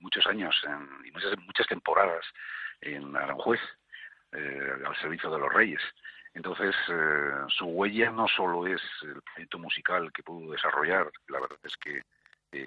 muchos 0.00 0.26
años 0.26 0.54
y 1.04 1.10
muchas, 1.10 1.38
muchas 1.46 1.66
temporadas 1.66 2.24
en 2.80 3.16
Aranjuez, 3.16 3.60
eh, 4.34 4.72
al 4.84 4.96
servicio 4.96 5.30
de 5.30 5.38
los 5.38 5.52
reyes. 5.52 5.80
Entonces, 6.34 6.74
eh, 6.88 7.30
su 7.48 7.66
huella 7.66 8.10
no 8.10 8.26
solo 8.28 8.66
es 8.66 8.82
el 9.02 9.22
proyecto 9.22 9.58
musical 9.58 10.12
que 10.12 10.22
pudo 10.22 10.52
desarrollar, 10.52 11.10
la 11.28 11.40
verdad 11.40 11.58
es 11.62 11.76
que 11.76 12.02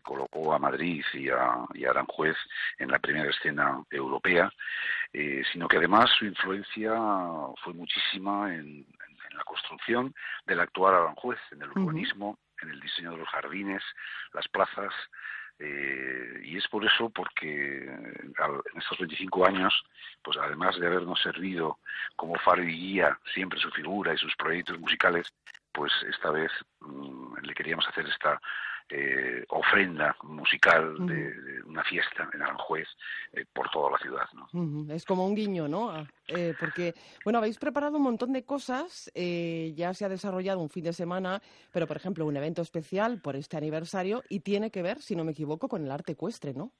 colocó 0.04 0.54
a 0.54 0.60
Madrid 0.60 1.02
y 1.14 1.30
a, 1.30 1.66
Aranjuez 1.90 2.36
en 2.78 2.92
la 2.92 3.00
primera 3.00 3.30
escena 3.30 3.82
europea, 3.90 4.52
sino 5.14 5.70
que 5.70 5.78
además 5.78 6.10
su 6.20 6.26
influencia 6.26 6.92
fue 7.64 7.74
muchísima 7.74 8.54
en, 8.54 8.86
la 9.32 9.44
construcción 9.46 10.14
del 10.46 10.60
actual 10.60 10.94
Aranjuez, 10.94 11.40
en 11.52 11.62
el 11.62 11.70
urbanismo, 11.70 12.38
en 12.62 12.70
el 12.70 12.82
diseño 12.82 13.12
de 13.12 13.18
los 13.18 13.30
jardines, 13.30 13.84
las 14.34 14.48
plazas, 14.50 14.94
eh, 15.60 16.42
y 16.44 16.58
es 16.58 16.68
por 16.68 16.86
eso 16.86 17.10
porque 17.10 17.84
en 17.84 18.78
estos 18.78 18.98
25 19.00 19.46
años, 19.46 19.84
pues 20.24 20.38
además 20.38 20.80
de 20.80 20.88
habernos 20.88 21.22
servido 21.22 21.80
como 22.16 22.36
faro 22.36 22.64
y 22.64 22.68
guía 22.68 23.20
siempre 23.34 23.60
su 23.60 23.70
figura 23.72 24.14
y 24.14 24.18
sus 24.18 24.36
proyectos 24.36 24.80
musicales, 24.80 25.34
pues 25.72 25.92
esta 26.10 26.32
vez 26.32 26.52
mm, 26.82 27.38
le 27.42 27.54
queríamos 27.54 27.88
hacer 27.88 28.08
esta 28.08 28.40
eh, 28.90 29.44
ofrenda 29.50 30.16
musical 30.24 30.96
de, 31.06 31.62
una 31.66 31.84
fiesta 31.84 32.30
en 32.34 32.42
Aranjuez 32.42 32.88
eh, 33.34 33.44
por 33.52 33.70
toda 33.70 33.92
la 33.92 33.98
ciudad. 33.98 34.26
¿no? 34.34 34.94
Es 34.94 35.04
como 35.04 35.26
un 35.26 35.36
guiño, 35.36 35.68
¿no? 35.68 35.92
Ah, 35.92 36.08
eh, 36.28 36.54
porque, 36.58 36.94
bueno, 37.26 37.40
habéis 37.40 37.58
preparado 37.58 37.98
un 37.98 38.04
montón 38.04 38.32
de 38.32 38.46
cosas, 38.46 39.12
ya 39.14 39.94
se 39.94 40.06
ha 40.06 40.10
desarrollado 40.10 40.60
un 40.60 40.70
fin 40.70 40.86
de 40.86 40.94
semana, 40.94 41.42
pero, 41.74 41.86
por 41.86 41.98
ejemplo, 41.98 42.26
un 42.26 42.38
evento 42.38 42.62
especial 42.62 43.20
por 43.20 43.36
este 43.36 43.58
aniversario 43.58 44.24
y 44.30 44.40
tiene 44.40 44.72
que 44.72 44.82
ver, 44.82 45.02
si 45.02 45.16
no 45.16 45.26
me 45.26 45.32
equivoco, 45.32 45.68
con 45.68 45.84
el 45.84 45.92
arte 45.92 46.14
ecuestre, 46.14 46.54
¿no? 46.54 46.72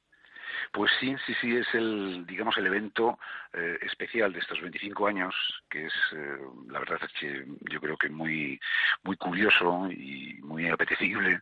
Pues 0.72 0.92
sí, 1.00 1.16
sí, 1.26 1.34
sí, 1.42 1.56
es 1.56 1.68
el, 1.74 2.26
digamos, 2.26 2.58
el 2.58 2.68
evento 2.68 3.20
eh, 3.54 3.78
especial 3.82 4.34
de 4.34 4.40
estos 4.40 4.62
25 4.62 5.08
años, 5.08 5.36
que 5.70 5.86
es, 5.86 5.94
eh, 6.14 6.38
la 6.70 6.80
verdad 6.80 7.00
es 7.04 7.12
que 7.20 7.46
yo 7.72 7.80
creo 7.80 7.98
que 7.98 8.10
muy, 8.10 8.60
muy 9.04 9.18
curioso 9.18 9.90
y 9.92 10.40
muy 10.44 10.70
apetecible, 10.70 11.42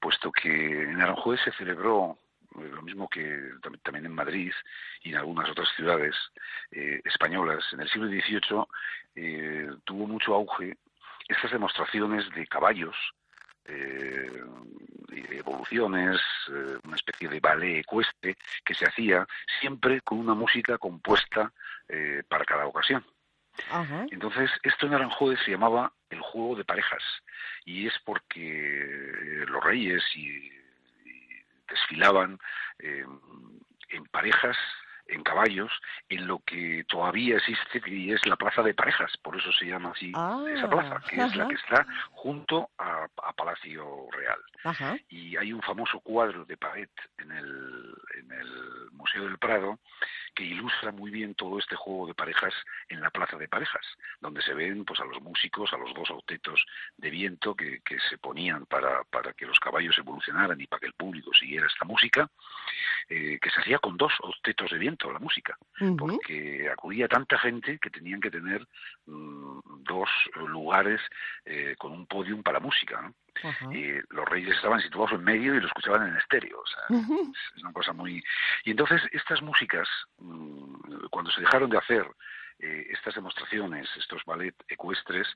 puesto 0.00 0.30
que 0.32 0.82
en 0.82 1.00
Aranjuez 1.00 1.40
se 1.44 1.52
celebró 1.52 2.18
eh, 2.58 2.70
lo 2.72 2.82
mismo 2.82 3.08
que 3.08 3.50
también 3.82 4.06
en 4.06 4.14
Madrid 4.14 4.52
y 5.02 5.10
en 5.10 5.16
algunas 5.16 5.48
otras 5.50 5.68
ciudades 5.76 6.14
españolas. 6.70 7.64
En 7.72 7.80
el 7.80 7.88
siglo 7.88 8.08
XVIII 8.08 9.80
tuvo 9.84 10.06
mucho 10.06 10.34
auge 10.34 10.76
estas 11.28 11.50
demostraciones 11.50 12.28
de 12.34 12.46
caballos 12.46 12.94
eh, 13.68 14.30
evoluciones, 15.30 16.20
eh, 16.48 16.78
una 16.84 16.96
especie 16.96 17.28
de 17.28 17.40
ballet 17.40 17.80
ecuestre 17.80 18.36
que 18.64 18.74
se 18.74 18.86
hacía 18.86 19.26
siempre 19.60 20.00
con 20.00 20.18
una 20.18 20.34
música 20.34 20.78
compuesta 20.78 21.52
eh, 21.88 22.22
para 22.28 22.44
cada 22.44 22.66
ocasión. 22.66 23.04
Entonces, 24.10 24.50
esto 24.62 24.86
en 24.86 24.94
Aranjuez 24.94 25.40
se 25.42 25.52
llamaba 25.52 25.90
el 26.10 26.20
juego 26.20 26.56
de 26.56 26.64
parejas 26.64 27.02
y 27.64 27.86
es 27.86 27.94
porque 28.04 29.44
los 29.48 29.64
reyes 29.64 30.04
y, 30.14 30.52
desfilaban 31.66 32.38
en 32.78 34.04
parejas 34.12 34.56
en 35.08 35.22
caballos 35.22 35.72
en 36.08 36.26
lo 36.26 36.40
que 36.40 36.84
todavía 36.88 37.36
existe 37.36 37.82
y 37.86 38.12
es 38.12 38.24
la 38.26 38.36
plaza 38.36 38.62
de 38.62 38.74
parejas, 38.74 39.16
por 39.22 39.36
eso 39.36 39.50
se 39.52 39.66
llama 39.66 39.90
así 39.90 40.10
esa 40.10 40.68
plaza, 40.68 41.00
que 41.08 41.22
es 41.22 41.36
la 41.36 41.48
que 41.48 41.54
está 41.54 41.86
junto 42.10 42.70
a, 42.78 43.06
Palacio 43.36 44.08
Real. 44.12 44.38
Y 45.10 45.36
hay 45.36 45.52
un 45.52 45.60
famoso 45.60 46.00
cuadro 46.00 46.44
de 46.44 46.56
Paet 46.56 46.90
en 47.18 47.30
el, 47.32 47.94
en 48.18 48.32
el 48.32 48.90
Museo 48.92 49.24
del 49.24 49.38
Prado 49.38 49.78
que 50.34 50.44
ilustra 50.44 50.92
muy 50.92 51.10
bien 51.10 51.34
todo 51.34 51.58
este 51.58 51.76
juego 51.76 52.06
de 52.06 52.14
parejas 52.14 52.52
en 52.88 53.00
la 53.00 53.10
plaza 53.10 53.36
de 53.38 53.48
parejas, 53.48 53.84
donde 54.20 54.42
se 54.42 54.52
ven 54.52 54.84
pues 54.84 55.00
a 55.00 55.04
los 55.06 55.20
músicos, 55.22 55.72
a 55.72 55.78
los 55.78 55.94
dos 55.94 56.10
autetos 56.10 56.64
de 56.96 57.10
viento 57.10 57.54
que, 57.54 57.80
que 57.80 57.98
se 58.10 58.18
ponían 58.18 58.66
para, 58.66 59.02
para 59.04 59.32
que 59.32 59.46
los 59.46 59.58
caballos 59.58 59.96
evolucionaran 59.96 60.60
y 60.60 60.66
para 60.66 60.80
que 60.80 60.86
el 60.86 60.92
público 60.92 61.32
siguiera 61.32 61.66
esta 61.66 61.86
música, 61.86 62.28
eh, 63.08 63.38
que 63.40 63.50
se 63.50 63.60
hacía 63.60 63.78
con 63.78 63.96
dos 63.96 64.12
autetos 64.22 64.70
de 64.70 64.78
viento 64.78 64.95
la 65.04 65.18
música, 65.18 65.56
porque 65.98 66.68
acudía 66.70 67.08
tanta 67.08 67.38
gente 67.38 67.78
que 67.78 67.90
tenían 67.90 68.20
que 68.20 68.30
tener 68.30 68.66
mm, 69.06 69.60
dos 69.84 70.08
lugares 70.34 71.00
eh, 71.44 71.74
con 71.78 71.92
un 71.92 72.06
podium 72.06 72.42
para 72.42 72.60
música. 72.60 73.12
Y 73.70 73.92
los 74.14 74.26
reyes 74.28 74.56
estaban 74.56 74.80
situados 74.80 75.12
en 75.12 75.22
medio 75.22 75.54
y 75.54 75.60
lo 75.60 75.66
escuchaban 75.66 76.08
en 76.08 76.16
estéreo. 76.16 76.58
O 76.58 76.66
sea, 76.66 76.98
es 77.54 77.62
una 77.62 77.72
cosa 77.72 77.92
muy... 77.92 78.22
Y 78.64 78.70
entonces 78.70 79.02
estas 79.12 79.42
músicas, 79.42 79.88
mm, 80.18 81.06
cuando 81.10 81.30
se 81.30 81.42
dejaron 81.42 81.68
de 81.68 81.78
hacer 81.78 82.06
eh, 82.58 82.86
estas 82.90 83.14
demostraciones, 83.14 83.88
estos 83.98 84.24
ballet 84.24 84.54
ecuestres, 84.68 85.28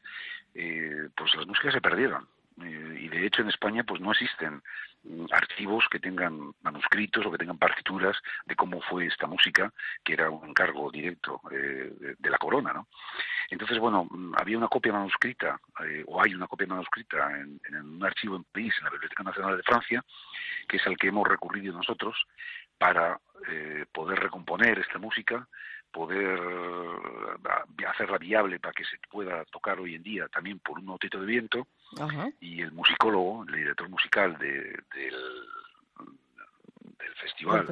eh, 0.55 1.09
pues 1.15 1.35
las 1.35 1.47
músicas 1.47 1.75
se 1.75 1.81
perdieron. 1.81 2.27
Eh, 2.63 2.99
y 3.01 3.09
de 3.09 3.27
hecho 3.27 3.43
en 3.43 3.49
España 3.49 3.85
pues 3.85 4.01
no 4.01 4.13
existen 4.13 4.63
mm, 5.05 5.27
archivos 5.33 5.85
que 5.91 6.01
tengan 6.01 6.53
manuscritos 6.63 7.25
o 7.25 7.31
que 7.31 7.39
tengan 7.39 7.59
partituras 7.59 8.17
de 8.45 8.57
cómo 8.57 8.81
fue 8.83 9.07
esta 9.07 9.27
música, 9.27 9.73
que 10.05 10.15
era 10.15 10.31
un 10.31 10.49
encargo 10.49 10.91
directo 10.91 11.41
eh, 11.51 12.17
de, 12.19 12.31
la 12.31 12.39
corona, 12.39 12.73
¿no? 12.73 12.89
Entonces, 13.49 13.79
bueno, 13.79 14.07
mm, 14.11 14.35
había 14.37 14.59
una 14.59 14.69
copia 14.69 14.93
manuscrita, 14.93 15.61
eh, 15.85 16.05
o 16.07 16.23
hay 16.23 16.35
una 16.35 16.47
copia 16.47 16.67
manuscrita 16.67 17.31
en, 17.39 17.61
en, 17.69 17.77
un 17.77 18.05
archivo 18.05 18.37
en 18.37 18.45
París, 18.45 18.75
en 18.79 18.85
la 18.85 18.91
Biblioteca 18.91 19.23
Nacional 19.23 19.57
de 19.57 19.63
Francia, 19.63 20.05
que 20.69 20.77
es 20.77 20.87
al 20.87 20.97
que 20.97 21.09
hemos 21.09 21.27
recurrido 21.27 21.73
nosotros 21.73 22.17
para 22.79 23.19
poder 23.93 24.21
recomponer 24.21 24.79
esta 24.79 24.99
música 24.99 25.49
poder 25.93 26.39
eh, 26.39 27.87
hacerla 27.87 28.19
viable 28.19 28.59
para 28.59 28.73
que 28.73 28.85
se 28.85 28.99
pueda 29.11 29.45
tocar 29.47 29.81
hoy 29.81 29.95
en 29.95 30.03
día 30.03 30.29
también 30.29 30.59
por 30.61 30.79
un 30.79 30.89
autito 30.89 31.21
de 31.21 31.27
viento. 31.27 31.67
Y 32.41 32.63
el 32.63 32.73
musicólogo, 32.73 33.45
el 33.49 33.55
director 33.55 33.89
musical 33.89 34.39
del, 34.39 34.85
del 34.95 35.15
festival, 37.21 37.67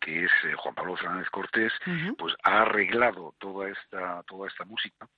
que 0.00 0.24
es 0.24 0.30
eh, 0.44 0.54
Juan 0.56 0.74
Pablo 0.74 0.96
Fernández 0.96 1.30
Cortés, 1.30 1.72
pues 2.18 2.34
ha 2.42 2.62
arreglado 2.62 3.34
toda 3.38 3.68
esta 3.68 4.22
toda 4.24 4.48
esta 4.48 4.64
música 4.64 5.08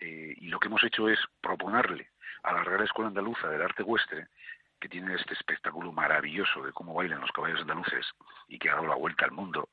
eh, 0.00 0.34
y 0.36 0.48
lo 0.48 0.58
que 0.58 0.68
hemos 0.68 0.82
hecho 0.82 1.08
es 1.08 1.18
proponerle 1.40 2.08
a 2.42 2.52
la 2.52 2.64
Real 2.64 2.82
Escuela 2.82 3.08
Andaluza 3.08 3.48
del 3.48 3.62
Arte 3.62 3.82
Huestre 3.82 4.28
que 4.80 4.88
tiene 4.88 5.14
este 5.14 5.34
espectáculo 5.34 5.92
maravilloso 5.92 6.62
de 6.62 6.72
cómo 6.72 6.94
bailan 6.94 7.20
los 7.20 7.30
caballos 7.32 7.60
andaluces 7.60 8.06
y 8.48 8.58
que 8.58 8.70
ha 8.70 8.74
dado 8.74 8.86
la 8.88 8.94
vuelta 8.94 9.26
al 9.26 9.32
mundo, 9.32 9.68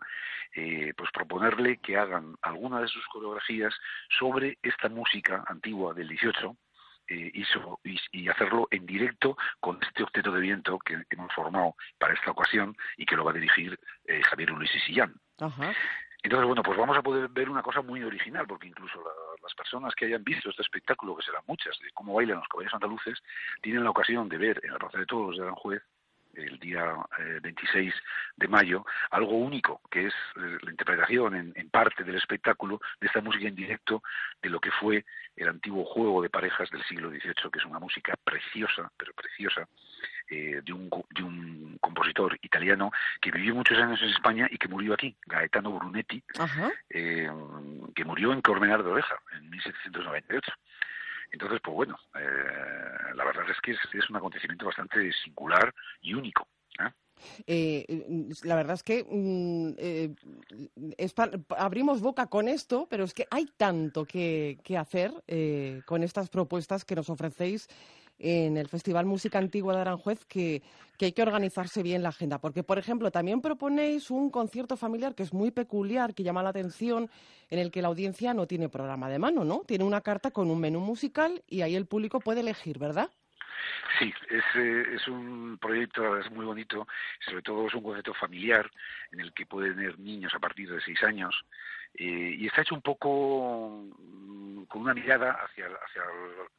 eh, 0.54 0.94
pues 0.96 1.10
proponerle 1.12 1.78
que 1.78 1.98
hagan 1.98 2.36
alguna 2.42 2.82
de 2.82 2.88
sus 2.88 3.06
coreografías 3.08 3.74
sobre 4.20 4.58
esta 4.62 4.90
música 4.90 5.44
antigua 5.48 5.94
del 5.94 6.10
18 6.10 6.56
eh, 7.10 7.32
y, 8.12 8.28
hacerlo 8.28 8.68
en 8.70 8.86
directo 8.86 9.38
con 9.62 9.80
este 9.82 10.04
octeto 10.04 10.32
de 10.32 10.42
viento 10.42 10.78
que 10.80 11.02
hemos 11.10 11.34
formado 11.34 11.76
para 11.98 12.14
esta 12.14 12.32
ocasión 12.32 12.76
y 12.98 13.06
que 13.06 13.16
lo 13.16 13.24
va 13.24 13.32
a 13.32 13.36
dirigir 13.36 13.80
eh, 14.06 14.22
Javier 14.24 14.50
Luis 14.50 14.76
y 14.76 14.80
Sillán. 14.80 15.14
Entonces, 16.28 16.46
bueno, 16.46 16.62
pues 16.62 16.78
vamos 16.78 16.98
a 16.98 17.02
poder 17.02 17.30
ver 17.30 17.50
una 17.50 17.62
cosa 17.62 17.82
muy 17.82 18.04
original, 18.04 18.46
porque 18.46 18.68
incluso 18.68 19.02
las 19.42 19.56
personas 19.56 19.96
que 19.96 20.08
hayan 20.08 20.26
visto 20.26 20.50
este 20.50 20.62
espectáculo, 20.62 21.16
que 21.16 21.24
serán 21.24 21.42
muchas, 21.48 21.80
de 21.80 21.90
cómo 21.94 22.16
bailan 22.16 22.40
los 22.40 22.48
caballeros 22.50 22.74
andaluces, 22.74 23.18
tienen 23.62 23.86
la 23.86 23.92
ocasión 23.92 24.28
de 24.28 24.38
ver 24.38 24.60
en 24.62 24.74
la 24.74 24.78
Plaza 24.78 24.98
de 24.98 25.06
Todos 25.06 25.38
de 25.38 25.44
Aranjuez 25.44 25.82
el 26.34 26.60
día 26.60 26.94
26 27.42 27.94
eh, 27.94 27.98
de 28.36 28.48
mayo, 28.50 28.86
algo 29.12 29.38
único, 29.38 29.80
que 29.90 30.08
es 30.08 30.14
eh, 30.36 30.58
la 30.64 30.72
interpretación 30.72 31.54
en, 31.56 31.70
parte 31.70 32.04
del 32.04 32.16
espectáculo 32.16 32.82
de 33.00 33.08
esta 33.08 33.22
música 33.22 33.48
en 33.48 33.56
directo 33.56 34.04
de 34.42 34.50
lo 34.50 34.60
que 34.60 34.72
fue 34.72 35.06
el 35.38 35.48
antiguo 35.48 35.86
juego 35.86 36.22
de 36.22 36.30
parejas 36.30 36.70
del 36.72 36.84
siglo 36.84 37.10
XVIII, 37.10 37.52
que 37.54 37.60
es 37.60 37.66
una 37.66 37.80
música 37.80 38.16
preciosa, 38.22 38.92
pero 38.98 39.14
preciosa, 39.14 39.66
eh, 40.30 40.62
de, 40.64 40.74
un, 40.74 40.90
de 41.16 41.24
un 41.24 41.78
compositor 41.80 42.38
italiano 42.42 42.92
que 43.22 43.32
vivió 43.32 43.56
muchos 43.56 43.78
años 43.78 44.02
en 44.02 44.10
España 44.10 44.48
y 44.52 44.58
que 44.58 44.68
murió 44.68 44.94
aquí, 44.94 45.16
Gaetano 45.26 45.72
Brunetti, 45.72 46.24
que 46.90 48.06
murió 48.06 48.34
en 48.34 48.42
Cormenar 48.42 48.84
de 48.84 48.90
Oreja 48.90 49.16
en 49.38 49.50
1798. 49.50 50.52
Entonces, 51.32 51.60
pues 51.64 51.76
bueno, 51.76 51.98
eh, 52.16 53.14
la 53.16 53.26
verdad 53.26 53.46
es 53.50 53.60
que 53.62 53.72
es, 53.72 54.10
un 54.10 54.16
acontecimiento 54.16 54.66
bastante 54.66 55.12
singular 55.24 55.74
y 56.02 56.14
único. 56.14 56.48
¿eh? 56.80 56.90
Eh, 57.48 58.30
la 58.44 58.56
verdad 58.56 58.76
es 58.76 58.84
que 58.84 59.04
mm, 59.10 59.74
abrimos 61.58 62.02
boca 62.02 62.28
con 62.28 62.48
esto, 62.48 62.88
pero 62.90 63.04
es 63.04 63.14
que 63.14 63.28
hay 63.30 63.48
tanto 63.58 64.06
que, 64.06 64.60
que 64.64 64.78
hacer 64.78 65.12
con 65.86 66.04
estas 66.04 66.30
propuestas 66.30 66.86
que 66.86 66.96
nos 66.96 67.10
ofrecéis 67.10 67.68
en 68.20 68.58
el 68.58 68.68
Festival 68.68 69.06
Música 69.06 69.38
Antigua 69.38 69.76
de 69.76 69.82
Aranjuez 69.82 70.26
que, 70.26 70.62
hay 71.00 71.12
que 71.12 71.22
organizarse 71.22 71.84
bien 71.84 72.02
la 72.02 72.10
agenda. 72.10 72.40
Porque, 72.40 72.64
por 72.64 72.80
ejemplo, 72.80 73.12
también 73.12 73.42
proponéis 73.42 74.10
un 74.10 74.32
concierto 74.32 74.78
familiar 74.78 75.14
que 75.14 75.24
es 75.24 75.34
muy 75.34 75.52
peculiar, 75.52 76.14
que 76.14 76.24
llama 76.24 76.44
la 76.44 76.50
atención, 76.50 77.10
en 77.50 77.60
el 77.60 77.72
que 77.72 77.82
la 77.82 77.90
audiencia 77.90 78.34
no 78.34 78.48
tiene 78.48 78.70
programa 78.70 79.10
de 79.10 79.20
mano, 79.20 79.44
¿no? 79.44 79.64
Tiene 79.68 79.84
una 79.84 80.02
carta 80.02 80.32
con 80.32 80.50
un 80.50 80.60
menú 80.60 80.80
musical 80.80 81.44
y 81.48 81.62
ahí 81.62 81.76
el 81.76 81.86
público 81.86 82.20
puede 82.20 82.42
elegir, 82.42 82.80
¿verdad? 82.80 83.10
Sí, 84.00 84.14
es, 84.30 84.44
eh, 84.56 84.84
es 84.96 85.08
un 85.08 85.58
proyecto 85.60 86.18
es 86.20 86.30
muy 86.32 86.46
bonito, 86.46 86.88
sobre 87.26 87.42
todo 87.42 87.68
es 87.68 87.74
un 87.74 87.84
concepto 87.84 88.14
familiar 88.14 88.70
en 89.12 89.20
el 89.20 89.34
que 89.34 89.46
pueden 89.46 89.76
tener 89.76 90.00
niños 90.00 90.34
a 90.36 90.40
partir 90.40 90.70
de 90.72 90.82
seis 90.82 91.02
años 91.04 91.46
eh, 91.98 92.36
y 92.38 92.46
está 92.46 92.62
hecho 92.62 92.76
un 92.76 92.82
poco 92.82 93.88
mm, 94.00 94.64
con 94.66 94.84
una 94.84 94.94
mirada 94.94 95.32
hacia, 95.32 95.66
hacia 95.66 96.04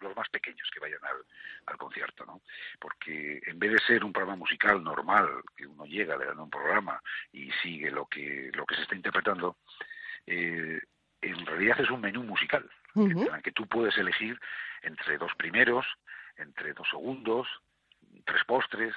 los 0.01 0.17
más 0.17 0.29
pequeños 0.31 0.69
que 0.73 0.81
vayan 0.81 0.99
al, 1.05 1.25
al 1.67 1.77
concierto, 1.77 2.25
¿no? 2.27 2.43
Porque 2.81 3.41
en 3.47 3.59
vez 3.59 3.73
de 3.73 3.79
ser 3.79 4.05
un 4.05 4.13
programa 4.13 4.37
musical 4.37 4.83
normal, 4.83 5.29
que 5.57 5.67
uno 5.67 5.85
llega, 5.85 6.17
le 6.17 6.27
dan 6.27 6.41
un 6.41 6.51
programa 6.51 7.01
y 7.33 7.51
sigue 7.63 7.91
lo 7.91 8.07
que, 8.07 8.51
lo 8.55 8.67
que 8.67 8.75
se 8.75 8.83
está 8.83 8.97
interpretando, 8.97 9.59
eh, 10.27 10.81
en 11.21 11.47
realidad 11.47 11.81
es 11.81 11.91
un 11.91 12.01
menú 12.01 12.25
musical, 12.25 12.69
en 12.97 13.19
el 13.19 13.43
que 13.43 13.53
tú 13.53 13.67
puedes 13.69 13.97
elegir 13.97 14.41
entre 14.83 15.19
dos 15.19 15.31
primeros, 15.37 15.87
entre 16.37 16.73
dos 16.73 16.89
segundos, 16.91 17.47
tres 18.25 18.43
postres, 18.45 18.95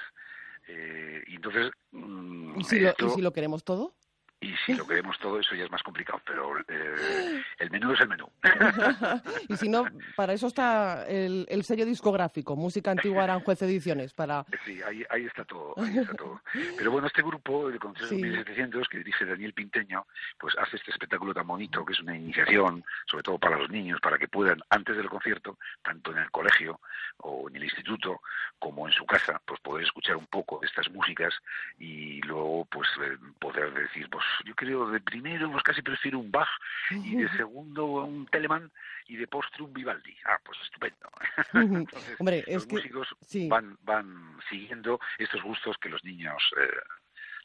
eh, 0.66 1.22
y 1.26 1.36
entonces... 1.36 1.70
Mm, 1.92 2.58
¿Y 2.58 2.64
si 2.64 2.80
lo 3.20 3.32
queremos 3.32 3.64
todo? 3.64 3.94
Y 4.42 4.56
si 4.66 4.74
lo 4.74 4.84
queremos 4.84 5.16
todo, 5.20 5.38
eso 5.38 5.54
ya 5.54 5.64
es 5.64 5.70
más 5.70 5.84
complicado, 5.84 6.20
pero 6.26 6.58
eh, 6.68 7.44
el 7.58 7.70
menú 7.70 7.92
es 7.92 8.00
el 8.00 8.08
menú. 8.08 8.28
y 9.48 9.56
si 9.56 9.68
no, 9.68 9.84
para 10.16 10.32
eso 10.32 10.48
está 10.48 11.06
el, 11.06 11.46
sello 11.62 11.86
discográfico, 11.86 12.56
Música 12.56 12.90
Antigua 12.90 13.22
Aranjuez 13.22 13.62
Ediciones. 13.62 14.12
para 14.12 14.44
Sí, 14.64 14.82
ahí, 14.82 15.04
ahí, 15.10 15.26
está 15.26 15.44
todo, 15.44 15.74
ahí 15.76 15.96
está 15.96 16.14
todo. 16.14 16.42
Pero 16.76 16.90
bueno, 16.90 17.06
este 17.06 17.22
grupo, 17.22 17.68
el 17.68 17.78
Concierto 17.78 18.16
1700, 18.16 18.88
que 18.88 18.98
dirige 18.98 19.24
Daniel 19.24 19.52
Pinteño, 19.52 20.06
pues 20.40 20.56
hace 20.58 20.74
este 20.76 20.90
espectáculo 20.90 21.32
tan 21.32 21.46
bonito, 21.46 21.84
que 21.84 21.92
es 21.92 22.00
una 22.00 22.16
iniciación, 22.16 22.84
sobre 23.06 23.22
todo 23.22 23.38
para 23.38 23.56
los 23.56 23.70
niños, 23.70 24.00
para 24.00 24.18
que 24.18 24.26
puedan, 24.26 24.60
antes 24.70 24.96
del 24.96 25.08
concierto, 25.08 25.56
tanto 25.84 26.10
en 26.10 26.18
el 26.18 26.30
colegio 26.32 26.80
o 27.18 27.48
en 27.48 27.54
el 27.54 27.64
instituto, 27.64 28.20
como 28.58 28.88
en 28.88 28.92
su 28.92 29.06
casa, 29.06 29.40
pues 29.44 29.60
poder 29.60 29.84
escuchar 29.84 30.16
un 30.16 30.26
poco 30.26 30.58
de 30.58 30.66
estas 30.66 30.90
músicas 30.90 31.32
y 31.78 32.20
luego 32.22 32.64
pues 32.64 32.88
eh, 33.00 33.16
poder 33.38 33.72
decir, 33.74 34.08
pues 34.10 34.24
yo 34.44 34.54
creo 34.54 34.90
de 34.90 35.00
primero 35.00 35.50
pues 35.50 35.62
casi 35.62 35.82
prefiero 35.82 36.18
un 36.18 36.30
Bach 36.30 36.48
y 36.90 37.16
de 37.16 37.28
segundo 37.36 37.86
un 37.86 38.26
Telemann 38.26 38.70
y 39.06 39.16
de 39.16 39.26
postre 39.26 39.62
un 39.62 39.72
Vivaldi. 39.72 40.14
Ah, 40.24 40.38
pues 40.44 40.58
estupendo. 40.64 41.08
Hombre, 42.18 42.44
los 42.46 42.68
músicos 42.68 43.08
van, 43.48 43.76
van 43.82 44.38
siguiendo 44.48 45.00
estos 45.18 45.42
gustos 45.42 45.76
que 45.78 45.88
los 45.88 46.02
niños 46.04 46.42
eh, 46.60 46.68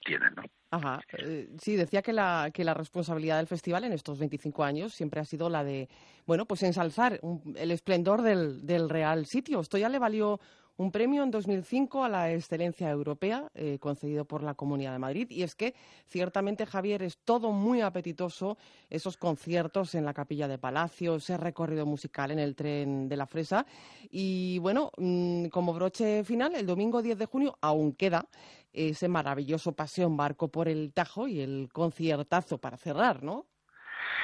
tienen, 0.05 0.33
¿no? 0.35 0.43
Ajá. 0.71 0.99
Eh, 1.13 1.49
sí, 1.59 1.75
decía 1.75 2.01
que 2.01 2.13
la, 2.13 2.51
que 2.53 2.63
la 2.63 2.73
responsabilidad 2.73 3.37
del 3.37 3.47
festival 3.47 3.85
en 3.85 3.93
estos 3.93 4.19
25 4.19 4.63
años 4.63 4.93
siempre 4.93 5.21
ha 5.21 5.25
sido 5.25 5.49
la 5.49 5.63
de, 5.63 5.87
bueno, 6.25 6.45
pues 6.45 6.63
ensalzar 6.63 7.19
el 7.55 7.71
esplendor 7.71 8.21
del, 8.21 8.65
del 8.65 8.89
real 8.89 9.25
sitio. 9.25 9.61
Esto 9.61 9.77
ya 9.77 9.89
le 9.89 9.99
valió 9.99 10.39
un 10.77 10.91
premio 10.91 11.23
en 11.23 11.31
2005 11.31 12.03
a 12.03 12.09
la 12.09 12.31
excelencia 12.31 12.89
europea 12.89 13.49
eh, 13.55 13.77
concedido 13.79 14.25
por 14.25 14.43
la 14.43 14.53
Comunidad 14.53 14.93
de 14.93 14.99
Madrid. 14.99 15.27
Y 15.29 15.43
es 15.43 15.55
que 15.55 15.73
ciertamente, 16.05 16.65
Javier, 16.65 17.03
es 17.03 17.17
todo 17.17 17.51
muy 17.51 17.81
apetitoso 17.81 18.57
esos 18.89 19.17
conciertos 19.17 19.95
en 19.95 20.05
la 20.05 20.13
Capilla 20.13 20.47
de 20.47 20.59
Palacio, 20.59 21.15
ese 21.15 21.37
recorrido 21.37 21.85
musical 21.85 22.31
en 22.31 22.39
el 22.39 22.55
tren 22.55 23.09
de 23.09 23.17
la 23.17 23.25
Fresa. 23.25 23.65
Y 24.09 24.59
bueno, 24.59 24.91
mm, 24.97 25.47
como 25.47 25.73
broche 25.73 26.23
final, 26.23 26.55
el 26.55 26.65
domingo 26.65 27.01
10 27.01 27.17
de 27.17 27.25
junio 27.25 27.57
aún 27.61 27.93
queda 27.93 28.27
ese 28.71 29.07
maravilloso 29.07 29.71
paseo 29.71 30.07
en 30.07 30.17
barco 30.17 30.49
por 30.49 30.67
el 30.67 30.93
Tajo 30.93 31.27
y 31.27 31.41
el 31.41 31.69
conciertazo 31.73 32.59
para 32.59 32.77
cerrar, 32.77 33.23
¿no? 33.23 33.47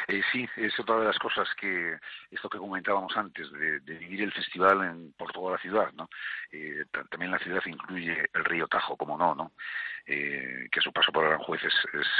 Eh, 0.07 0.21
sí, 0.31 0.47
es 0.57 0.77
otra 0.79 0.99
de 0.99 1.05
las 1.05 1.19
cosas 1.19 1.47
que, 1.59 1.97
esto 2.31 2.49
que 2.49 2.57
comentábamos 2.57 3.15
antes, 3.15 3.51
de, 3.51 3.79
vivir 3.79 4.23
el 4.23 4.33
festival 4.33 4.81
en, 4.83 5.13
por 5.13 5.31
toda 5.31 5.53
la 5.53 5.57
ciudad, 5.59 5.91
¿no? 5.93 6.09
Eh, 6.51 6.85
también 7.09 7.31
la 7.31 7.39
ciudad 7.39 7.61
incluye 7.65 8.29
el 8.33 8.45
río 8.45 8.67
Tajo, 8.67 8.97
como 8.97 9.17
no, 9.17 9.35
¿no? 9.35 9.51
Eh, 10.05 10.67
que 10.69 10.81
su 10.81 10.91
paso 10.91 11.13
por 11.13 11.23
Aranjuez 11.23 11.63
es, 11.63 11.73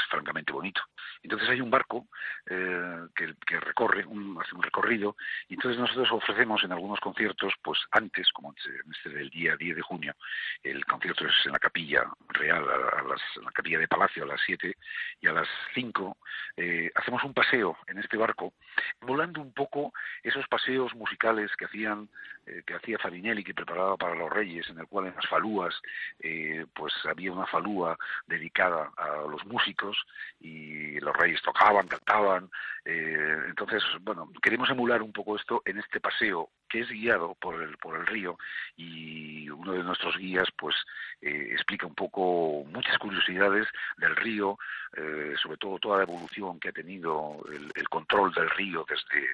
francamente 0.09 0.53
bonito. 0.53 0.81
Entonces 1.21 1.49
hay 1.49 1.59
un 1.59 1.69
barco 1.69 2.07
eh, 2.49 3.07
que, 3.13 3.33
que, 3.45 3.59
recorre, 3.59 4.05
un, 4.05 4.39
hace 4.41 4.55
un 4.55 4.63
recorrido, 4.63 5.17
y 5.49 5.55
entonces 5.55 5.81
nosotros 5.81 6.09
ofrecemos 6.13 6.63
en 6.63 6.71
algunos 6.71 7.01
conciertos, 7.01 7.53
pues 7.61 7.79
antes, 7.91 8.31
como 8.31 8.53
en 8.53 8.91
este 8.93 9.09
del 9.09 9.29
día 9.29 9.57
10 9.57 9.75
de 9.75 9.81
junio, 9.81 10.15
el 10.63 10.85
concierto 10.85 11.27
es 11.27 11.33
en 11.45 11.51
la 11.51 11.59
capilla 11.59 12.05
real, 12.29 12.63
a, 12.63 13.03
las, 13.03 13.21
en 13.35 13.43
la 13.43 13.51
capilla 13.51 13.79
de 13.79 13.87
Palacio 13.89 14.23
a 14.23 14.27
las 14.27 14.41
7, 14.45 14.77
y 15.19 15.27
a 15.27 15.33
las 15.33 15.47
5 15.73 16.17
eh, 16.55 16.89
hacemos 16.95 17.21
un 17.23 17.33
paseo 17.33 17.72
en 17.87 17.97
este 17.97 18.17
barco, 18.17 18.53
volando 19.01 19.41
un 19.41 19.53
poco 19.53 19.93
esos 20.23 20.47
paseos 20.47 20.93
musicales 20.95 21.51
que 21.57 21.65
hacían, 21.65 22.09
eh, 22.45 22.63
que 22.65 22.75
hacía 22.75 22.97
Farinelli, 22.97 23.43
que 23.43 23.53
preparaba 23.53 23.97
para 23.97 24.15
los 24.15 24.29
reyes, 24.29 24.69
en 24.69 24.79
el 24.79 24.87
cual 24.87 25.07
en 25.07 25.15
las 25.15 25.27
falúas, 25.27 25.73
eh, 26.19 26.65
pues 26.73 26.93
había 27.05 27.31
una 27.31 27.45
falúa 27.47 27.97
dedicada 28.27 28.91
a 28.97 29.27
los 29.29 29.45
músicos 29.45 29.97
y 30.39 30.99
los 30.99 31.15
reyes 31.15 31.41
tocaban, 31.41 31.87
cantaban. 31.87 32.49
Eh, 32.85 33.43
entonces, 33.47 33.83
bueno, 34.01 34.29
queremos 34.41 34.69
emular 34.69 35.01
un 35.01 35.13
poco 35.13 35.35
esto 35.35 35.61
en 35.65 35.79
este 35.79 35.99
paseo 35.99 36.49
que 36.73 36.79
es 36.79 36.89
guiado 36.89 37.35
por 37.35 37.61
el, 37.61 37.77
por 37.77 37.95
el 37.95 38.07
río 38.07 38.35
y 38.75 39.47
uno 39.47 39.73
de 39.73 39.83
nuestros 39.83 40.17
guías 40.17 40.47
pues 40.57 40.75
eh, 41.21 41.49
explica 41.51 41.85
un 41.85 41.93
poco 41.93 42.65
muchas 42.65 42.97
curiosidades 42.97 43.67
del 43.97 44.15
río, 44.15 44.57
eh, 44.97 45.35
sobre 45.39 45.57
todo 45.57 45.77
toda 45.77 45.97
la 45.97 46.03
evolución 46.03 46.59
que 46.59 46.69
ha 46.69 46.71
tenido 46.71 47.45
el, 47.75 47.87
control 47.89 48.33
del 48.33 48.49
río 48.49 48.83
desde, 48.89 49.27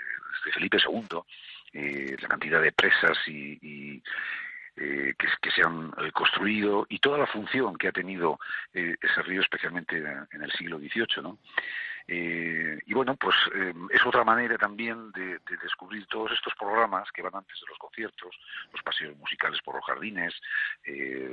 Felipe 0.53 0.79
II, 0.85 2.17
la 2.21 2.27
cantidad 2.27 2.61
de 2.61 2.73
presas 2.73 3.17
y 3.25 4.03
eh, 4.81 5.13
que, 5.41 5.51
se 5.51 5.61
han 5.61 5.91
eh, 5.97 6.09
construido 6.13 6.85
y 6.87 6.99
toda 6.99 7.17
la 7.17 7.27
función 7.27 7.75
que 7.75 7.89
ha 7.89 7.91
tenido 7.91 8.39
eh, 8.73 8.95
ese 9.01 9.21
río, 9.23 9.41
especialmente 9.41 9.97
en 9.97 10.41
el 10.41 10.51
siglo 10.53 10.79
XVIII, 10.79 11.21
¿no? 11.21 11.37
Eh, 12.12 12.80
y 12.88 12.93
bueno, 12.95 13.16
pues 13.16 13.36
eh, 13.53 13.72
es 13.91 14.03
otra 14.03 14.24
manera 14.24 14.57
también 14.57 15.12
de, 15.12 15.39
descubrir 15.62 16.07
todos 16.07 16.32
estos 16.32 16.55
programas 16.55 17.07
que 17.12 17.22
van 17.22 17.36
antes 17.36 17.60
de 17.62 17.68
los 17.70 17.78
conciertos, 17.78 18.36
los 18.74 18.82
paseos 18.82 19.16
musicales 19.18 19.62
por 19.62 19.76
los 19.76 19.86
jardines, 19.86 20.34
eh, 20.86 21.30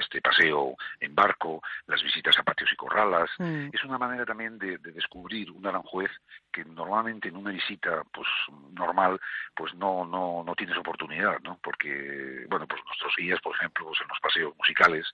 este 0.00 0.22
paseo 0.22 0.76
en 1.00 1.14
barco, 1.14 1.62
las 1.86 2.02
visitas 2.02 2.38
a 2.38 2.42
patios 2.42 2.72
y 2.72 2.76
corralas. 2.76 3.28
Mm. 3.36 3.68
Es 3.70 3.84
una 3.84 3.98
manera 3.98 4.24
también 4.24 4.58
de, 4.58 4.78
descubrir 4.78 5.50
un 5.50 5.66
Aranjuez 5.66 6.10
que 6.50 6.64
normalmente 6.64 7.28
en 7.28 7.36
una 7.36 7.50
visita 7.50 8.02
pues 8.10 8.28
normal 8.72 9.20
pues 9.54 9.74
no 9.74 10.06
no 10.06 10.42
no 10.42 10.54
tienes 10.54 10.78
oportunidad, 10.78 11.38
¿no? 11.40 11.58
Porque 11.62 12.46
bueno, 12.48 12.66
pues 12.66 12.80
nuestros 12.86 13.14
guías, 13.18 13.40
por 13.42 13.54
ejemplo, 13.54 13.84
pues 13.84 14.00
en 14.00 14.08
los 14.08 14.20
paseos 14.20 14.56
musicales, 14.56 15.06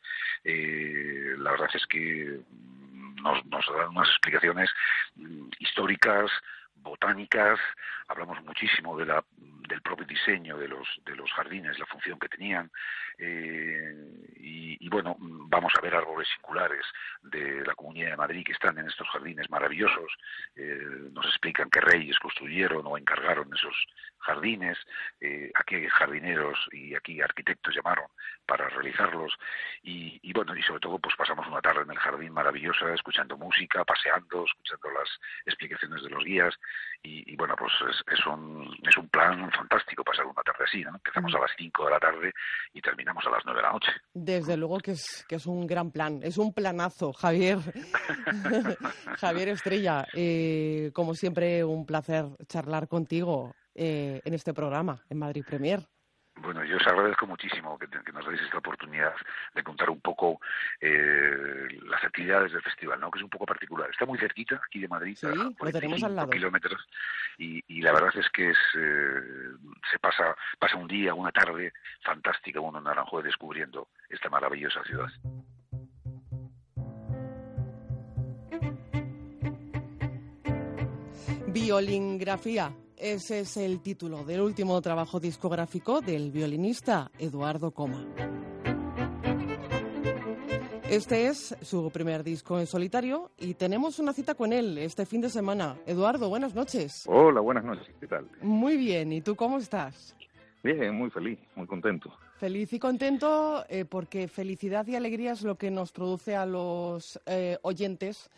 la 0.45 1.51
verdad 1.51 1.71
es 1.75 1.85
que 1.87 2.41
nos, 3.25 3.67
dan 3.67 3.89
unas 3.91 4.09
explicaciones 4.09 4.71
mm, 5.17 5.49
históricas 5.59 6.31
botánicas, 6.77 7.59
hablamos 8.09 8.43
muchísimo 8.43 8.97
del 8.97 9.83
propio 9.83 10.07
diseño 10.07 10.57
de 10.59 10.69
los, 10.69 10.89
de 11.05 11.17
los 11.17 11.31
jardines, 11.33 11.79
la 11.79 11.87
función 11.87 12.19
que 12.19 12.29
tenían, 12.29 12.71
eh, 13.19 13.95
y, 14.37 14.89
bueno, 14.89 15.17
vamos 15.19 15.73
a 15.77 15.81
ver 15.81 15.95
árboles 15.95 16.29
singulares 16.35 16.85
de 17.23 17.65
la 17.65 17.75
Comunidad 17.75 18.11
de 18.11 18.17
Madrid 18.17 18.45
que 18.45 18.53
están 18.53 18.79
en 18.79 18.87
estos 18.87 19.09
jardines 19.09 19.49
maravillosos, 19.51 20.13
eh, 20.57 20.79
nos 21.13 21.27
explican 21.27 21.71
qué 21.71 21.81
reyes 21.81 22.19
construyeron 22.19 22.87
o 22.87 22.99
encargaron 22.99 23.53
esos 23.55 23.75
jardines, 24.19 24.79
eh, 25.21 25.51
a 25.55 25.65
qué 25.65 25.89
jardineros 25.89 26.59
y 26.73 26.95
aquí 26.95 27.21
arquitectos 27.21 27.75
llamaron 27.75 28.07
para 28.47 28.69
realizarlos, 28.69 29.33
y, 29.83 30.19
y 30.23 30.33
bueno, 30.33 30.55
y 30.57 30.63
sobre 30.63 30.81
todo 30.81 30.99
pues 30.99 31.17
pasamos 31.17 31.47
una 31.47 31.63
tarde 31.63 31.83
en 31.83 31.91
el 31.91 31.99
jardín 31.99 32.33
maravillosa, 32.33 32.93
escuchando 32.93 33.37
música, 33.37 33.85
paseando, 33.85 34.45
escuchando 34.45 34.91
las 34.91 35.09
explicaciones 35.47 36.03
de 36.03 36.11
los 36.11 36.25
guías, 36.25 36.55
y, 37.07 37.37
bueno, 37.37 37.55
pues 37.59 37.73
es, 38.11 38.27
un, 38.27 38.67
es 38.83 38.97
un 38.97 39.09
plan 39.09 39.51
fantástico 39.53 40.03
pasar 40.03 40.25
una 40.25 40.43
tarde 40.43 40.65
así, 40.67 40.83
¿no? 40.83 40.89
Empezamos 40.95 41.35
a 41.35 41.41
las 41.41 41.51
5 41.59 41.85
de 41.85 41.91
la 41.91 42.01
tarde 42.01 42.33
y 42.73 42.81
terminamos 42.81 43.23
a 43.27 43.31
las 43.31 43.45
9 43.45 43.61
de 43.61 43.63
la 43.63 43.73
noche. 43.73 43.93
Desde 44.15 44.57
luego 44.57 44.79
que 44.79 44.93
es, 44.93 45.25
que 45.29 45.35
es 45.35 45.45
un 45.45 45.67
gran 45.67 45.91
plan, 45.91 46.21
es 46.23 46.39
un 46.39 46.55
planazo, 46.55 47.13
Javier. 47.13 47.59
Javier 49.19 49.49
Estrella, 49.49 50.07
eh, 50.15 50.93
como 50.95 51.15
siempre, 51.15 51.63
un 51.63 51.85
placer 51.85 52.25
charlar 52.49 52.89
contigo 52.89 53.55
eh, 53.75 54.23
en 54.25 54.33
este 54.33 54.55
programa, 54.55 55.05
en 55.11 55.19
Madrid 55.19 55.45
Premier. 55.47 55.81
Bueno, 56.37 56.65
yo 56.65 56.77
os 56.77 56.87
agradezco 56.87 57.27
muchísimo 57.27 57.79
que, 57.79 57.87
nos 58.13 58.27
deis 58.27 58.41
esta 58.43 58.59
oportunidad 58.59 59.15
de 59.55 59.63
contar 59.63 59.89
un 59.89 60.01
poco 60.01 60.41
eh, 60.81 61.69
las 61.85 62.03
actividades 62.03 62.53
del 62.53 62.63
festival, 62.63 63.01
¿no? 63.01 63.11
que 63.11 63.19
es 63.19 63.25
un 63.25 63.31
poco 63.31 63.47
particular. 63.47 63.89
Está 63.91 64.05
muy 64.05 64.19
cerquita, 64.19 64.61
aquí 64.67 64.81
de 64.81 64.89
Madrid, 64.89 65.17
sí, 65.17 65.27
a 65.27 65.73
tenemos 65.73 66.03
al 66.03 66.17
lado. 66.17 66.31
kilómetros, 66.31 66.87
y, 67.39 67.63
y, 67.69 67.83
la 67.83 67.93
verdad 67.93 68.13
es 68.17 68.29
que 68.31 68.51
es, 68.51 68.59
eh, 68.77 69.21
se 69.91 69.99
pasa, 70.01 70.37
pasa 70.59 70.77
un 70.77 70.89
día, 70.89 71.15
una 71.15 71.31
tarde 71.31 71.73
fantástica 72.03 72.61
uno 72.61 72.79
en 72.79 72.85
Naranjo 72.85 73.23
descubriendo 73.23 73.89
esta 74.09 74.29
maravillosa 74.29 74.83
ciudad. 74.83 75.11
Violingrafía 81.47 82.73
ese 82.97 83.41
es 83.41 83.57
el 83.57 83.81
título 83.81 84.25
del 84.25 84.41
último 84.41 84.81
trabajo 84.81 85.21
discográfico 85.21 86.01
del 86.01 86.31
violinista 86.31 87.11
Eduardo 87.19 87.71
Coma. 87.71 88.07
Este 90.89 91.27
es 91.27 91.57
su 91.63 91.91
primer 91.91 92.23
disco 92.23 92.61
en 92.61 92.67
solitario 92.67 93.33
y 93.39 93.55
tenemos 93.55 93.99
una 93.99 94.13
cita 94.13 94.35
con 94.35 94.53
él 94.53 94.79
este 94.79 95.07
fin 95.07 95.21
de 95.21 95.29
semana. 95.29 95.77
Eduardo, 95.87 96.29
buenas 96.29 96.55
noches. 96.55 97.05
Hola, 97.07 97.41
buenas 97.41 97.65
noches. 97.65 97.89
¿Qué 97.99 98.07
tal? 98.07 98.29
Muy 98.43 98.77
bien. 98.77 99.13
¿Y 99.13 99.21
tú 99.21 99.35
cómo 99.35 99.59
estás? 99.59 100.15
Bien, 100.63 100.95
muy 100.95 101.11
feliz, 101.11 101.39
muy 101.57 101.67
contento. 101.67 102.13
Feliz 102.39 102.73
y 102.73 102.79
contento 102.79 103.65
eh, 103.69 103.85
porque 103.85 104.29
felicidad 104.29 104.87
y 104.87 104.95
alegría 104.95 105.33
es 105.33 105.43
lo 105.43 105.57
que 105.57 105.71
nos 105.71 105.91
produce 105.93 106.37
a 106.37 106.47
los 106.47 107.21
eh, 107.27 107.59
oyentes 107.63 108.31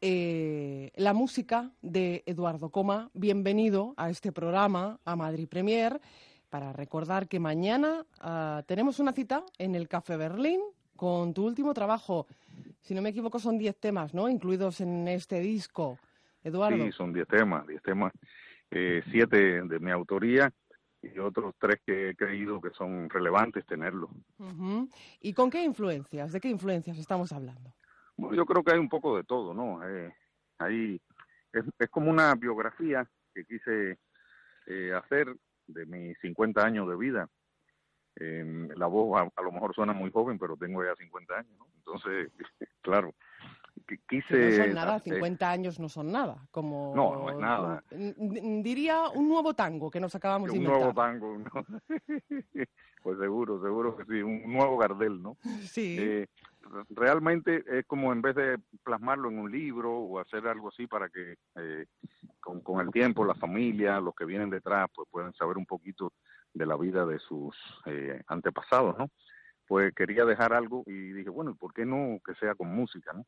eh, 0.00 0.90
la 0.96 1.12
música 1.12 1.70
de 1.82 2.22
Eduardo 2.26 2.70
Coma. 2.70 3.10
Bienvenido 3.12 3.94
a 3.96 4.10
este 4.10 4.32
programa, 4.32 4.98
a 5.04 5.16
Madrid 5.16 5.48
Premier, 5.48 6.00
para 6.48 6.72
recordar 6.72 7.28
que 7.28 7.38
mañana 7.38 8.06
ah, 8.20 8.62
tenemos 8.66 8.98
una 8.98 9.12
cita 9.12 9.44
en 9.58 9.74
el 9.74 9.88
Café 9.88 10.16
Berlín 10.16 10.60
con 10.96 11.34
tu 11.34 11.46
último 11.46 11.74
trabajo. 11.74 12.26
Si 12.80 12.94
no 12.94 13.02
me 13.02 13.10
equivoco, 13.10 13.38
son 13.38 13.58
diez 13.58 13.76
temas, 13.78 14.14
¿no? 14.14 14.28
Incluidos 14.28 14.80
en 14.80 15.06
este 15.08 15.40
disco. 15.40 15.98
Eduardo. 16.42 16.84
Sí, 16.84 16.92
son 16.92 17.12
diez 17.12 17.28
temas, 17.28 17.66
diez 17.66 17.82
temas, 17.82 18.12
eh, 18.70 19.02
siete 19.10 19.62
de 19.62 19.78
mi 19.78 19.90
autoría 19.90 20.50
y 21.02 21.18
otros 21.18 21.54
tres 21.58 21.80
que 21.84 22.10
he 22.10 22.16
creído 22.16 22.60
que 22.60 22.70
son 22.70 23.08
relevantes 23.10 23.66
tenerlos. 23.66 24.10
¿Y 25.20 25.32
con 25.34 25.50
qué 25.50 25.62
influencias? 25.62 26.32
¿De 26.32 26.40
qué 26.40 26.48
influencias 26.48 26.98
estamos 26.98 27.32
hablando? 27.32 27.74
Yo 28.32 28.46
creo 28.46 28.62
que 28.62 28.72
hay 28.72 28.78
un 28.78 28.88
poco 28.88 29.16
de 29.16 29.24
todo, 29.24 29.54
¿no? 29.54 29.86
Eh, 29.88 30.14
ahí 30.58 31.00
es, 31.52 31.64
es, 31.78 31.90
como 31.90 32.10
una 32.10 32.34
biografía 32.34 33.08
que 33.34 33.44
quise 33.44 33.98
eh, 34.66 34.92
hacer 34.94 35.34
de 35.66 35.86
mis 35.86 36.18
50 36.20 36.64
años 36.64 36.88
de 36.88 36.96
vida. 36.96 37.28
Eh, 38.16 38.68
la 38.76 38.86
voz 38.86 39.30
a, 39.34 39.42
lo 39.42 39.52
mejor 39.52 39.74
suena 39.74 39.92
muy 39.92 40.10
joven, 40.10 40.38
pero 40.38 40.56
tengo 40.56 40.84
ya 40.84 40.94
50 40.96 41.34
años, 41.34 41.52
¿no? 41.58 41.66
Entonces, 41.76 42.30
claro, 42.82 43.14
quise... 44.08 44.58
No 44.58 44.64
son 44.64 44.74
nada, 44.74 44.98
50 44.98 45.50
años 45.50 45.80
no 45.80 45.88
son 45.88 46.12
nada, 46.12 46.46
como... 46.50 46.92
No, 46.94 47.14
no 47.16 47.30
es 47.30 47.38
nada. 47.38 47.82
Diría 47.90 49.08
un 49.14 49.28
nuevo 49.28 49.54
tango 49.54 49.90
que 49.90 50.00
nos 50.00 50.14
acabamos 50.14 50.50
de 50.50 50.58
inventar. 50.58 50.76
Un 50.76 50.82
nuevo 50.82 51.00
tango, 51.00 51.38
¿no? 51.38 51.66
pues 53.02 53.18
seguro, 53.18 53.62
seguro 53.62 53.96
que 53.96 54.04
sí, 54.04 54.22
un 54.22 54.52
nuevo 54.52 54.76
Gardel, 54.76 55.22
¿no? 55.22 55.36
Sí. 55.62 55.96
Eh, 55.98 56.28
realmente 56.90 57.64
es 57.66 57.86
como 57.86 58.12
en 58.12 58.22
vez 58.22 58.34
de 58.34 58.58
plasmarlo 58.82 59.28
en 59.28 59.38
un 59.38 59.50
libro 59.50 59.92
o 59.92 60.18
hacer 60.18 60.46
algo 60.46 60.68
así 60.68 60.86
para 60.86 61.08
que 61.08 61.36
eh, 61.56 61.86
con, 62.40 62.80
el 62.80 62.90
tiempo 62.90 63.24
la 63.24 63.34
familia, 63.34 64.00
los 64.00 64.14
que 64.14 64.24
vienen 64.24 64.50
detrás, 64.50 64.88
pues 64.94 65.08
puedan 65.10 65.32
saber 65.34 65.56
un 65.56 65.66
poquito 65.66 66.12
de 66.52 66.66
la 66.66 66.76
vida 66.76 67.06
de 67.06 67.18
sus 67.18 67.56
eh, 67.86 68.22
antepasados, 68.26 68.98
¿no? 68.98 69.10
Pues 69.66 69.94
quería 69.94 70.24
dejar 70.24 70.52
algo 70.52 70.82
y 70.86 71.12
dije, 71.12 71.30
bueno, 71.30 71.54
¿por 71.54 71.72
qué 71.72 71.84
no 71.84 72.18
que 72.24 72.34
sea 72.34 72.54
con 72.54 72.68
música, 72.68 73.12
¿no? 73.12 73.24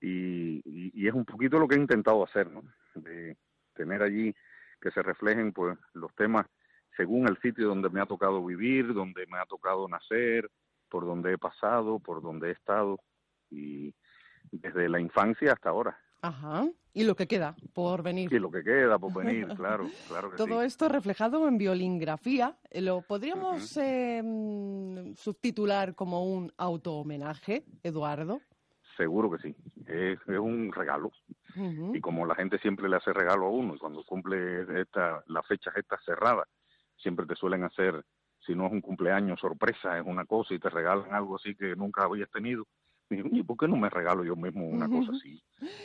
Y, 0.00 0.60
y, 0.64 1.08
es 1.08 1.14
un 1.14 1.24
poquito 1.24 1.58
lo 1.58 1.68
que 1.68 1.76
he 1.76 1.78
intentado 1.78 2.22
hacer, 2.24 2.50
¿no? 2.50 2.62
De 2.94 3.36
tener 3.74 4.02
allí 4.02 4.34
que 4.80 4.90
se 4.90 5.02
reflejen 5.02 5.52
pues 5.52 5.78
los 5.94 6.14
temas 6.14 6.46
según 6.96 7.28
el 7.28 7.38
sitio 7.38 7.68
donde 7.68 7.90
me 7.90 8.00
ha 8.00 8.06
tocado 8.06 8.44
vivir, 8.44 8.92
donde 8.92 9.26
me 9.26 9.38
ha 9.38 9.46
tocado 9.46 9.88
nacer, 9.88 10.50
por 10.88 11.06
donde 11.06 11.32
he 11.32 11.38
pasado, 11.38 11.98
por 11.98 12.22
donde 12.22 12.48
he 12.48 12.52
estado 12.52 12.98
y 13.50 13.94
desde 14.50 14.88
la 14.88 15.00
infancia 15.00 15.52
hasta 15.52 15.70
ahora. 15.70 15.98
Ajá. 16.22 16.68
Y 16.92 17.04
lo 17.04 17.14
que 17.14 17.26
queda 17.26 17.54
por 17.74 18.02
venir. 18.02 18.30
Sí, 18.30 18.38
lo 18.38 18.50
que 18.50 18.64
queda 18.64 18.98
por 18.98 19.12
venir, 19.24 19.48
claro, 19.48 19.86
claro 20.08 20.30
que 20.30 20.36
Todo 20.36 20.62
esto 20.62 20.88
reflejado 20.88 21.46
en 21.46 21.58
violingrafía. 21.58 22.56
¿Lo 22.72 23.02
podríamos 23.02 23.76
em, 23.76 25.14
subtitular 25.14 25.94
como 25.94 26.24
un 26.24 26.52
auto-homenaje, 26.56 27.64
Eduardo? 27.82 28.40
Seguro 28.96 29.30
que 29.30 29.38
sí. 29.38 29.56
Es, 29.86 30.18
es 30.26 30.38
un 30.38 30.72
regalo. 30.72 31.12
Y 31.94 32.00
como 32.00 32.26
la 32.26 32.34
gente 32.34 32.58
siempre 32.58 32.88
le 32.88 32.96
hace 32.96 33.14
regalo 33.14 33.46
a 33.46 33.50
uno, 33.50 33.74
y 33.74 33.78
cuando 33.78 34.04
cumple 34.04 34.80
esta, 34.80 35.22
las 35.26 35.46
fechas 35.46 35.74
estas 35.76 36.04
cerradas, 36.04 36.46
siempre 36.96 37.24
te 37.24 37.34
suelen 37.34 37.64
hacer 37.64 38.04
si 38.46 38.54
no 38.54 38.66
es 38.66 38.72
un 38.72 38.80
cumpleaños 38.80 39.40
sorpresa, 39.40 39.98
es 39.98 40.06
una 40.06 40.24
cosa 40.24 40.54
y 40.54 40.58
te 40.58 40.70
regalan 40.70 41.12
algo 41.12 41.36
así 41.36 41.54
que 41.54 41.74
nunca 41.76 42.04
habías 42.04 42.30
tenido. 42.30 42.66
Y 43.08 43.42
¿por 43.44 43.56
qué 43.56 43.68
no 43.68 43.76
me 43.76 43.88
regalo 43.88 44.24
yo 44.24 44.34
mismo 44.34 44.66
una 44.66 44.88
cosa 44.88 45.12
así? 45.12 45.40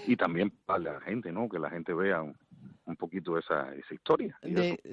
Y 0.07 0.15
también 0.15 0.51
para 0.65 0.79
la 0.79 1.01
gente, 1.01 1.31
¿no? 1.31 1.47
Que 1.47 1.59
la 1.59 1.69
gente 1.69 1.93
vea 1.93 2.21
un, 2.21 2.35
poquito 2.97 3.37
esa, 3.37 3.73
esa 3.75 3.93
historia. 3.93 4.37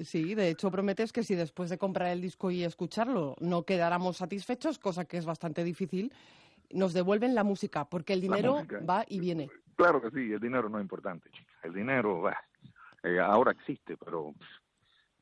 sí, 0.03 0.35
de 0.35 0.49
hecho 0.49 0.71
prometes 0.71 1.11
que 1.11 1.23
si 1.23 1.35
después 1.35 1.69
de 1.69 1.77
comprar 1.77 2.09
el 2.09 2.21
disco 2.21 2.49
y 2.49 2.63
escucharlo 2.63 3.35
no 3.39 3.63
quedáramos 3.63 4.17
satisfechos, 4.17 4.79
cosa 4.79 5.05
que 5.05 5.17
es 5.17 5.25
bastante 5.25 5.63
difícil, 5.63 6.13
nos 6.71 6.93
devuelven 6.93 7.35
la 7.35 7.43
música, 7.43 7.85
porque 7.85 8.13
el 8.13 8.21
dinero 8.21 8.61
va 8.87 9.05
y 9.07 9.19
viene. 9.19 9.49
Claro 9.75 10.01
que 10.01 10.11
sí, 10.11 10.31
el 10.31 10.39
dinero 10.39 10.69
no 10.69 10.77
es 10.77 10.83
importante, 10.83 11.29
El 11.63 11.73
dinero, 11.73 12.21
va 12.21 12.37
eh, 13.03 13.19
ahora 13.19 13.51
existe, 13.51 13.95
pero 13.97 14.33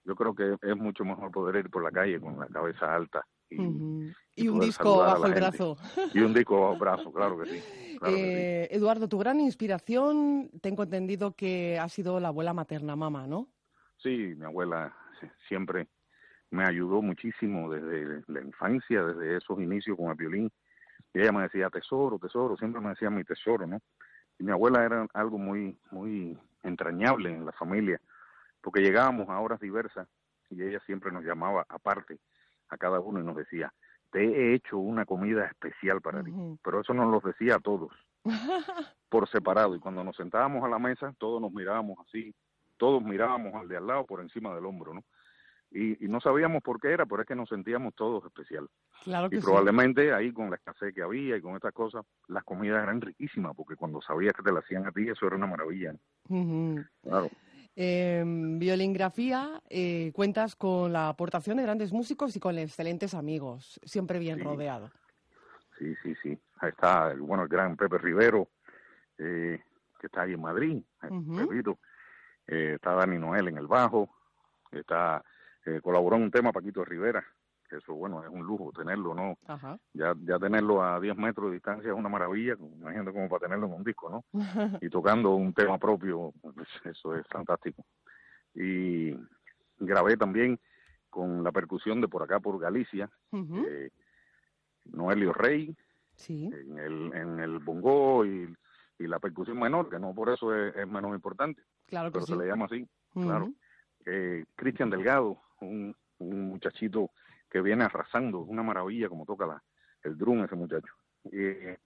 yo 0.08 0.16
creo 0.16 0.34
que 0.34 0.56
es 0.62 0.78
mucho 0.78 1.04
mejor 1.04 1.32
poder 1.32 1.58
ir 1.58 1.70
por 1.70 1.84
la 1.84 1.92
calle 1.92 2.20
con 2.20 2.40
la 2.40 2.48
cabeza 2.48 2.96
alta 2.96 3.26
y, 3.50 3.60
un 3.60 4.60
disco 4.60 5.00
bajo 5.00 5.26
el 5.26 5.34
brazo. 5.34 5.78
Y 6.14 6.20
un 6.20 6.34
disco 6.34 6.62
bajo 6.62 6.74
el 6.74 6.80
brazo, 6.80 7.14
claro 7.14 7.38
que 7.40 7.50
sí. 7.50 7.64
Eh, 8.08 8.68
Eduardo, 8.72 9.10
tu 9.10 9.18
gran 9.18 9.40
inspiración, 9.40 10.50
tengo 10.62 10.84
entendido 10.84 11.36
que 11.36 11.78
ha 11.78 11.90
sido 11.90 12.20
la 12.20 12.30
abuela 12.30 12.54
materna 12.54 12.96
mamá, 12.96 13.28
¿no? 13.28 13.50
Sí, 13.98 14.34
mi 14.38 14.46
abuela 14.46 14.96
siempre 15.48 15.88
me 16.52 16.64
ayudó 16.64 17.02
muchísimo 17.02 17.70
desde 17.70 18.24
la 18.28 18.42
infancia, 18.42 19.04
desde 19.04 19.38
esos 19.38 19.60
inicios 19.60 19.98
con 19.98 20.10
el 20.10 20.16
violín. 20.16 20.52
Y 21.14 21.20
ella 21.20 21.32
me 21.32 21.44
decía, 21.44 21.70
tesoro, 21.70 22.20
tesoro, 22.20 22.56
siempre 22.56 22.80
me 22.82 22.90
decía 22.90 23.10
mi 23.10 23.24
tesoro, 23.24 23.68
¿no? 23.68 23.80
Y 24.40 24.44
mi 24.44 24.52
abuela 24.52 24.86
era 24.86 25.08
algo 25.14 25.38
muy, 25.38 25.78
muy 25.92 26.38
entrañable 26.64 27.34
en 27.34 27.46
la 27.46 27.52
familia 27.54 28.00
porque 28.62 28.82
llegábamos 28.82 29.30
a 29.30 29.40
horas 29.40 29.60
diversas 29.60 30.08
y 30.50 30.64
ella 30.64 30.80
siempre 30.86 31.12
nos 31.12 31.24
llamaba 31.24 31.66
aparte 31.70 32.20
a 32.70 32.78
cada 32.78 33.00
uno 33.00 33.20
y 33.20 33.24
nos 33.24 33.36
decía, 33.36 33.74
te 34.12 34.24
he 34.24 34.54
hecho 34.54 34.78
una 34.78 35.06
comida 35.06 35.46
especial 35.46 36.02
para 36.02 36.24
ti, 36.24 36.32
pero 36.64 36.82
eso 36.82 36.94
nos 36.94 37.12
lo 37.12 37.20
decía 37.20 37.56
a 37.56 37.60
todos, 37.60 37.92
por 39.10 39.28
separado, 39.30 39.76
y 39.76 39.80
cuando 39.80 40.04
nos 40.04 40.16
sentábamos 40.16 40.64
a 40.64 40.70
la 40.70 40.80
mesa, 40.80 41.14
todos 41.18 41.42
nos 41.42 41.52
mirábamos 41.52 41.98
así, 42.08 42.34
todos 42.78 43.04
mirábamos 43.04 43.54
al 43.56 43.68
de 43.68 43.78
al 43.78 43.88
lado 43.88 44.06
por 44.06 44.22
encima 44.22 44.54
del 44.54 44.66
hombro, 44.66 44.94
¿no? 44.94 45.04
Y, 45.70 45.98
no 46.08 46.22
sabíamos 46.22 46.64
por 46.64 46.80
qué 46.80 46.92
era, 46.92 47.06
pero 47.06 47.22
es 47.22 47.28
que 47.28 47.36
nos 47.36 47.50
sentíamos 47.50 47.94
todos 47.94 48.24
especial. 48.24 48.70
Claro 49.04 49.30
que 49.30 49.36
y 49.36 49.40
probablemente 49.42 50.14
ahí 50.14 50.32
con 50.32 50.50
la 50.50 50.56
escasez 50.56 50.94
que 50.94 51.02
había 51.02 51.36
y 51.36 51.42
con 51.42 51.56
estas 51.56 51.74
cosas, 51.74 52.06
las 52.30 52.46
comidas 52.46 52.82
eran 52.82 53.02
riquísimas, 53.02 53.54
porque 53.54 53.76
cuando 53.76 54.02
sabías 54.02 54.34
que 54.34 54.44
te 54.44 54.52
las 54.54 54.64
hacían 54.64 54.86
a 54.86 54.92
ti, 54.94 55.10
eso 55.10 55.28
era 55.28 55.36
una 55.36 55.48
maravilla. 55.48 55.94
Claro. 57.04 57.30
En 57.80 58.58
Violingrafía 58.58 59.62
eh, 59.70 60.12
cuentas 60.16 60.56
con 60.56 60.92
la 60.92 61.10
aportación 61.10 61.58
de 61.58 61.64
grandes 61.64 61.94
músicos 61.94 62.36
y 62.36 62.40
con 62.40 62.58
excelentes 62.58 63.14
amigos, 63.14 63.80
siempre 63.84 64.18
bien 64.18 64.40
Sí. 64.40 64.44
rodeado. 64.44 64.90
Sí, 65.78 65.94
sí, 66.02 66.16
sí. 66.24 66.36
Ahí 66.60 66.70
está, 66.70 67.12
el, 67.12 67.20
bueno, 67.22 67.44
el 67.44 67.50
gran 67.50 67.78
Pepe 67.78 68.00
Rivero, 68.00 68.50
eh, 69.20 69.62
que 70.00 70.08
está 70.08 70.24
ahí 70.24 70.34
en 70.34 70.42
Madrid. 70.42 70.82
Pepito. 71.00 71.78
Eh, 72.48 72.74
está 72.78 72.94
Dani 72.96 73.20
Noel 73.20 73.50
en 73.50 73.58
el 73.60 73.68
bajo. 73.68 74.10
Está, 74.72 75.24
eh, 75.64 75.80
colaboró 75.80 76.16
en 76.16 76.24
un 76.24 76.32
tema 76.32 76.52
Paquito 76.52 76.84
Rivera, 76.84 77.24
que 77.68 77.78
eso, 77.78 77.94
bueno, 77.94 78.24
es 78.24 78.30
un 78.30 78.44
lujo 78.46 78.72
tenerlo, 78.72 79.14
¿no? 79.14 79.38
Ajá. 79.48 79.78
Ya, 79.94 80.14
ya 80.24 80.40
tenerlo 80.40 80.82
a 80.84 81.00
10 81.00 81.16
metros 81.18 81.48
de 81.50 81.54
distancia 81.56 81.92
es 81.92 81.98
una 81.98 82.10
maravilla, 82.10 82.56
imagínate 82.60 83.12
como 83.12 83.28
para 83.30 83.42
tenerlo 83.42 83.68
en 83.68 83.74
un 83.74 83.84
disco, 83.84 84.10
¿no? 84.10 84.24
y 84.82 84.90
tocando 84.90 85.36
un 85.36 85.54
tema 85.54 85.78
propio, 85.78 86.34
pues, 86.42 86.68
eso 86.86 87.16
es 87.16 87.26
fantástico. 87.28 87.84
Y 88.56 89.14
grabé 89.80 90.18
también 90.18 90.60
con 91.10 91.44
la 91.44 91.52
percusión 91.52 92.02
de 92.02 92.08
por 92.08 92.24
acá, 92.24 92.40
por 92.40 92.60
Galicia, 92.60 93.10
eh, 93.34 93.90
Noelio 94.86 95.34
Rey, 95.34 95.76
Sí. 96.16 96.50
en 96.52 96.80
el, 96.80 97.14
en 97.14 97.40
el 97.40 97.60
bongo 97.60 98.26
y, 98.26 98.52
y 98.98 99.06
la 99.08 99.20
percusión 99.20 99.60
menor, 99.60 99.88
que 99.90 100.00
no 100.00 100.16
por 100.16 100.30
eso 100.30 100.56
es, 100.56 100.76
es 100.76 100.88
menos 100.88 101.14
importante, 101.14 101.62
Claro 101.86 102.10
que 102.10 102.14
pero 102.14 102.26
sí. 102.26 102.34
se 102.34 102.40
le 102.40 102.48
llama 102.48 102.66
así, 102.66 102.88
claro. 103.14 103.52
Eh, 104.06 104.46
Cristian 104.56 104.90
Delgado, 104.90 105.38
un, 105.62 105.96
un 106.20 106.48
muchachito 106.48 107.12
que 107.50 107.62
viene 107.62 107.84
arrasando, 107.84 108.40
una 108.40 108.64
maravilla 108.64 109.10
como 109.10 109.26
toca 109.26 109.46
la, 109.46 109.64
el 110.04 110.18
drum 110.18 110.44
ese 110.44 110.56
muchacho. 110.56 110.94
Eh, 111.32 111.78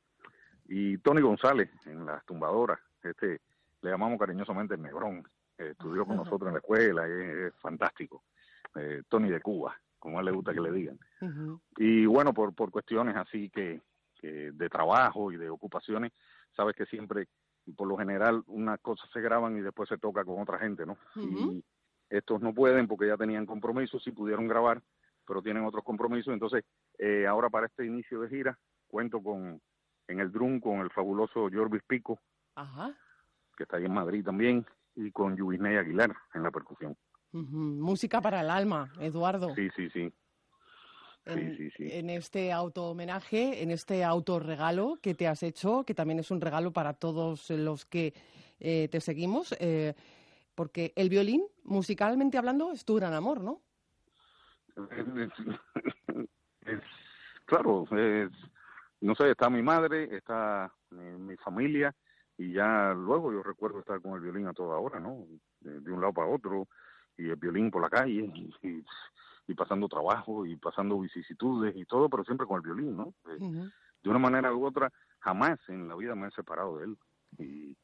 y 0.68 0.98
Tony 1.00 1.22
González 1.22 1.70
en 1.86 2.06
las 2.06 2.26
tumbadoras, 2.26 2.80
este 3.04 3.42
le 3.82 3.90
llamamos 3.90 4.20
cariñosamente 4.20 4.76
el 4.76 4.82
Negrón, 4.82 5.28
eh, 5.58 5.70
estudió 5.72 6.06
con 6.06 6.18
nosotros 6.18 6.48
en 6.48 6.54
la 6.54 6.60
escuela, 6.60 7.08
es, 7.08 7.54
es 7.54 7.56
fantástico. 7.56 8.24
Eh, 8.76 9.04
Tony 9.10 9.30
de 9.30 9.42
Cuba, 9.42 9.76
como 10.00 10.18
a 10.18 10.22
él 10.22 10.28
le 10.28 10.32
gusta 10.32 10.54
que 10.54 10.62
le 10.62 10.72
digan. 10.72 11.00
Y 11.78 12.06
bueno, 12.06 12.34
por, 12.34 12.54
por 12.54 12.72
cuestiones 12.72 13.16
así 13.16 13.50
que, 13.50 13.82
que 14.20 14.52
de 14.52 14.70
trabajo 14.70 15.32
y 15.32 15.38
de 15.38 15.50
ocupaciones, 15.50 16.12
sabes 16.56 16.76
que 16.76 16.86
siempre, 16.86 17.28
por 17.76 17.88
lo 17.88 17.98
general, 17.98 18.44
unas 18.48 18.80
cosas 18.80 19.10
se 19.12 19.22
graban 19.22 19.58
y 19.58 19.62
después 19.62 19.90
se 19.90 19.98
toca 19.98 20.24
con 20.24 20.42
otra 20.42 20.58
gente, 20.58 20.86
¿no? 20.86 20.98
Y 21.16 21.64
estos 22.10 22.42
no 22.42 22.54
pueden 22.54 22.88
porque 22.88 23.08
ya 23.08 23.18
tenían 23.18 23.46
compromisos, 23.46 24.04
sí 24.04 24.12
pudieron 24.12 24.48
grabar, 24.48 24.82
pero 25.32 25.42
tienen 25.42 25.64
otros 25.64 25.86
compromisos. 25.86 26.34
Entonces, 26.34 26.66
eh, 26.98 27.26
ahora 27.26 27.50
para 27.50 27.68
este 27.68 27.86
inicio 27.86 28.20
de 28.20 28.28
gira, 28.28 28.60
cuento 28.86 29.24
con 29.24 29.62
en 30.10 30.20
el 30.20 30.30
drum 30.30 30.60
con 30.60 30.82
el 30.82 30.90
fabuloso 30.90 31.48
Jorvis 31.50 31.84
Pico, 31.88 32.20
Ajá. 32.56 32.94
que 33.56 33.64
está 33.64 33.78
ahí 33.78 33.86
en 33.86 33.94
Madrid 33.94 34.26
también, 34.26 34.66
y 34.94 35.10
con 35.10 35.38
Yubisney 35.38 35.78
Aguilar 35.78 36.14
en 36.34 36.44
la 36.44 36.52
percusión. 36.52 36.98
Música 37.32 38.20
para 38.20 38.42
el 38.42 38.50
alma, 38.50 38.92
Eduardo. 39.00 39.56
Sí, 39.56 39.70
sí, 39.74 39.90
sí. 39.92 40.12
en, 41.24 41.56
sí, 41.56 41.72
sí. 41.78 41.88
en 41.90 42.10
este 42.10 42.52
auto 42.52 42.90
homenaje, 42.90 43.64
en 43.64 43.72
este 43.72 44.04
autorregalo 44.04 45.00
que 45.02 45.16
te 45.16 45.30
has 45.30 45.44
hecho, 45.44 45.86
que 45.86 45.94
también 45.94 46.20
es 46.20 46.30
un 46.30 46.42
regalo 46.42 46.74
para 46.74 46.94
todos 46.94 47.50
los 47.52 47.86
que 47.86 48.14
eh, 48.60 48.90
te 48.90 49.00
seguimos, 49.00 49.56
eh, 49.62 49.94
porque 50.56 50.92
el 50.98 51.08
violín, 51.08 51.46
musicalmente 51.64 52.38
hablando, 52.38 52.74
es 52.74 52.84
tu 52.84 52.96
gran 52.96 53.14
amor, 53.14 53.40
¿no? 53.40 53.62
Es- 56.62 56.84
claro, 57.46 57.86
es- 57.92 58.32
no 59.02 59.16
sé, 59.16 59.32
está 59.32 59.50
mi 59.50 59.64
madre, 59.64 60.16
está 60.16 60.72
mi, 60.92 61.04
mi 61.18 61.38
familia 61.38 61.94
y 62.38 62.54
ya 62.54 62.94
luego 62.94 63.34
yo 63.34 63.42
recuerdo 63.44 63.80
estar 63.80 64.00
con 64.02 64.14
el 64.14 64.22
violín 64.22 64.48
a 64.48 64.54
toda 64.54 64.78
hora, 64.78 65.00
¿no? 65.00 65.26
De, 65.60 65.80
de 65.80 65.92
un 65.92 66.02
lado 66.02 66.14
para 66.14 66.28
otro 66.28 66.68
y 67.18 67.30
el 67.30 67.36
violín 67.36 67.72
por 67.72 67.82
la 67.82 67.90
calle 67.90 68.32
y, 68.34 68.54
y- 68.62 68.86
y 69.48 69.54
pasando 69.56 69.88
trabajo 69.90 70.46
y 70.46 70.56
pasando 70.56 71.00
vicisitudes 71.00 71.76
y 71.76 71.86
todo, 71.86 72.10
pero 72.10 72.24
siempre 72.24 72.46
con 72.48 72.58
el 72.58 72.62
violín, 72.62 72.96
¿no? 72.96 73.14
De 74.04 74.10
una 74.10 74.20
manera 74.20 74.54
u 74.54 74.66
otra, 74.66 74.92
jamás 75.20 75.60
en 75.68 75.88
la 75.88 75.96
vida 75.96 76.16
me 76.16 76.28
he 76.28 76.32
separado 76.32 76.78
de 76.78 76.86
él. 76.86 76.98
Y, 77.40 77.78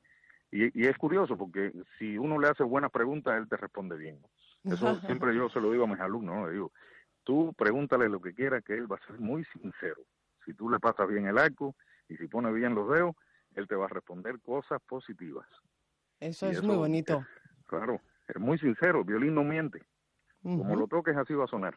y, 0.51 0.81
y 0.83 0.87
es 0.87 0.97
curioso 0.97 1.35
porque 1.35 1.73
si 1.97 2.17
uno 2.17 2.39
le 2.39 2.47
hace 2.47 2.63
buenas 2.63 2.91
preguntas, 2.91 3.37
él 3.37 3.49
te 3.49 3.57
responde 3.57 3.97
bien. 3.97 4.21
¿no? 4.21 4.29
Eso 4.63 4.99
siempre 5.01 5.35
yo 5.35 5.49
se 5.49 5.61
lo 5.61 5.71
digo 5.71 5.85
a 5.85 5.87
mis 5.87 5.99
alumnos, 5.99 6.35
¿no? 6.35 6.47
Le 6.47 6.53
digo, 6.53 6.71
tú 7.23 7.53
pregúntale 7.57 8.09
lo 8.09 8.19
que 8.21 8.33
quieras, 8.33 8.63
que 8.63 8.73
él 8.73 8.91
va 8.91 8.97
a 8.97 9.05
ser 9.07 9.19
muy 9.19 9.43
sincero. 9.45 10.03
Si 10.45 10.53
tú 10.53 10.69
le 10.69 10.79
pasas 10.79 11.07
bien 11.07 11.27
el 11.27 11.37
arco 11.37 11.75
y 12.09 12.17
si 12.17 12.27
pone 12.27 12.51
bien 12.51 12.75
los 12.75 12.89
dedos, 12.89 13.15
él 13.55 13.67
te 13.67 13.75
va 13.75 13.85
a 13.85 13.89
responder 13.89 14.39
cosas 14.41 14.81
positivas. 14.87 15.47
Eso 16.19 16.47
Y 16.47 16.51
es 16.51 16.57
eso 16.57 16.67
muy 16.67 16.77
bonito. 16.77 17.25
Claro, 17.67 18.01
es 18.27 18.39
muy 18.39 18.57
sincero, 18.57 18.99
el 18.99 19.05
violín 19.05 19.35
no 19.35 19.43
miente. 19.43 19.83
Como 20.41 20.63
Ujú. 20.63 20.79
lo 20.79 20.87
toques, 20.87 21.15
así 21.17 21.33
va 21.33 21.45
a 21.45 21.47
sonar. 21.47 21.75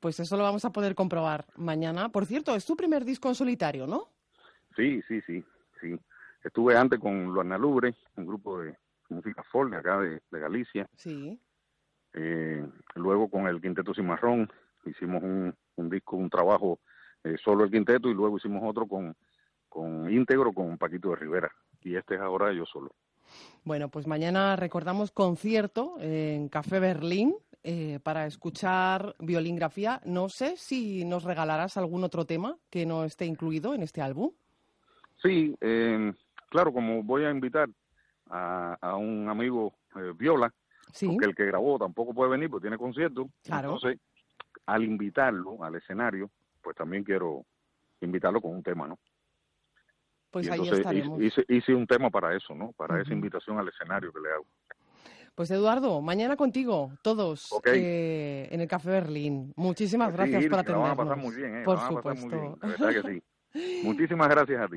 Pues 0.00 0.18
eso 0.18 0.36
lo 0.36 0.42
vamos 0.42 0.64
a 0.64 0.70
poder 0.70 0.94
comprobar 0.94 1.46
mañana. 1.56 2.08
Por 2.08 2.26
cierto, 2.26 2.54
es 2.54 2.64
tu 2.64 2.76
primer 2.76 3.04
disco 3.04 3.28
en 3.28 3.34
solitario, 3.34 3.86
¿no? 3.86 4.08
Sí, 4.76 5.02
sí, 5.06 5.20
sí, 5.22 5.44
sí. 5.80 5.98
Estuve 6.42 6.76
antes 6.76 6.98
con 6.98 7.26
Luana 7.26 7.58
Lubre, 7.58 7.94
un 8.16 8.26
grupo 8.26 8.60
de 8.60 8.76
música 9.10 9.42
folk 9.42 9.70
de 9.70 9.76
acá 9.76 10.00
de, 10.00 10.22
de 10.30 10.40
Galicia. 10.40 10.88
Sí. 10.96 11.38
Eh, 12.14 12.66
luego 12.94 13.28
con 13.28 13.46
el 13.46 13.60
Quinteto 13.60 13.94
Cimarrón 13.94 14.50
hicimos 14.84 15.22
un, 15.22 15.54
un 15.76 15.90
disco, 15.90 16.16
un 16.16 16.30
trabajo 16.30 16.80
eh, 17.24 17.36
solo 17.42 17.64
el 17.64 17.70
quinteto 17.70 18.08
y 18.08 18.14
luego 18.14 18.38
hicimos 18.38 18.62
otro 18.64 18.86
con, 18.86 19.14
con 19.68 20.10
íntegro 20.10 20.52
con 20.52 20.78
Paquito 20.78 21.10
de 21.10 21.16
Rivera. 21.16 21.50
Y 21.82 21.96
este 21.96 22.14
es 22.14 22.20
ahora 22.20 22.52
yo 22.52 22.64
solo. 22.66 22.90
Bueno, 23.64 23.88
pues 23.88 24.06
mañana 24.06 24.56
recordamos 24.56 25.12
concierto 25.12 25.96
en 26.00 26.48
Café 26.48 26.80
Berlín 26.80 27.34
eh, 27.62 28.00
para 28.02 28.26
escuchar 28.26 29.14
violingrafía. 29.18 30.00
No 30.04 30.28
sé 30.28 30.56
si 30.56 31.04
nos 31.04 31.24
regalarás 31.24 31.76
algún 31.76 32.04
otro 32.04 32.24
tema 32.24 32.56
que 32.70 32.86
no 32.86 33.04
esté 33.04 33.26
incluido 33.26 33.74
en 33.74 33.82
este 33.82 34.00
álbum. 34.00 34.32
Sí, 35.22 35.54
eh, 35.60 36.12
claro, 36.48 36.72
como 36.72 37.02
voy 37.02 37.24
a 37.24 37.30
invitar 37.30 37.68
a, 38.30 38.76
a 38.80 38.96
un 38.96 39.28
amigo 39.28 39.74
eh, 39.94 40.12
Porque 41.12 41.26
el 41.26 41.34
que 41.34 41.46
grabó 41.46 41.78
tampoco 41.78 42.12
puede 42.14 42.30
venir 42.30 42.50
porque 42.50 42.64
tiene 42.64 42.78
concierto. 42.78 43.28
Claro. 43.44 43.74
Entonces, 43.74 44.00
al 44.66 44.84
invitarlo 44.84 45.62
al 45.64 45.74
escenario, 45.76 46.30
pues 46.62 46.76
también 46.76 47.04
quiero 47.04 47.44
invitarlo 48.00 48.40
con 48.40 48.52
un 48.52 48.62
tema, 48.62 48.86
¿no? 48.88 48.98
Pues 50.30 50.46
Y 50.46 50.50
ahí 50.50 50.58
entonces 50.60 50.78
estaremos. 50.80 51.20
Hice, 51.20 51.44
hice 51.48 51.74
un 51.74 51.86
tema 51.86 52.08
para 52.10 52.36
eso, 52.36 52.54
¿no? 52.54 52.72
Para 52.72 53.00
esa 53.02 53.12
invitación 53.12 53.58
al 53.58 53.68
escenario 53.68 54.12
que 54.12 54.20
le 54.20 54.30
hago. 54.32 54.46
Pues 55.34 55.50
Eduardo, 55.50 56.00
mañana 56.02 56.36
contigo, 56.36 56.92
todos, 57.02 57.48
eh, 57.64 58.48
en 58.50 58.60
el 58.60 58.68
Café 58.68 58.90
Berlín. 58.90 59.52
Muchísimas 59.56 60.10
Sí, 60.10 60.16
gracias 60.16 60.46
por 60.48 60.64
que 60.64 60.72
la 60.72 60.78
van 60.78 60.90
a 60.90 60.92
atendernos. 60.92 60.96
pasar 60.96 61.16
muy 61.18 61.34
bien, 61.34 61.56
¿eh? 61.56 61.62
Por 61.64 61.76
la 61.76 61.82
van 61.82 61.92
a 61.92 62.02
pasar 62.02 62.16
supuesto. 62.18 62.36
muy 62.36 62.48
bien, 62.48 62.60
de 62.60 62.68
verdad 62.68 63.02
que 63.02 63.12
sí. 63.14 63.22
Muchísimas 63.84 64.28
gracias 64.28 64.60
a 64.60 64.68
ti. 64.68 64.76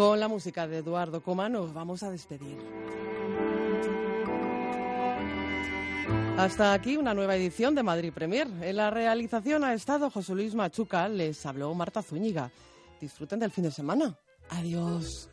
Con 0.00 0.18
la 0.18 0.28
música 0.28 0.66
de 0.66 0.78
Eduardo 0.78 1.22
Coma 1.22 1.50
nos 1.50 1.74
vamos 1.74 2.02
a 2.02 2.10
despedir. 2.10 2.56
Hasta 6.38 6.72
aquí 6.72 6.96
una 6.96 7.12
nueva 7.12 7.36
edición 7.36 7.74
de 7.74 7.82
Madrid 7.82 8.10
Premier. 8.10 8.48
En 8.62 8.76
la 8.76 8.88
realización 8.88 9.62
ha 9.62 9.74
estado 9.74 10.08
José 10.08 10.34
Luis 10.34 10.54
Machuca, 10.54 11.06
les 11.06 11.44
habló 11.44 11.74
Marta 11.74 12.00
Zúñiga. 12.00 12.50
Disfruten 12.98 13.40
del 13.40 13.50
fin 13.50 13.64
de 13.64 13.72
semana. 13.72 14.16
Adiós. 14.48 15.28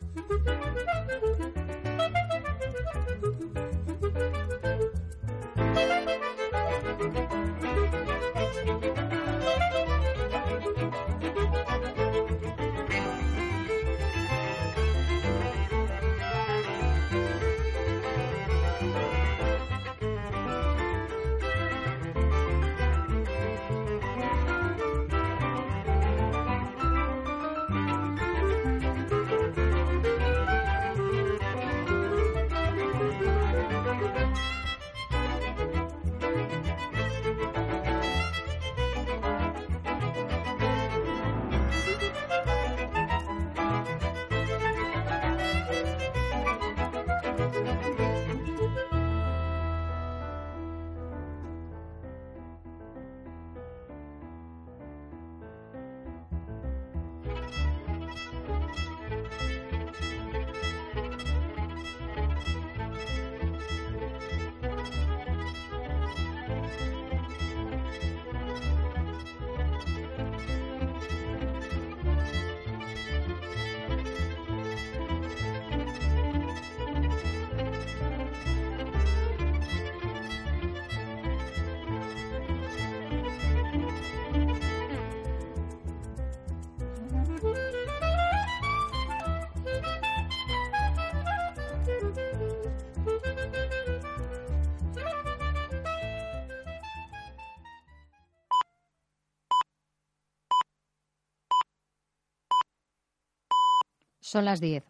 Son 104.30 104.44
las 104.44 104.60
10. 104.60 104.84